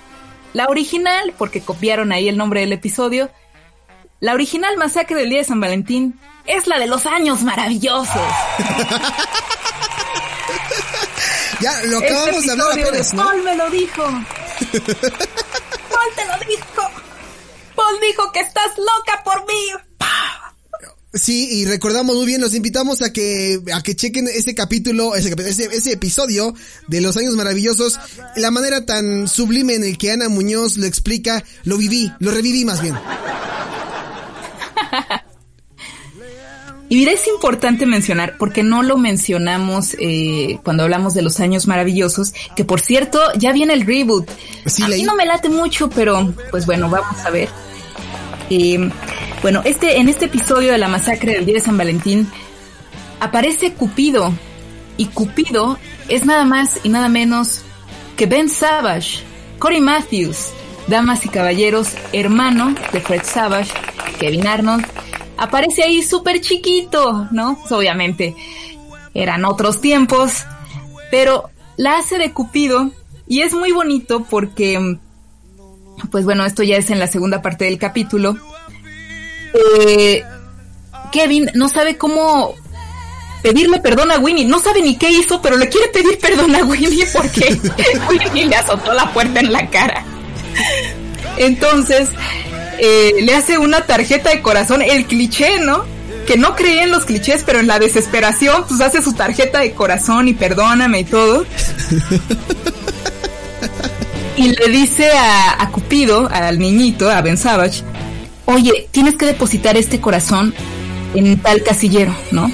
La 0.54 0.68
original, 0.68 1.34
porque 1.38 1.62
copiaron 1.62 2.12
ahí 2.12 2.28
el 2.28 2.38
nombre 2.38 2.62
del 2.62 2.74
episodio. 2.74 3.30
La 4.26 4.34
original 4.34 4.76
masacre 4.78 5.18
del 5.18 5.30
día 5.30 5.38
de 5.38 5.44
San 5.44 5.60
Valentín 5.60 6.20
es 6.48 6.66
la 6.66 6.80
de 6.80 6.88
los 6.88 7.06
años 7.06 7.44
maravillosos. 7.44 8.10
Ya, 11.62 11.82
lo 11.84 12.00
Este 12.02 12.14
acabamos 12.14 12.46
de 12.46 12.52
hablar 12.52 12.72
apenas, 12.74 13.14
¿no? 13.14 13.24
Paul 13.24 13.44
me 13.44 13.56
lo 13.56 13.70
dijo. 13.70 14.04
Paul 14.74 16.10
te 16.16 16.26
lo 16.26 16.38
dijo. 16.50 16.82
Paul 17.76 17.96
dijo 18.02 18.32
que 18.34 18.42
estás 18.42 18.72
loca 18.78 19.24
por 19.24 19.46
mí. 19.48 19.54
Sí, 21.14 21.48
y 21.50 21.66
recordamos 21.66 22.14
muy 22.14 22.26
bien, 22.26 22.42
los 22.42 22.54
invitamos 22.54 23.02
a 23.02 23.14
que, 23.14 23.62
a 23.74 23.82
que 23.82 23.96
chequen 23.96 24.28
ese 24.28 24.54
capítulo, 24.54 25.16
ese, 25.16 25.34
ese, 25.48 25.64
ese 25.74 25.94
episodio 25.94 26.54
de 26.90 27.00
Los 27.00 27.16
Años 27.16 27.36
Maravillosos, 27.36 27.98
la 28.36 28.52
manera 28.52 28.86
tan 28.86 29.30
sublime 29.30 29.76
en 29.76 29.86
el 29.86 29.98
que 29.98 30.12
Ana 30.12 30.28
Muñoz 30.28 30.78
lo 30.78 30.86
explica, 30.86 31.46
lo 31.64 31.78
viví, 31.78 32.12
lo 32.20 32.32
reviví 32.32 32.66
más 32.66 32.82
bien. 32.82 32.96
Y 36.88 36.98
mira, 36.98 37.12
es 37.14 37.28
importante 37.28 37.88
mencionar, 37.88 38.36
porque 38.38 38.62
no 38.62 38.84
lo 38.84 38.98
mencionamos 38.98 39.96
eh, 40.00 40.60
cuando 40.64 40.84
hablamos 40.84 41.16
de 41.16 41.24
los 41.24 41.40
años 41.40 41.66
maravillosos, 41.66 42.34
que 42.56 42.64
por 42.64 42.80
cierto, 42.80 43.20
ya 43.38 43.52
viene 43.54 43.74
el 43.74 43.88
reboot. 43.88 44.30
Sí, 44.68 44.84
a 44.84 44.88
mí 44.88 45.02
no 45.02 45.16
me 45.16 45.26
late 45.26 45.50
mucho, 45.50 45.90
pero 45.90 46.32
pues 46.52 46.68
bueno, 46.68 46.88
vamos 46.90 47.26
a 47.26 47.32
ver. 47.32 47.50
Eh, 48.52 48.92
bueno, 49.42 49.62
este, 49.66 49.98
en 49.98 50.10
este 50.10 50.26
episodio 50.26 50.72
de 50.72 50.78
la 50.78 50.88
masacre 50.88 51.34
del 51.34 51.46
día 51.46 51.56
de 51.56 51.62
San 51.62 51.78
Valentín, 51.78 52.30
aparece 53.20 53.74
Cupido. 53.74 54.32
Y 54.98 55.08
Cupido 55.08 55.80
es 56.08 56.24
nada 56.26 56.46
más 56.46 56.80
y 56.84 56.90
nada 56.90 57.10
menos 57.10 57.64
que 58.16 58.28
Ben 58.28 58.48
Savage, 58.48 59.24
Cory 59.58 59.82
Matthews, 59.82 60.52
damas 60.88 61.26
y 61.26 61.30
caballeros, 61.30 61.90
hermano 62.14 62.76
de 62.92 63.02
Fred 63.02 63.24
Savage, 63.24 63.72
Kevin 64.20 64.48
Arnold, 64.48 64.86
aparece 65.38 65.84
ahí 65.84 66.04
súper 66.04 66.42
chiquito, 66.42 67.28
¿no? 67.32 67.60
Obviamente 67.70 68.36
eran 69.14 69.46
otros 69.46 69.82
tiempos, 69.82 70.46
pero 71.12 71.50
la 71.78 71.98
hace 71.98 72.18
de 72.18 72.32
Cupido 72.32 72.92
y 73.28 73.42
es 73.42 73.54
muy 73.54 73.72
bonito 73.72 74.26
porque, 74.30 74.98
pues 76.12 76.26
bueno, 76.26 76.46
esto 76.46 76.64
ya 76.64 76.78
es 76.78 76.90
en 76.90 77.00
la 77.00 77.08
segunda 77.08 77.42
parte 77.42 77.66
del 77.66 77.78
capítulo. 77.78 78.38
Eh, 79.80 80.24
Kevin 81.12 81.50
no 81.54 81.70
sabe 81.70 81.98
cómo 81.98 82.56
pedirle 83.42 83.80
perdón 83.80 84.12
a 84.12 84.20
Winnie. 84.20 84.46
No 84.46 84.60
sabe 84.60 84.82
ni 84.82 84.98
qué 84.98 85.12
hizo, 85.12 85.42
pero 85.42 85.58
le 85.58 85.70
quiere 85.70 85.88
pedir 85.90 86.20
perdón 86.20 86.56
a 86.56 86.64
Winnie 86.64 87.06
porque 87.14 87.60
Winnie 88.10 88.46
le 88.46 88.56
azotó 88.56 88.94
la 88.94 89.12
puerta 89.14 89.40
en 89.40 89.52
la 89.52 89.70
cara. 89.70 90.04
Entonces, 91.38 92.10
eh, 92.80 93.14
le 93.22 93.36
hace 93.36 93.58
una 93.58 93.86
tarjeta 93.86 94.30
de 94.30 94.42
corazón, 94.42 94.82
el 94.82 95.06
cliché, 95.06 95.60
¿no? 95.60 95.84
Que 96.28 96.38
no 96.38 96.56
creía 96.56 96.84
en 96.84 96.92
los 96.92 97.06
clichés, 97.06 97.44
pero 97.46 97.60
en 97.60 97.68
la 97.68 97.80
desesperación, 97.80 98.66
pues 98.68 98.82
hace 98.82 99.02
su 99.02 99.14
tarjeta 99.14 99.60
de 99.60 99.74
corazón 99.74 100.28
y 100.28 100.34
perdóname 100.34 101.02
y 101.02 101.04
todo. 101.04 101.46
Y 104.38 104.50
le 104.50 104.68
dice 104.68 105.12
a, 105.12 105.64
a 105.64 105.72
Cupido, 105.72 106.28
al 106.30 106.60
niñito, 106.60 107.10
a 107.10 107.22
Ben 107.22 107.38
Savage, 107.38 107.84
oye, 108.46 108.90
tienes 108.92 109.16
que 109.16 109.26
depositar 109.26 109.78
este 109.78 110.02
corazón 110.02 110.54
en 111.14 111.40
tal 111.40 111.64
casillero, 111.64 112.14
¿no? 112.32 112.52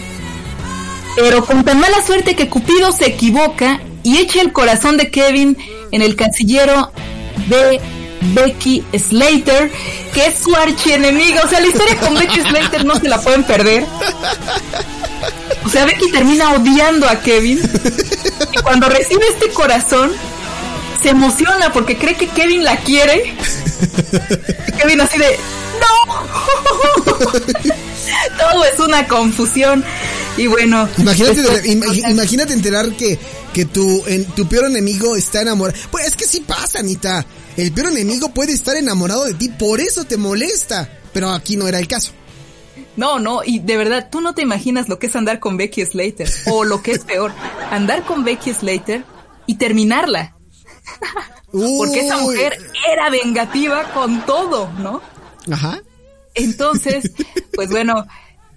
Pero 1.15 1.43
con 1.43 1.63
tan 1.63 1.79
mala 1.79 2.01
suerte 2.05 2.35
que 2.35 2.49
Cupido 2.49 2.91
se 2.91 3.07
equivoca 3.07 3.81
y 4.03 4.17
echa 4.17 4.41
el 4.41 4.51
corazón 4.51 4.97
de 4.97 5.09
Kevin 5.09 5.57
en 5.91 6.01
el 6.03 6.15
casillero 6.15 6.91
de 7.57 7.79
Becky 8.33 8.83
Slater, 8.97 9.71
que 10.13 10.27
es 10.27 10.39
su 10.39 10.55
archienemiga. 10.55 11.41
O 11.43 11.47
sea, 11.49 11.59
la 11.59 11.67
historia 11.67 11.97
con 11.99 12.13
Becky 12.15 12.41
Slater 12.41 12.85
no 12.85 12.95
se 12.99 13.07
la 13.09 13.19
pueden 13.21 13.43
perder. 13.43 13.85
O 15.65 15.69
sea, 15.69 15.85
Becky 15.85 16.11
termina 16.11 16.53
odiando 16.53 17.07
a 17.07 17.19
Kevin. 17.21 17.59
Y 18.51 18.57
cuando 18.61 18.89
recibe 18.89 19.25
este 19.27 19.49
corazón, 19.49 20.11
se 21.01 21.09
emociona 21.09 21.71
porque 21.73 21.97
cree 21.97 22.15
que 22.15 22.27
Kevin 22.27 22.63
la 22.63 22.77
quiere. 22.77 23.35
Kevin 24.77 25.01
así 25.01 25.17
de, 25.17 25.37
¡No! 25.79 26.21
Todo 28.39 28.65
es 28.65 28.79
una 28.79 29.07
confusión. 29.07 29.83
Y 30.37 30.47
bueno. 30.47 30.87
Imagínate, 30.97 31.41
después- 31.41 31.97
imagínate 32.09 32.53
enterar 32.53 32.91
que, 32.93 33.19
que 33.53 33.65
tu, 33.65 34.03
en, 34.07 34.25
tu 34.25 34.47
peor 34.47 34.65
enemigo 34.65 35.15
está 35.15 35.41
enamorado. 35.41 35.77
Pues 35.91 36.05
es 36.07 36.15
que 36.15 36.25
sí 36.25 36.41
pasa, 36.41 36.79
Anita. 36.79 37.25
El 37.57 37.71
peor 37.71 37.87
enemigo 37.87 38.29
puede 38.29 38.53
estar 38.53 38.75
enamorado 38.75 39.25
de 39.25 39.33
ti, 39.33 39.49
por 39.49 39.79
eso 39.79 40.05
te 40.05 40.17
molesta. 40.17 40.89
Pero 41.13 41.29
aquí 41.31 41.57
no 41.57 41.67
era 41.67 41.79
el 41.79 41.87
caso. 41.87 42.13
No, 42.95 43.19
no, 43.19 43.41
y 43.43 43.59
de 43.59 43.77
verdad, 43.77 44.09
tú 44.11 44.21
no 44.21 44.33
te 44.33 44.41
imaginas 44.41 44.89
lo 44.89 44.99
que 44.99 45.07
es 45.07 45.15
andar 45.15 45.39
con 45.39 45.57
Becky 45.57 45.85
Slater. 45.85 46.29
O 46.47 46.63
lo 46.63 46.81
que 46.81 46.91
es 46.91 46.99
peor, 46.99 47.31
andar 47.69 48.03
con 48.03 48.23
Becky 48.23 48.53
Slater 48.53 49.03
y 49.45 49.55
terminarla. 49.55 50.35
Porque 51.51 52.01
esa 52.01 52.17
mujer 52.17 52.57
era 52.91 53.09
vengativa 53.09 53.91
con 53.93 54.25
todo, 54.25 54.71
¿no? 54.79 55.01
Ajá. 55.51 55.81
Entonces, 56.33 57.11
pues 57.53 57.69
bueno, 57.69 58.07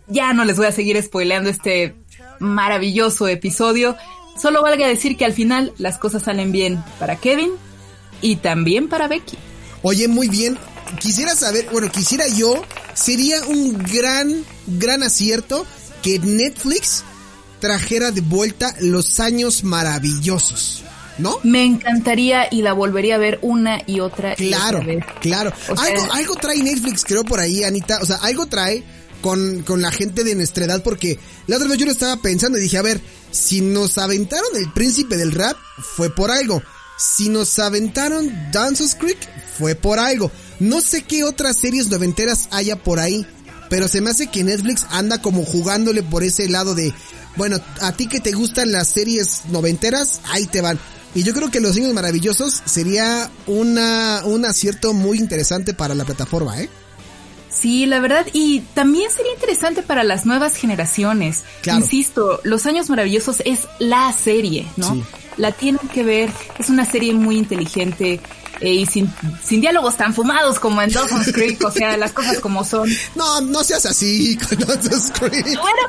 ya 0.07 0.33
no 0.33 0.45
les 0.45 0.57
voy 0.57 0.67
a 0.67 0.73
seguir 0.73 1.01
spoileando 1.03 1.51
este 1.51 1.97
maravilloso 2.39 3.27
episodio. 3.27 3.97
Solo 4.41 4.63
valga 4.63 4.87
decir 4.87 5.17
que 5.17 5.25
al 5.25 5.33
final 5.33 5.73
las 5.79 5.99
cosas 5.99 6.25
salen 6.25 6.53
bien 6.53 6.83
para 6.99 7.17
Kevin 7.17 7.53
y 8.25 8.37
también 8.37 8.89
para 8.89 9.07
Becky. 9.07 9.37
Oye, 9.83 10.09
muy 10.09 10.29
bien. 10.29 10.57
Quisiera 10.99 11.35
saber, 11.35 11.69
bueno, 11.71 11.91
quisiera 11.93 12.27
yo, 12.27 12.63
sería 12.95 13.43
un 13.45 13.77
gran, 13.79 14.45
gran 14.67 15.03
acierto 15.03 15.67
que 16.03 16.19
Netflix 16.19 17.05
trajera 17.61 18.11
de 18.11 18.23
vuelta 18.23 18.75
los 18.81 19.21
años 19.21 19.63
maravillosos. 19.63 20.83
¿No? 21.19 21.39
Me 21.45 21.65
encantaría 21.65 22.49
y 22.51 22.63
la 22.63 22.73
volvería 22.73 23.17
a 23.17 23.19
ver 23.19 23.39
una 23.43 23.83
y 23.87 24.01
otra. 24.01 24.35
Claro, 24.35 24.83
y 24.83 24.87
vez. 24.87 25.05
claro. 25.21 25.53
algo, 25.77 26.13
algo 26.13 26.35
trae 26.37 26.61
Netflix, 26.61 27.05
creo, 27.05 27.25
por 27.25 27.39
ahí, 27.39 27.63
Anita. 27.63 27.99
O 28.03 28.07
sea, 28.07 28.17
algo 28.17 28.47
trae 28.47 28.83
con, 29.21 29.63
con 29.63 29.81
la 29.81 29.93
gente 29.93 30.25
de 30.25 30.35
nuestra 30.35 30.65
edad, 30.65 30.83
porque 30.83 31.19
la 31.47 31.57
otra 31.57 31.69
vez 31.69 31.79
yo 31.79 31.87
lo 31.87 31.93
estaba 31.93 32.17
pensando 32.17 32.59
y 32.59 32.63
dije, 32.63 32.79
a 32.79 32.83
ver, 32.83 33.01
si 33.31 33.61
nos 33.61 33.97
aventaron 33.99 34.57
el 34.57 34.73
príncipe 34.73 35.17
del 35.17 35.31
rap, 35.31 35.57
fue 35.79 36.11
por 36.11 36.31
algo. 36.31 36.63
Si 36.97 37.29
nos 37.29 37.59
aventaron 37.59 38.33
Dances 38.53 38.95
Creek, 38.95 39.19
fue 39.59 39.75
por 39.75 39.99
algo. 39.99 40.31
No 40.61 40.81
sé 40.81 41.03
qué 41.03 41.25
otras 41.25 41.59
series 41.59 41.89
noventeras 41.89 42.49
haya 42.51 42.77
por 42.77 43.01
ahí, 43.01 43.27
pero 43.69 43.89
se 43.89 44.01
me 44.01 44.11
hace 44.11 44.29
que 44.29 44.45
Netflix 44.45 44.87
anda 44.91 45.21
como 45.21 45.45
jugándole 45.45 46.03
por 46.03 46.23
ese 46.23 46.49
lado 46.49 46.75
de, 46.75 46.95
bueno, 47.37 47.59
a 47.81 47.93
ti 47.93 48.07
que 48.07 48.21
te 48.21 48.33
gustan 48.33 48.73
las 48.73 48.89
series 48.89 49.43
noventeras, 49.51 50.21
ahí 50.25 50.47
te 50.47 50.61
van. 50.61 50.79
Y 51.15 51.23
yo 51.23 51.33
creo 51.33 51.51
que 51.51 51.61
Los 51.61 51.77
Niños 51.77 51.95
Maravillosos 51.95 52.63
sería 52.65 53.31
una, 53.47 54.23
un 54.25 54.45
acierto 54.45 54.93
muy 54.93 55.19
interesante 55.19 55.75
para 55.75 55.95
la 55.95 56.05
plataforma, 56.05 56.61
¿eh? 56.61 56.69
Sí, 57.49 57.87
la 57.87 58.01
verdad, 58.01 58.27
y 58.33 58.61
también 58.75 59.11
sería 59.13 59.33
interesante 59.33 59.83
para 59.83 60.03
las 60.03 60.27
nuevas 60.27 60.57
generaciones. 60.57 61.45
Insisto, 61.67 62.41
Los 62.43 62.67
Años 62.67 62.91
Maravillosos 62.91 63.43
es 63.45 63.61
la 63.79 64.13
serie, 64.13 64.67
¿no? 64.77 64.93
Sí. 64.93 65.05
La 65.37 65.53
tienen 65.53 65.89
que 65.89 66.03
ver, 66.03 66.31
es 66.59 66.69
una 66.69 66.85
serie 66.85 67.13
muy 67.15 67.39
inteligente, 67.39 68.21
eh, 68.61 68.73
y 68.73 68.87
sin, 68.87 69.13
sin 69.43 69.61
diálogos 69.61 69.97
tan 69.97 70.15
fumados 70.15 70.61
como 70.61 70.81
en 70.81 70.91
Dawson's 70.91 71.33
Creek, 71.33 71.63
o 71.65 71.71
sea, 71.71 71.97
las 71.97 72.13
cosas 72.13 72.39
como 72.41 72.65
son. 72.65 72.89
No, 73.15 73.41
no 73.41 73.63
seas 73.63 73.87
así 73.87 74.37
con 74.37 74.59
Dawson's 74.59 75.13
Creek. 75.19 75.45
Bueno, 75.45 75.83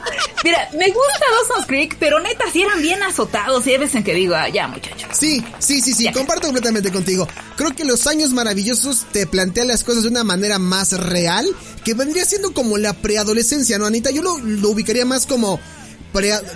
mira, 0.44 0.70
me 0.78 0.88
gusta 0.88 1.26
Dawson's 1.32 1.68
Creek, 1.68 1.96
pero 2.00 2.20
neta, 2.20 2.46
si 2.52 2.62
eran 2.62 2.82
bien 2.82 3.02
azotados 3.04 3.66
y 3.68 3.72
hay 3.72 3.78
veces 3.78 3.96
en 3.96 4.04
que 4.04 4.14
digo, 4.14 4.36
ah, 4.36 4.50
ya 4.50 4.68
muchachos. 4.68 5.10
Sí, 5.14 5.44
sí, 5.60 5.82
sí, 5.82 5.94
sí, 5.94 6.12
comparto 6.12 6.48
completamente 6.48 6.92
contigo. 6.92 7.28
Creo 7.56 7.76
que 7.76 7.86
Los 7.86 8.08
Años 8.08 8.32
Maravillosos 8.32 9.06
te 9.12 9.28
plantean 9.28 9.68
las 9.68 9.84
cosas 9.84 10.04
de 10.04 10.10
una 10.10 10.24
manera 10.24 10.60
más 10.60 10.92
real, 10.94 11.48
que 11.84 11.94
vendría 11.94 12.26
siendo 12.26 12.54
como 12.54 12.78
la 12.78 12.94
preadolescencia, 12.94 13.78
¿no, 13.78 13.86
Anita? 13.86 14.12
Yo 14.12 14.22
lo, 14.22 14.38
lo 14.40 14.70
ubicaría 14.70 15.06
más 15.06 15.26
como 15.26 15.60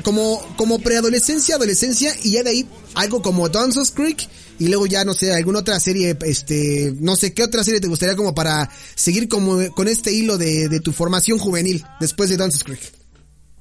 como, 0.03 0.41
como 0.55 0.80
preadolescencia, 0.80 1.55
adolescencia 1.55 2.14
y 2.24 2.32
ya 2.32 2.43
de 2.43 2.49
ahí 2.51 2.66
algo 2.95 3.22
como 3.22 3.49
Dawson's 3.49 3.91
Creek 3.91 4.28
y 4.60 4.68
luego 4.68 4.86
ya 4.86 5.05
no 5.05 5.14
sé, 5.14 5.34
alguna 5.34 5.60
otra 5.60 5.80
serie, 5.80 6.18
este, 6.26 6.93
no 6.99 7.16
sé 7.16 7.34
qué 7.34 7.43
otra 7.43 7.64
serie 7.64 7.80
te 7.80 7.88
gustaría 7.88 8.16
como 8.16 8.36
para 8.36 8.70
seguir 8.95 9.28
como 9.28 9.57
con 9.74 9.88
este 9.88 10.12
hilo 10.12 10.38
de, 10.38 10.80
tu 10.82 10.91
formación 10.91 11.39
juvenil 11.39 11.84
después 11.99 12.30
de 12.30 12.38
Dawson's 12.38 12.64
Creek. 12.64 12.93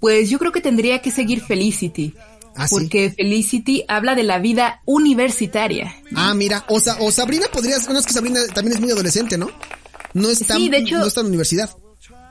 Pues 0.00 0.30
yo 0.30 0.38
creo 0.38 0.52
que 0.52 0.60
tendría 0.60 1.00
que 1.00 1.10
seguir 1.10 1.40
Felicity. 1.40 2.14
¿Ah, 2.54 2.66
porque 2.68 3.10
Felicity 3.10 3.84
habla 3.86 4.16
de 4.16 4.24
la 4.24 4.40
vida 4.40 4.82
universitaria. 4.84 5.94
Ah, 6.14 6.34
mira, 6.34 6.64
o, 6.68 6.80
o 7.00 7.12
Sabrina 7.12 7.46
podrías, 7.52 7.84
bueno, 7.84 8.00
es 8.00 8.06
que 8.06 8.12
Sabrina 8.12 8.40
también 8.52 8.74
es 8.74 8.80
muy 8.80 8.90
adolescente, 8.90 9.38
¿no? 9.38 9.48
No 10.14 10.28
sí, 10.34 10.68
de 10.68 10.78
hecho, 10.78 10.98
no 10.98 11.06
está 11.06 11.20
en 11.20 11.26
la 11.26 11.28
universidad 11.28 11.70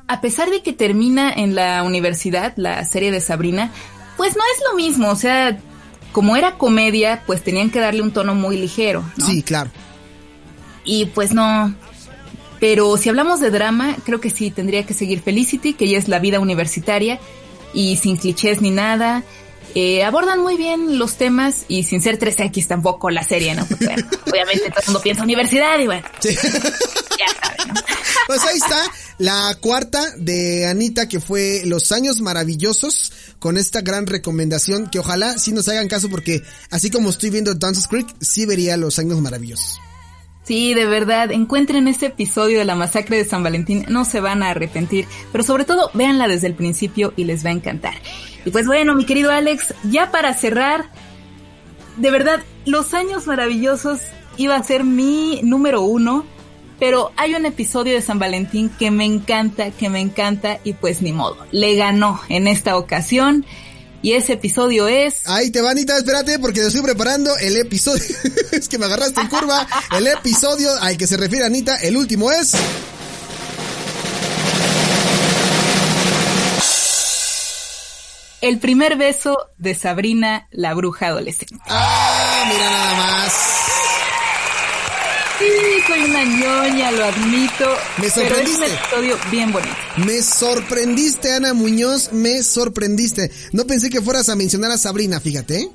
a 0.07 0.21
pesar 0.21 0.49
de 0.49 0.61
que 0.61 0.73
termina 0.73 1.31
en 1.31 1.55
la 1.55 1.83
universidad, 1.83 2.53
la 2.55 2.83
serie 2.85 3.11
de 3.11 3.21
Sabrina, 3.21 3.71
pues 4.15 4.35
no 4.35 4.43
es 4.55 4.63
lo 4.69 4.75
mismo, 4.75 5.09
o 5.09 5.15
sea, 5.15 5.59
como 6.11 6.35
era 6.35 6.57
comedia, 6.57 7.23
pues 7.25 7.43
tenían 7.43 7.69
que 7.69 7.79
darle 7.79 8.01
un 8.01 8.11
tono 8.11 8.33
muy 8.33 8.57
ligero. 8.57 9.03
¿no? 9.17 9.27
Sí, 9.27 9.43
claro. 9.43 9.69
Y 10.83 11.05
pues 11.07 11.33
no. 11.33 11.75
Pero 12.59 12.97
si 12.97 13.09
hablamos 13.09 13.39
de 13.39 13.51
drama, 13.51 13.95
creo 14.03 14.19
que 14.19 14.29
sí, 14.29 14.49
tendría 14.49 14.85
que 14.85 14.93
seguir 14.93 15.21
Felicity, 15.21 15.73
que 15.73 15.87
ya 15.87 15.97
es 15.97 16.07
la 16.07 16.19
vida 16.19 16.39
universitaria, 16.39 17.19
y 17.73 17.97
sin 17.97 18.17
clichés 18.17 18.61
ni 18.61 18.71
nada. 18.71 19.23
Eh, 19.75 20.03
abordan 20.03 20.41
muy 20.41 20.57
bien 20.57 20.97
los 20.97 21.17
temas 21.17 21.65
y 21.67 21.83
sin 21.83 22.01
ser 22.01 22.17
3X 22.17 22.67
tampoco 22.67 23.11
la 23.11 23.21
serie, 23.21 23.53
¿no? 23.53 23.65
Porque, 23.67 23.85
bueno, 23.85 24.07
obviamente 24.25 24.69
todo 24.69 24.79
el 24.79 24.85
mundo 24.87 25.01
piensa 25.01 25.23
universidad 25.23 25.77
y 25.77 25.85
bueno. 25.85 26.07
Sí. 26.19 26.35
Ya 27.19 27.27
saben, 27.39 27.73
¿no? 27.73 27.81
Pues 28.27 28.43
ahí 28.43 28.57
está 28.57 28.81
la 29.19 29.57
cuarta 29.61 30.03
de 30.17 30.67
Anita 30.67 31.07
que 31.07 31.21
fue 31.21 31.61
Los 31.65 31.93
Años 31.93 32.19
Maravillosos 32.19 33.13
con 33.39 33.55
esta 33.55 33.79
gran 33.79 34.05
recomendación 34.05 34.89
que 34.89 34.99
ojalá 34.99 35.37
sí 35.37 35.53
nos 35.53 35.69
hagan 35.69 35.87
caso 35.87 36.09
porque 36.09 36.43
así 36.69 36.91
como 36.91 37.09
estoy 37.09 37.29
viendo 37.29 37.55
Dances 37.55 37.87
Creek, 37.87 38.07
sí 38.19 38.45
vería 38.45 38.75
Los 38.75 38.99
Años 38.99 39.21
Maravillosos. 39.21 39.79
Sí, 40.43 40.73
de 40.73 40.85
verdad, 40.85 41.31
encuentren 41.31 41.87
este 41.87 42.07
episodio 42.07 42.59
de 42.59 42.65
la 42.65 42.75
masacre 42.75 43.15
de 43.15 43.25
San 43.25 43.43
Valentín, 43.43 43.85
no 43.87 44.03
se 44.03 44.19
van 44.19 44.43
a 44.43 44.49
arrepentir, 44.49 45.07
pero 45.31 45.43
sobre 45.43 45.63
todo 45.63 45.89
véanla 45.93 46.27
desde 46.27 46.47
el 46.47 46.55
principio 46.55 47.13
y 47.15 47.23
les 47.23 47.45
va 47.45 47.49
a 47.49 47.53
encantar. 47.53 47.95
Y 48.43 48.51
pues 48.51 48.65
bueno, 48.65 48.93
mi 48.93 49.05
querido 49.05 49.31
Alex, 49.31 49.73
ya 49.89 50.11
para 50.11 50.33
cerrar, 50.33 50.91
de 51.95 52.11
verdad, 52.11 52.43
Los 52.65 52.93
Años 52.93 53.25
Maravillosos 53.25 54.01
iba 54.35 54.57
a 54.57 54.63
ser 54.63 54.83
mi 54.83 55.39
número 55.43 55.81
uno 55.81 56.25
pero 56.79 57.11
hay 57.17 57.35
un 57.35 57.45
episodio 57.45 57.93
de 57.93 58.01
San 58.01 58.19
Valentín 58.19 58.69
que 58.69 58.91
me 58.91 59.05
encanta, 59.05 59.71
que 59.71 59.89
me 59.89 59.99
encanta 59.99 60.59
y 60.63 60.73
pues 60.73 61.01
ni 61.01 61.11
modo, 61.11 61.37
le 61.51 61.75
ganó 61.75 62.19
en 62.29 62.47
esta 62.47 62.77
ocasión. 62.77 63.45
Y 64.03 64.13
ese 64.13 64.33
episodio 64.33 64.87
es... 64.87 65.27
Ahí 65.27 65.49
te 65.49 65.59
va, 65.59 65.71
Anita, 65.71 65.97
espérate, 65.97 66.37
porque 66.37 66.61
te 66.61 66.67
estoy 66.67 66.83
preparando 66.83 67.35
el 67.37 67.57
episodio. 67.57 68.03
es 68.51 68.69
que 68.69 68.77
me 68.77 68.85
agarraste 68.85 69.19
en 69.21 69.27
curva. 69.27 69.67
El 69.97 70.05
episodio 70.07 70.71
al 70.81 70.97
que 70.97 71.07
se 71.07 71.17
refiere 71.17 71.45
Anita, 71.45 71.75
el 71.77 71.97
último 71.97 72.31
es... 72.31 72.53
El 78.39 78.59
primer 78.59 78.97
beso 78.97 79.35
de 79.57 79.73
Sabrina, 79.73 80.47
la 80.51 80.75
bruja 80.75 81.07
adolescente. 81.07 81.57
Ah, 81.67 82.45
mira 82.47 82.69
nada 82.69 82.95
más. 82.95 83.56
Sí, 85.39 85.45
soy 85.87 85.99
una 86.09 86.23
ñoña, 86.23 86.91
lo 86.91 87.05
admito. 87.05 87.65
Me 88.01 88.09
sorprendiste. 88.09 88.23
Pero 88.23 88.41
es 88.41 88.57
un 88.57 88.63
episodio 88.63 89.17
bien 89.29 89.51
bonito. 89.51 89.73
Me 89.97 90.21
sorprendiste, 90.21 91.31
Ana 91.31 91.53
Muñoz, 91.53 92.11
me 92.11 92.41
sorprendiste. 92.41 93.29
No 93.51 93.65
pensé 93.65 93.91
que 93.91 94.01
fueras 94.01 94.29
a 94.29 94.35
mencionar 94.35 94.71
a 94.71 94.77
Sabrina, 94.77 95.19
fíjate. 95.19 95.69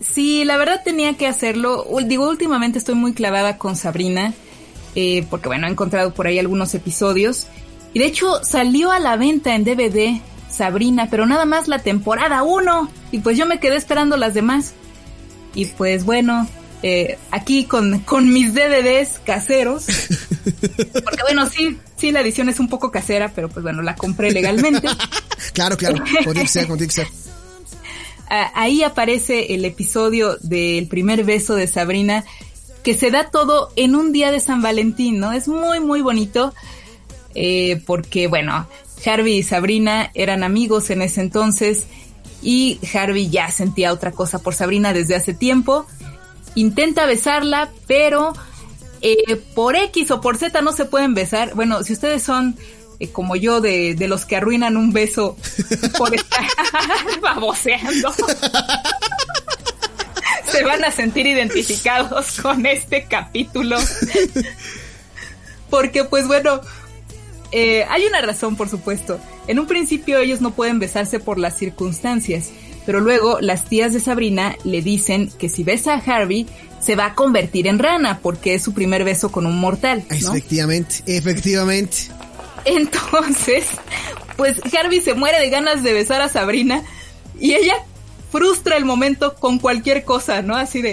Sí, 0.00 0.44
la 0.44 0.58
verdad 0.58 0.82
tenía 0.84 1.14
que 1.16 1.26
hacerlo. 1.26 1.86
Digo, 2.04 2.28
últimamente 2.28 2.78
estoy 2.78 2.94
muy 2.94 3.14
clavada 3.14 3.56
con 3.56 3.74
Sabrina, 3.74 4.34
eh, 4.94 5.26
porque 5.30 5.48
bueno, 5.48 5.66
he 5.66 5.70
encontrado 5.70 6.12
por 6.12 6.26
ahí 6.26 6.38
algunos 6.38 6.74
episodios. 6.74 7.46
Y 7.94 8.00
de 8.00 8.06
hecho 8.06 8.44
salió 8.44 8.92
a 8.92 8.98
la 8.98 9.16
venta 9.16 9.54
en 9.54 9.64
DVD 9.64 10.20
Sabrina, 10.50 11.08
pero 11.10 11.24
nada 11.24 11.46
más 11.46 11.68
la 11.68 11.78
temporada 11.78 12.42
1. 12.42 12.90
Y 13.12 13.20
pues 13.20 13.38
yo 13.38 13.46
me 13.46 13.60
quedé 13.60 13.76
esperando 13.76 14.18
las 14.18 14.34
demás. 14.34 14.74
Y 15.54 15.64
pues 15.66 16.04
bueno, 16.04 16.46
eh, 16.82 17.18
aquí 17.30 17.64
con, 17.64 18.00
con 18.00 18.32
mis 18.32 18.54
DVDs 18.54 19.20
caseros. 19.24 19.86
Porque 20.92 21.22
bueno, 21.22 21.48
sí, 21.48 21.76
sí, 21.96 22.12
la 22.12 22.20
edición 22.20 22.48
es 22.48 22.60
un 22.60 22.68
poco 22.68 22.90
casera, 22.90 23.32
pero 23.34 23.48
pues 23.48 23.62
bueno, 23.62 23.82
la 23.82 23.96
compré 23.96 24.30
legalmente. 24.30 24.88
claro, 25.52 25.76
claro, 25.76 26.04
Ahí 28.30 28.82
aparece 28.82 29.54
el 29.54 29.64
episodio 29.64 30.36
del 30.42 30.86
primer 30.86 31.24
beso 31.24 31.54
de 31.54 31.66
Sabrina, 31.66 32.26
que 32.82 32.94
se 32.94 33.10
da 33.10 33.30
todo 33.30 33.72
en 33.74 33.94
un 33.94 34.12
día 34.12 34.30
de 34.30 34.38
San 34.38 34.60
Valentín, 34.60 35.18
¿no? 35.18 35.32
Es 35.32 35.48
muy, 35.48 35.80
muy 35.80 36.02
bonito, 36.02 36.52
eh, 37.34 37.82
porque 37.86 38.26
bueno, 38.26 38.68
Harvey 39.06 39.38
y 39.38 39.42
Sabrina 39.42 40.10
eran 40.12 40.44
amigos 40.44 40.90
en 40.90 41.00
ese 41.00 41.22
entonces, 41.22 41.86
y 42.42 42.78
Harvey 42.92 43.30
ya 43.30 43.50
sentía 43.50 43.94
otra 43.94 44.12
cosa 44.12 44.40
por 44.40 44.54
Sabrina 44.54 44.92
desde 44.92 45.16
hace 45.16 45.32
tiempo 45.32 45.86
intenta 46.54 47.06
besarla, 47.06 47.70
pero 47.86 48.32
eh, 49.00 49.36
por 49.54 49.76
X 49.76 50.10
o 50.10 50.20
por 50.20 50.36
Z 50.36 50.60
no 50.62 50.72
se 50.72 50.84
pueden 50.84 51.14
besar. 51.14 51.54
Bueno, 51.54 51.82
si 51.82 51.92
ustedes 51.92 52.22
son 52.22 52.56
eh, 53.00 53.10
como 53.10 53.36
yo 53.36 53.60
de, 53.60 53.94
de, 53.94 54.08
los 54.08 54.24
que 54.24 54.36
arruinan 54.36 54.76
un 54.76 54.92
beso 54.92 55.36
por 55.96 56.14
estar 56.14 56.44
baboseando, 57.22 58.12
se 60.50 60.64
van 60.64 60.84
a 60.84 60.90
sentir 60.90 61.26
identificados 61.26 62.40
con 62.40 62.66
este 62.66 63.04
capítulo. 63.04 63.78
Porque 65.70 66.04
pues 66.04 66.26
bueno, 66.26 66.60
eh, 67.52 67.84
hay 67.88 68.04
una 68.04 68.20
razón 68.20 68.56
por 68.56 68.68
supuesto. 68.68 69.18
En 69.46 69.58
un 69.58 69.66
principio 69.66 70.18
ellos 70.18 70.40
no 70.40 70.50
pueden 70.50 70.78
besarse 70.78 71.20
por 71.20 71.38
las 71.38 71.56
circunstancias 71.56 72.50
pero 72.88 73.00
luego 73.00 73.38
las 73.42 73.66
tías 73.66 73.92
de 73.92 74.00
Sabrina 74.00 74.56
le 74.64 74.80
dicen 74.80 75.30
que 75.38 75.50
si 75.50 75.62
besa 75.62 75.92
a 75.92 75.98
Harvey 75.98 76.46
se 76.80 76.96
va 76.96 77.04
a 77.04 77.14
convertir 77.14 77.66
en 77.66 77.78
rana 77.78 78.20
porque 78.22 78.54
es 78.54 78.62
su 78.62 78.72
primer 78.72 79.04
beso 79.04 79.30
con 79.30 79.44
un 79.44 79.58
mortal. 79.60 80.06
Efectivamente, 80.08 81.02
efectivamente. 81.04 82.08
Entonces, 82.64 83.66
pues 84.38 84.56
Harvey 84.72 85.02
se 85.02 85.12
muere 85.12 85.38
de 85.38 85.50
ganas 85.50 85.82
de 85.82 85.92
besar 85.92 86.22
a 86.22 86.30
Sabrina 86.30 86.82
y 87.38 87.52
ella 87.52 87.74
frustra 88.32 88.78
el 88.78 88.86
momento 88.86 89.34
con 89.34 89.58
cualquier 89.58 90.04
cosa, 90.04 90.40
¿no? 90.40 90.56
Así 90.56 90.80
de, 90.80 90.92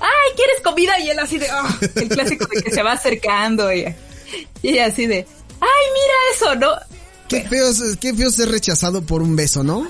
ay, 0.00 0.34
¿quieres 0.34 0.62
comida? 0.64 0.98
Y 0.98 1.10
él 1.10 1.18
así 1.18 1.36
de, 1.36 1.48
oh, 1.52 2.00
el 2.00 2.08
clásico 2.08 2.46
de 2.46 2.62
que 2.62 2.70
se 2.70 2.82
va 2.82 2.92
acercando 2.92 3.70
y, 3.70 3.80
y 4.62 4.68
ella 4.70 4.86
así 4.86 5.06
de, 5.06 5.26
ay, 5.60 5.84
mira 5.92 6.14
eso, 6.34 6.54
¿no? 6.54 6.70
Qué 7.28 7.46
feo, 7.46 7.70
qué 8.00 8.14
feo 8.14 8.30
ser 8.30 8.48
rechazado 8.50 9.02
por 9.02 9.20
un 9.20 9.36
beso, 9.36 9.62
¿no? 9.62 9.86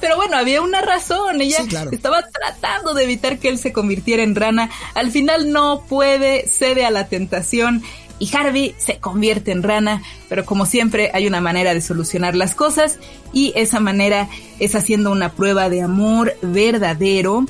Pero 0.00 0.16
bueno, 0.16 0.36
había 0.36 0.62
una 0.62 0.80
razón. 0.80 1.40
Ella 1.40 1.58
estaba 1.90 2.22
tratando 2.28 2.94
de 2.94 3.04
evitar 3.04 3.38
que 3.38 3.48
él 3.48 3.58
se 3.58 3.72
convirtiera 3.72 4.22
en 4.22 4.34
rana. 4.34 4.70
Al 4.94 5.10
final 5.10 5.52
no 5.52 5.84
puede, 5.88 6.48
cede 6.48 6.84
a 6.84 6.90
la 6.90 7.08
tentación 7.08 7.82
y 8.18 8.34
Harvey 8.36 8.74
se 8.78 8.98
convierte 8.98 9.50
en 9.52 9.62
rana. 9.62 10.02
Pero 10.28 10.44
como 10.44 10.66
siempre 10.66 11.10
hay 11.12 11.26
una 11.26 11.40
manera 11.40 11.74
de 11.74 11.80
solucionar 11.80 12.36
las 12.36 12.54
cosas 12.54 12.98
y 13.32 13.52
esa 13.56 13.80
manera 13.80 14.28
es 14.58 14.74
haciendo 14.74 15.10
una 15.10 15.32
prueba 15.32 15.68
de 15.68 15.82
amor 15.82 16.34
verdadero 16.42 17.46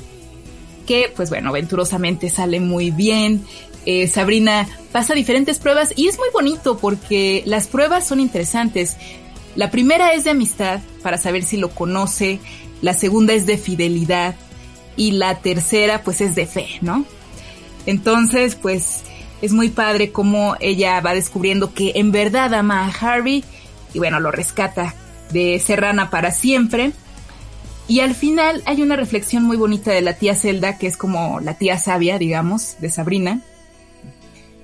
que 0.87 1.11
pues 1.15 1.29
bueno, 1.29 1.51
venturosamente 1.51 2.29
sale 2.29 2.59
muy 2.59 2.91
bien. 2.91 3.45
Eh, 3.85 4.07
Sabrina 4.07 4.67
pasa 4.91 5.13
diferentes 5.13 5.59
pruebas 5.59 5.93
y 5.95 6.07
es 6.07 6.17
muy 6.17 6.29
bonito 6.31 6.77
porque 6.77 7.43
las 7.45 7.67
pruebas 7.67 8.07
son 8.07 8.19
interesantes. 8.19 8.97
La 9.55 9.69
primera 9.69 10.13
es 10.13 10.23
de 10.23 10.31
amistad, 10.31 10.81
para 11.01 11.17
saber 11.17 11.43
si 11.43 11.57
lo 11.57 11.69
conoce, 11.69 12.39
la 12.81 12.93
segunda 12.93 13.33
es 13.33 13.45
de 13.45 13.57
fidelidad 13.57 14.35
y 14.95 15.11
la 15.11 15.39
tercera 15.39 16.03
pues 16.03 16.21
es 16.21 16.35
de 16.35 16.45
fe, 16.45 16.67
¿no? 16.81 17.05
Entonces 17.85 18.55
pues 18.55 19.03
es 19.41 19.51
muy 19.51 19.69
padre 19.69 20.11
cómo 20.11 20.55
ella 20.59 20.99
va 21.01 21.13
descubriendo 21.13 21.73
que 21.73 21.93
en 21.95 22.11
verdad 22.11 22.53
ama 22.53 22.85
a 22.85 22.89
Harvey 22.89 23.43
y 23.93 23.99
bueno, 23.99 24.19
lo 24.19 24.31
rescata 24.31 24.95
de 25.31 25.59
Serrana 25.59 26.09
para 26.09 26.31
siempre. 26.31 26.91
Y 27.87 27.99
al 27.99 28.15
final 28.15 28.63
hay 28.65 28.81
una 28.81 28.95
reflexión 28.95 29.43
muy 29.43 29.57
bonita 29.57 29.91
de 29.91 30.01
la 30.01 30.13
tía 30.13 30.35
Zelda, 30.35 30.77
que 30.77 30.87
es 30.87 30.95
como 30.95 31.41
la 31.41 31.55
tía 31.55 31.77
sabia, 31.77 32.17
digamos, 32.17 32.77
de 32.79 32.89
Sabrina, 32.89 33.41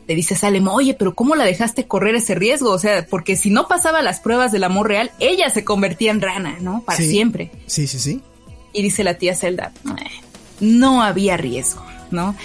le 0.09 0.15
dice 0.15 0.35
Salem, 0.35 0.67
oye, 0.67 0.95
pero 0.95 1.13
¿cómo 1.13 1.35
la 1.35 1.45
dejaste 1.45 1.85
correr 1.85 2.15
ese 2.15 2.33
riesgo? 2.33 2.71
O 2.71 2.79
sea, 2.79 3.05
porque 3.05 3.35
si 3.35 3.51
no 3.51 3.67
pasaba 3.67 4.01
las 4.01 4.19
pruebas 4.19 4.51
del 4.51 4.63
amor 4.63 4.87
real, 4.87 5.11
ella 5.19 5.51
se 5.51 5.63
convertía 5.63 6.09
en 6.09 6.19
rana, 6.19 6.57
¿no? 6.61 6.81
Para 6.81 6.97
siempre. 6.97 7.51
Sí, 7.67 7.85
sí, 7.85 7.99
sí. 7.99 8.19
Y 8.73 8.81
dice 8.81 9.03
la 9.03 9.19
tía 9.19 9.35
Zelda, 9.35 9.71
no 10.61 11.03
había 11.03 11.37
riesgo, 11.37 11.85
¿no? 12.09 12.35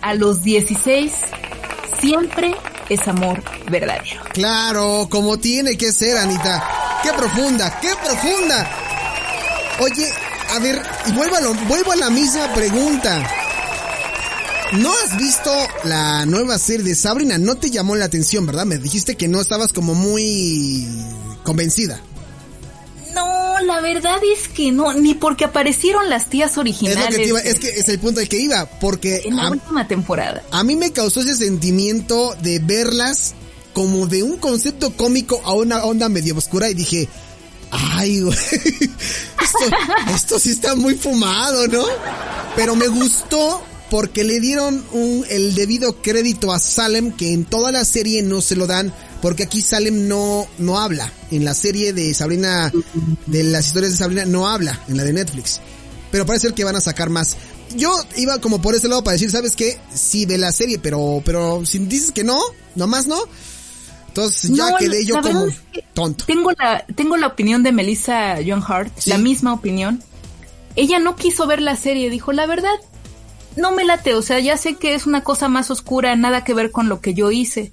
A 0.00 0.14
los 0.14 0.42
16 0.42 1.12
siempre 2.00 2.56
es 2.88 3.06
amor 3.06 3.40
verdadero. 3.70 4.22
Claro, 4.32 5.06
como 5.08 5.38
tiene 5.38 5.76
que 5.76 5.92
ser, 5.92 6.16
Anita. 6.16 6.68
Qué 7.04 7.12
profunda, 7.12 7.78
qué 7.80 7.90
profunda. 8.04 8.68
Oye, 9.78 10.08
a 10.56 10.58
ver, 10.58 10.82
vuelvo 11.14 11.36
a, 11.36 11.66
vuelvo 11.68 11.92
a 11.92 11.96
la 11.96 12.10
misma 12.10 12.52
pregunta. 12.52 13.45
¿No 14.72 14.92
has 14.92 15.16
visto 15.16 15.50
la 15.84 16.26
nueva 16.26 16.58
serie 16.58 16.84
de 16.84 16.94
Sabrina? 16.94 17.38
No 17.38 17.56
te 17.56 17.70
llamó 17.70 17.94
la 17.94 18.06
atención, 18.06 18.46
¿verdad? 18.46 18.66
Me 18.66 18.78
dijiste 18.78 19.16
que 19.16 19.28
no 19.28 19.40
estabas 19.40 19.72
como 19.72 19.94
muy 19.94 20.86
convencida. 21.44 22.00
No, 23.14 23.60
la 23.60 23.80
verdad 23.80 24.18
es 24.34 24.48
que 24.48 24.72
no, 24.72 24.92
ni 24.92 25.14
porque 25.14 25.44
aparecieron 25.44 26.10
las 26.10 26.28
tías 26.28 26.58
originales. 26.58 27.18
Es, 27.18 27.32
que 27.32 27.50
es 27.50 27.58
que 27.58 27.68
es 27.80 27.88
el 27.88 27.98
punto 27.98 28.20
al 28.20 28.28
que 28.28 28.38
iba, 28.38 28.66
porque... 28.66 29.22
En 29.24 29.36
la 29.36 29.50
última 29.50 29.86
temporada. 29.88 30.42
A 30.50 30.64
mí 30.64 30.76
me 30.76 30.92
causó 30.92 31.20
ese 31.20 31.36
sentimiento 31.36 32.34
de 32.42 32.58
verlas 32.58 33.34
como 33.72 34.06
de 34.06 34.22
un 34.22 34.36
concepto 34.36 34.92
cómico 34.96 35.40
a 35.44 35.54
una 35.54 35.84
onda 35.84 36.08
medio 36.08 36.36
oscura 36.36 36.68
y 36.68 36.74
dije, 36.74 37.08
ay, 37.70 38.20
güey, 38.22 38.36
esto, 38.36 39.76
esto 40.14 40.38
sí 40.38 40.50
está 40.50 40.74
muy 40.74 40.94
fumado, 40.94 41.66
¿no? 41.68 41.84
Pero 42.56 42.74
me 42.74 42.88
gustó 42.88 43.62
porque 43.90 44.24
le 44.24 44.40
dieron 44.40 44.84
un, 44.92 45.24
el 45.28 45.54
debido 45.54 46.02
crédito 46.02 46.52
a 46.52 46.58
Salem 46.58 47.12
que 47.12 47.32
en 47.32 47.44
toda 47.44 47.72
la 47.72 47.84
serie 47.84 48.22
no 48.22 48.40
se 48.40 48.56
lo 48.56 48.66
dan 48.66 48.92
porque 49.22 49.44
aquí 49.44 49.60
Salem 49.60 50.08
no, 50.08 50.46
no 50.58 50.78
habla. 50.78 51.12
En 51.30 51.44
la 51.44 51.54
serie 51.54 51.92
de 51.92 52.14
Sabrina, 52.14 52.72
de 53.26 53.42
las 53.42 53.66
historias 53.66 53.92
de 53.92 53.98
Sabrina, 53.98 54.24
no 54.24 54.46
habla 54.46 54.80
en 54.88 54.96
la 54.96 55.04
de 55.04 55.12
Netflix. 55.12 55.60
Pero 56.10 56.26
parece 56.26 56.52
que 56.52 56.64
van 56.64 56.76
a 56.76 56.80
sacar 56.80 57.10
más. 57.10 57.36
Yo 57.74 57.92
iba 58.16 58.38
como 58.40 58.62
por 58.62 58.74
ese 58.74 58.88
lado 58.88 59.02
para 59.02 59.14
decir, 59.14 59.30
¿sabes 59.30 59.56
qué? 59.56 59.78
Sí, 59.92 60.26
de 60.26 60.38
la 60.38 60.52
serie, 60.52 60.78
pero, 60.78 61.22
pero 61.24 61.64
si 61.66 61.78
dices 61.80 62.12
que 62.12 62.24
no, 62.24 62.40
nomás 62.74 63.06
no. 63.06 63.18
Entonces 64.08 64.50
ya 64.52 64.76
quedé 64.76 65.04
yo 65.04 65.20
como 65.20 65.46
tonto. 65.92 66.24
Tengo 66.24 66.52
la, 66.52 66.86
tengo 66.94 67.16
la 67.16 67.26
opinión 67.26 67.62
de 67.62 67.72
Melissa 67.72 68.36
John 68.46 68.62
Hart, 68.66 68.92
la 69.06 69.18
misma 69.18 69.52
opinión. 69.52 70.02
Ella 70.74 70.98
no 70.98 71.16
quiso 71.16 71.46
ver 71.46 71.60
la 71.60 71.76
serie, 71.76 72.10
dijo, 72.10 72.32
la 72.32 72.46
verdad, 72.46 72.76
no 73.56 73.72
me 73.72 73.84
late, 73.84 74.14
o 74.14 74.22
sea, 74.22 74.38
ya 74.38 74.56
sé 74.56 74.76
que 74.76 74.94
es 74.94 75.06
una 75.06 75.24
cosa 75.24 75.48
más 75.48 75.70
oscura, 75.70 76.14
nada 76.16 76.44
que 76.44 76.54
ver 76.54 76.70
con 76.70 76.88
lo 76.88 77.00
que 77.00 77.14
yo 77.14 77.30
hice. 77.30 77.70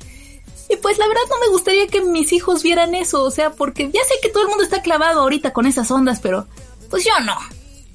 Y 0.70 0.78
pues 0.78 0.98
la 0.98 1.08
verdad 1.08 1.22
no 1.30 1.40
me 1.40 1.52
gustaría 1.52 1.88
que 1.88 2.02
mis 2.02 2.32
hijos 2.34 2.64
vieran 2.64 2.96
eso, 2.96 3.22
o 3.22 3.32
sea, 3.32 3.52
porque 3.52 3.92
ya 3.92 4.02
sé 4.04 4.16
que 4.22 4.30
todo 4.30 4.44
el 4.44 4.50
mundo 4.50 4.64
está 4.64 4.82
clavado 4.82 5.20
ahorita 5.22 5.52
con 5.54 5.66
esas 5.66 5.92
ondas, 5.92 6.20
pero 6.22 6.48
pues 6.90 7.04
yo 7.04 7.12
no. 7.26 7.38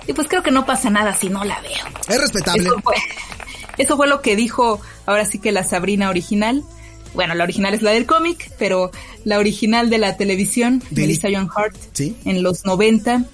Y 0.07 0.12
pues 0.12 0.28
creo 0.28 0.43
que 0.43 0.51
no 0.51 0.64
pasa 0.64 0.91
nada 0.91 1.14
si 1.16 1.28
no 1.28 1.45
la 1.45 1.61
veo. 1.61 1.84
Es 2.09 2.20
respetable. 2.20 2.68
Eso 3.78 3.97
fue, 3.97 4.07
lo 4.07 4.22
que 4.22 4.36
dijo 4.36 4.80
ahora 5.07 5.24
sí 5.24 5.39
que 5.39 5.53
la 5.53 5.64
Sabrina 5.64 6.09
original. 6.09 6.62
Bueno, 7.14 7.34
la 7.34 7.45
original 7.45 7.74
es 7.74 7.82
la 7.82 7.91
del 7.91 8.07
cómic, 8.07 8.53
pero 8.59 8.91
la 9.24 9.39
original 9.39 9.89
de 9.89 9.99
la 9.99 10.16
televisión, 10.16 10.82
Melissa 10.91 11.28
John 11.32 11.51
Hart, 11.55 11.76
en 11.99 12.43
los 12.43 12.64
90, 12.64 13.24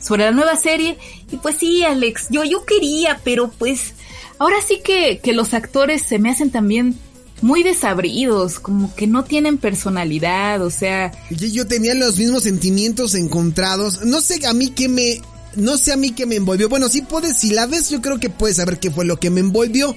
sobre 0.00 0.24
la 0.24 0.30
nueva 0.30 0.56
serie. 0.56 0.98
Y 1.30 1.36
pues 1.36 1.56
sí, 1.56 1.84
Alex, 1.84 2.28
yo, 2.30 2.44
yo 2.44 2.64
quería, 2.64 3.20
pero 3.24 3.48
pues 3.48 3.94
ahora 4.38 4.56
sí 4.66 4.80
que, 4.84 5.20
que 5.22 5.32
los 5.32 5.54
actores 5.54 6.02
se 6.02 6.18
me 6.18 6.30
hacen 6.30 6.50
también 6.50 6.98
muy 7.42 7.62
desabridos, 7.62 8.58
como 8.58 8.94
que 8.94 9.06
no 9.06 9.24
tienen 9.24 9.58
personalidad, 9.58 10.62
o 10.62 10.70
sea... 10.70 11.12
Yo, 11.30 11.46
yo 11.46 11.66
tenía 11.66 11.94
los 11.94 12.16
mismos 12.16 12.44
sentimientos 12.44 13.14
encontrados. 13.14 14.04
No 14.04 14.20
sé 14.20 14.46
a 14.46 14.52
mí 14.52 14.70
qué 14.70 14.88
me... 14.88 15.20
No 15.56 15.76
sé 15.76 15.92
a 15.92 15.96
mí 15.96 16.10
qué 16.10 16.26
me 16.26 16.36
envolvió. 16.36 16.68
Bueno, 16.68 16.88
sí 16.88 17.02
puedes, 17.02 17.36
si 17.36 17.50
la 17.50 17.66
ves, 17.66 17.90
yo 17.90 18.00
creo 18.00 18.18
que 18.18 18.28
puedes 18.28 18.56
saber 18.56 18.80
qué 18.80 18.90
fue 18.90 19.04
lo 19.04 19.20
que 19.20 19.30
me 19.30 19.40
envolvió. 19.40 19.94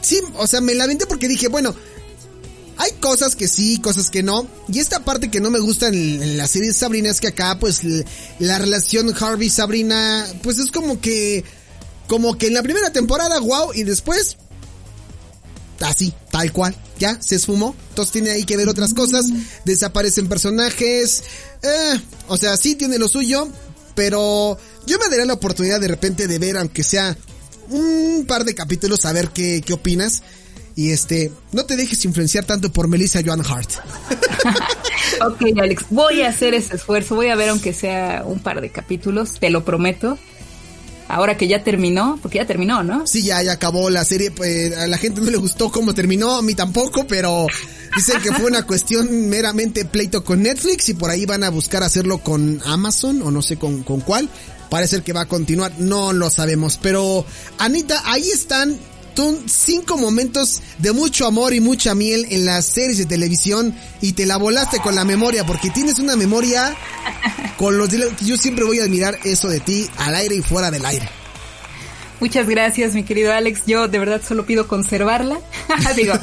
Sí, 0.00 0.20
o 0.38 0.46
sea, 0.46 0.60
me 0.60 0.74
la 0.74 0.84
aventé 0.84 1.06
porque 1.06 1.28
dije, 1.28 1.48
bueno, 1.48 1.74
hay 2.78 2.92
cosas 3.00 3.36
que 3.36 3.48
sí, 3.48 3.78
cosas 3.78 4.10
que 4.10 4.22
no. 4.22 4.46
Y 4.72 4.80
esta 4.80 5.04
parte 5.04 5.30
que 5.30 5.40
no 5.40 5.50
me 5.50 5.60
gusta 5.60 5.88
en, 5.88 6.36
la 6.36 6.46
serie 6.48 6.68
de 6.68 6.74
Sabrina 6.74 7.10
es 7.10 7.20
que 7.20 7.28
acá, 7.28 7.58
pues, 7.58 7.82
la 8.38 8.58
relación 8.58 9.14
Harvey-Sabrina, 9.18 10.26
pues 10.42 10.58
es 10.58 10.70
como 10.70 11.00
que 11.00 11.44
como 12.06 12.36
que 12.38 12.48
en 12.48 12.54
la 12.54 12.62
primera 12.62 12.90
temporada, 12.90 13.38
wow, 13.40 13.72
y 13.74 13.82
después, 13.82 14.36
así, 15.80 16.12
tal 16.30 16.52
cual, 16.52 16.76
ya, 16.98 17.20
se 17.20 17.36
esfumó. 17.36 17.74
Entonces 17.90 18.12
tiene 18.12 18.30
ahí 18.30 18.44
que 18.44 18.56
ver 18.56 18.68
otras 18.68 18.94
cosas, 18.94 19.26
desaparecen 19.64 20.28
personajes, 20.28 21.22
eh, 21.62 22.00
o 22.28 22.36
sea, 22.36 22.56
sí 22.56 22.74
tiene 22.74 22.98
lo 22.98 23.08
suyo, 23.08 23.48
pero 23.94 24.58
yo 24.86 24.98
me 24.98 25.08
daría 25.08 25.24
la 25.24 25.34
oportunidad 25.34 25.80
de 25.80 25.88
repente 25.88 26.26
de 26.26 26.38
ver, 26.38 26.56
aunque 26.56 26.84
sea 26.84 27.16
un 27.70 28.24
par 28.28 28.44
de 28.44 28.54
capítulos, 28.54 29.04
a 29.04 29.12
ver 29.12 29.30
qué, 29.30 29.62
qué 29.64 29.72
opinas. 29.72 30.22
Y 30.76 30.90
este, 30.90 31.32
no 31.52 31.64
te 31.64 31.74
dejes 31.74 32.04
influenciar 32.04 32.44
tanto 32.44 32.70
por 32.70 32.86
Melissa 32.86 33.22
Joan 33.24 33.40
Hart. 33.40 33.70
ok, 35.26 35.58
Alex, 35.58 35.86
voy 35.88 36.20
a 36.20 36.28
hacer 36.28 36.52
ese 36.52 36.76
esfuerzo, 36.76 37.14
voy 37.14 37.28
a 37.28 37.34
ver 37.34 37.48
aunque 37.48 37.72
sea 37.72 38.22
un 38.26 38.40
par 38.40 38.60
de 38.60 38.68
capítulos, 38.68 39.40
te 39.40 39.48
lo 39.48 39.64
prometo 39.64 40.18
ahora 41.08 41.36
que 41.36 41.48
ya 41.48 41.62
terminó, 41.62 42.18
porque 42.20 42.38
ya 42.38 42.46
terminó, 42.46 42.82
¿no? 42.82 43.06
Sí, 43.06 43.22
ya, 43.22 43.42
ya 43.42 43.52
acabó 43.52 43.90
la 43.90 44.04
serie, 44.04 44.30
pues 44.30 44.76
a 44.76 44.86
la 44.86 44.98
gente 44.98 45.20
no 45.20 45.30
le 45.30 45.36
gustó 45.36 45.70
cómo 45.70 45.94
terminó, 45.94 46.36
a 46.36 46.42
mí 46.42 46.54
tampoco, 46.54 47.06
pero 47.06 47.46
dicen 47.96 48.20
que 48.22 48.32
fue 48.32 48.46
una 48.46 48.62
cuestión 48.64 49.28
meramente 49.28 49.84
pleito 49.84 50.24
con 50.24 50.42
Netflix 50.42 50.88
y 50.88 50.94
por 50.94 51.10
ahí 51.10 51.26
van 51.26 51.44
a 51.44 51.50
buscar 51.50 51.82
hacerlo 51.82 52.18
con 52.18 52.60
Amazon 52.64 53.22
o 53.22 53.30
no 53.30 53.42
sé 53.42 53.56
con, 53.56 53.82
con 53.82 54.00
cuál. 54.00 54.28
Parece 54.70 55.00
que 55.02 55.12
va 55.12 55.22
a 55.22 55.26
continuar, 55.26 55.72
no 55.78 56.12
lo 56.12 56.28
sabemos, 56.28 56.78
pero 56.82 57.24
Anita, 57.58 58.02
ahí 58.04 58.28
están 58.28 58.76
cinco 59.46 59.96
momentos 59.96 60.62
de 60.78 60.92
mucho 60.92 61.26
amor 61.26 61.54
y 61.54 61.60
mucha 61.60 61.94
miel 61.94 62.26
en 62.30 62.44
las 62.44 62.66
series 62.66 62.98
de 62.98 63.06
televisión 63.06 63.74
y 64.00 64.12
te 64.12 64.26
la 64.26 64.36
volaste 64.36 64.78
con 64.78 64.94
la 64.94 65.04
memoria 65.04 65.44
porque 65.44 65.70
tienes 65.70 65.98
una 65.98 66.16
memoria 66.16 66.76
con 67.56 67.78
los 67.78 67.90
yo 67.90 68.36
siempre 68.36 68.64
voy 68.64 68.80
a 68.80 68.84
admirar 68.84 69.18
eso 69.24 69.48
de 69.48 69.60
ti 69.60 69.88
al 69.98 70.14
aire 70.14 70.36
y 70.36 70.42
fuera 70.42 70.70
del 70.70 70.84
aire. 70.84 71.08
Muchas 72.20 72.48
gracias, 72.48 72.94
mi 72.94 73.04
querido 73.04 73.32
Alex. 73.32 73.64
Yo 73.66 73.88
de 73.88 73.98
verdad 73.98 74.22
solo 74.26 74.46
pido 74.46 74.66
conservarla. 74.66 75.38
Digo, 75.96 76.14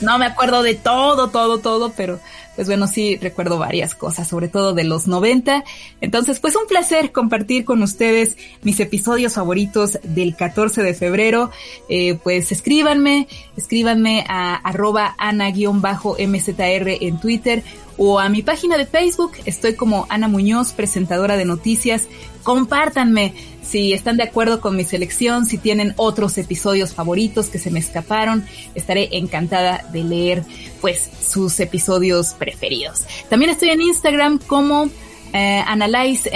no 0.00 0.18
me 0.18 0.26
acuerdo 0.26 0.62
de 0.62 0.74
todo, 0.74 1.28
todo, 1.30 1.58
todo, 1.58 1.92
pero 1.96 2.20
pues 2.58 2.66
bueno, 2.66 2.88
sí 2.88 3.16
recuerdo 3.18 3.56
varias 3.56 3.94
cosas, 3.94 4.26
sobre 4.26 4.48
todo 4.48 4.72
de 4.72 4.82
los 4.82 5.06
90. 5.06 5.62
Entonces, 6.00 6.40
pues 6.40 6.56
un 6.56 6.66
placer 6.66 7.12
compartir 7.12 7.64
con 7.64 7.84
ustedes 7.84 8.36
mis 8.64 8.80
episodios 8.80 9.34
favoritos 9.34 10.00
del 10.02 10.34
14 10.34 10.82
de 10.82 10.92
febrero. 10.92 11.52
Eh, 11.88 12.18
pues 12.20 12.50
escríbanme, 12.50 13.28
escríbanme 13.56 14.24
a 14.28 14.56
arroba 14.56 15.14
ana-mzr 15.18 16.88
en 17.00 17.20
Twitter 17.20 17.62
o 17.96 18.18
a 18.18 18.28
mi 18.28 18.42
página 18.42 18.76
de 18.76 18.86
Facebook. 18.86 19.34
Estoy 19.44 19.74
como 19.74 20.06
Ana 20.08 20.26
Muñoz, 20.26 20.72
presentadora 20.72 21.36
de 21.36 21.44
noticias. 21.44 22.08
Compártanme 22.42 23.34
si 23.68 23.92
están 23.92 24.16
de 24.16 24.22
acuerdo 24.22 24.60
con 24.60 24.76
mi 24.76 24.84
selección, 24.84 25.44
si 25.44 25.58
tienen 25.58 25.92
otros 25.96 26.38
episodios 26.38 26.94
favoritos 26.94 27.48
que 27.48 27.58
se 27.58 27.70
me 27.70 27.80
escaparon, 27.80 28.44
estaré 28.74 29.08
encantada 29.12 29.84
de 29.92 30.04
leer 30.04 30.44
pues 30.80 31.10
sus 31.26 31.60
episodios 31.60 32.34
preferidos. 32.34 33.02
También 33.28 33.50
estoy 33.50 33.70
en 33.70 33.82
Instagram 33.82 34.38
como 34.38 34.88
eh, 35.32 35.62
Analyze 35.66 36.30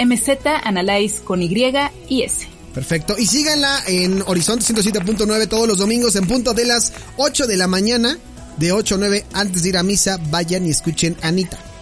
con 1.23 1.41
Y 1.41 1.73
y 2.09 2.21
S. 2.21 2.47
Perfecto. 2.73 3.15
Y 3.17 3.25
síganla 3.25 3.83
en 3.87 4.23
Horizonte 4.25 4.65
107.9 4.65 5.47
todos 5.47 5.67
los 5.67 5.77
domingos 5.77 6.15
en 6.15 6.27
punto 6.27 6.53
de 6.53 6.65
las 6.65 6.93
8 7.17 7.47
de 7.47 7.57
la 7.57 7.67
mañana. 7.67 8.17
De 8.57 8.71
8 8.71 8.95
a 8.95 8.97
9 8.99 9.25
antes 9.33 9.63
de 9.63 9.69
ir 9.69 9.77
a 9.77 9.83
misa, 9.83 10.19
vayan 10.29 10.65
y 10.67 10.69
escuchen 10.69 11.17
a 11.23 11.29
Anita. 11.29 11.72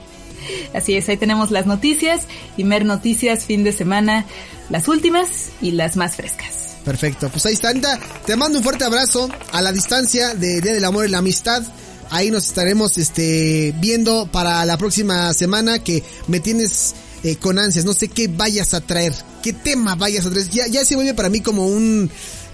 Así 0.74 0.96
es, 0.96 1.08
ahí 1.10 1.18
tenemos 1.18 1.52
las 1.52 1.66
noticias 1.66 2.28
y 2.58 2.64
Mer 2.64 2.86
Noticias 2.86 3.46
fin 3.46 3.64
de 3.64 3.72
semana 3.72 4.26
las 4.70 4.88
últimas 4.88 5.50
y 5.62 5.72
las 5.72 5.98
más 5.98 6.16
frescas. 6.16 6.62
Perfecto, 6.84 7.30
pues 7.30 7.46
ahí 7.46 7.54
está, 7.54 7.70
Anita. 7.70 8.00
Te 8.26 8.36
mando 8.36 8.58
un 8.58 8.64
fuerte 8.64 8.84
abrazo 8.84 9.30
a 9.52 9.62
la 9.62 9.72
distancia 9.72 10.34
de 10.34 10.62
Día 10.62 10.74
del 10.74 10.86
Amor 10.86 11.06
y 11.06 11.10
la 11.10 11.20
Amistad. 11.20 11.64
Ahí 12.10 12.32
nos 12.32 12.48
estaremos 12.48 12.98
este, 12.98 13.74
viendo 13.80 14.28
para 14.28 14.66
la 14.66 14.78
próxima 14.78 15.34
semana 15.34 15.80
que 15.80 16.04
me 16.28 16.40
tienes 16.40 16.96
eh, 17.24 17.36
con 17.36 17.60
ansias. 17.60 17.86
No 17.86 17.94
sé 17.94 18.08
qué 18.08 18.28
vayas 18.28 18.74
a 18.74 18.82
traer, 18.82 19.14
qué 19.44 19.54
tema 19.54 19.96
vayas 19.96 20.26
a 20.26 20.32
traer. 20.32 20.50
Ya, 20.50 20.68
ya 20.68 20.84
se 20.84 20.96
vuelve 20.96 21.14
para 21.14 21.30
mí 21.30 21.42
como 21.42 21.68
un 21.68 22.10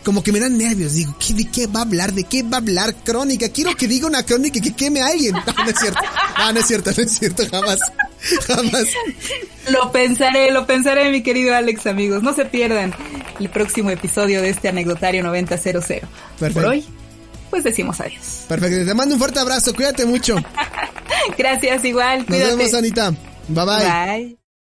como 0.08 0.24
que 0.24 0.32
me 0.32 0.40
dan 0.40 0.58
nervios. 0.58 0.94
Digo, 0.94 1.14
¿qué, 1.20 1.34
¿de 1.34 1.52
qué 1.52 1.68
va 1.68 1.82
a 1.82 1.84
hablar? 1.84 2.14
¿De 2.14 2.24
qué 2.24 2.42
va 2.42 2.54
a 2.54 2.62
hablar 2.62 2.96
crónica? 3.04 3.50
Quiero 3.50 3.76
que 3.76 3.90
diga 3.90 4.08
una 4.08 4.24
crónica 4.24 4.62
que 4.62 4.74
queme 4.74 5.02
a 5.02 5.08
alguien. 5.08 5.34
No, 5.34 5.64
no 5.66 5.70
es 5.70 5.78
cierto. 5.78 6.00
No, 6.38 6.54
no 6.54 6.60
es 6.62 6.66
cierto, 6.66 6.92
no 6.96 7.04
es 7.04 7.12
cierto, 7.12 7.44
jamás. 7.52 7.80
Jamás. 8.48 8.86
Lo 9.70 9.92
pensaré, 9.92 10.50
lo 10.52 10.66
pensaré, 10.66 11.12
mi 11.12 11.24
querido 11.24 11.54
Alex, 11.54 11.88
amigos. 11.88 12.24
No 12.24 12.34
se 12.34 12.46
pierdan 12.46 12.94
el 13.38 13.50
próximo 13.50 13.90
episodio 13.90 14.42
de 14.42 14.48
este 14.48 14.70
anecdotario 14.70 15.24
9000. 15.24 15.58
Perfecto. 15.60 16.08
Por 16.54 16.66
hoy, 16.66 16.86
pues 17.50 17.66
decimos 17.66 18.00
adiós. 18.00 18.46
Perfecto. 18.48 18.86
Te 18.86 18.94
mando 18.94 19.16
un 19.16 19.20
fuerte 19.20 19.40
abrazo. 19.40 19.76
Cuídate 19.76 20.06
mucho. 20.06 20.38
Gracias, 21.38 21.84
igual. 21.84 22.20
Nos 22.30 22.40
vemos, 22.40 22.74
Anita. 22.74 23.12
Bye 23.50 23.66
bye. 23.66 23.76
Bye. 23.76 24.47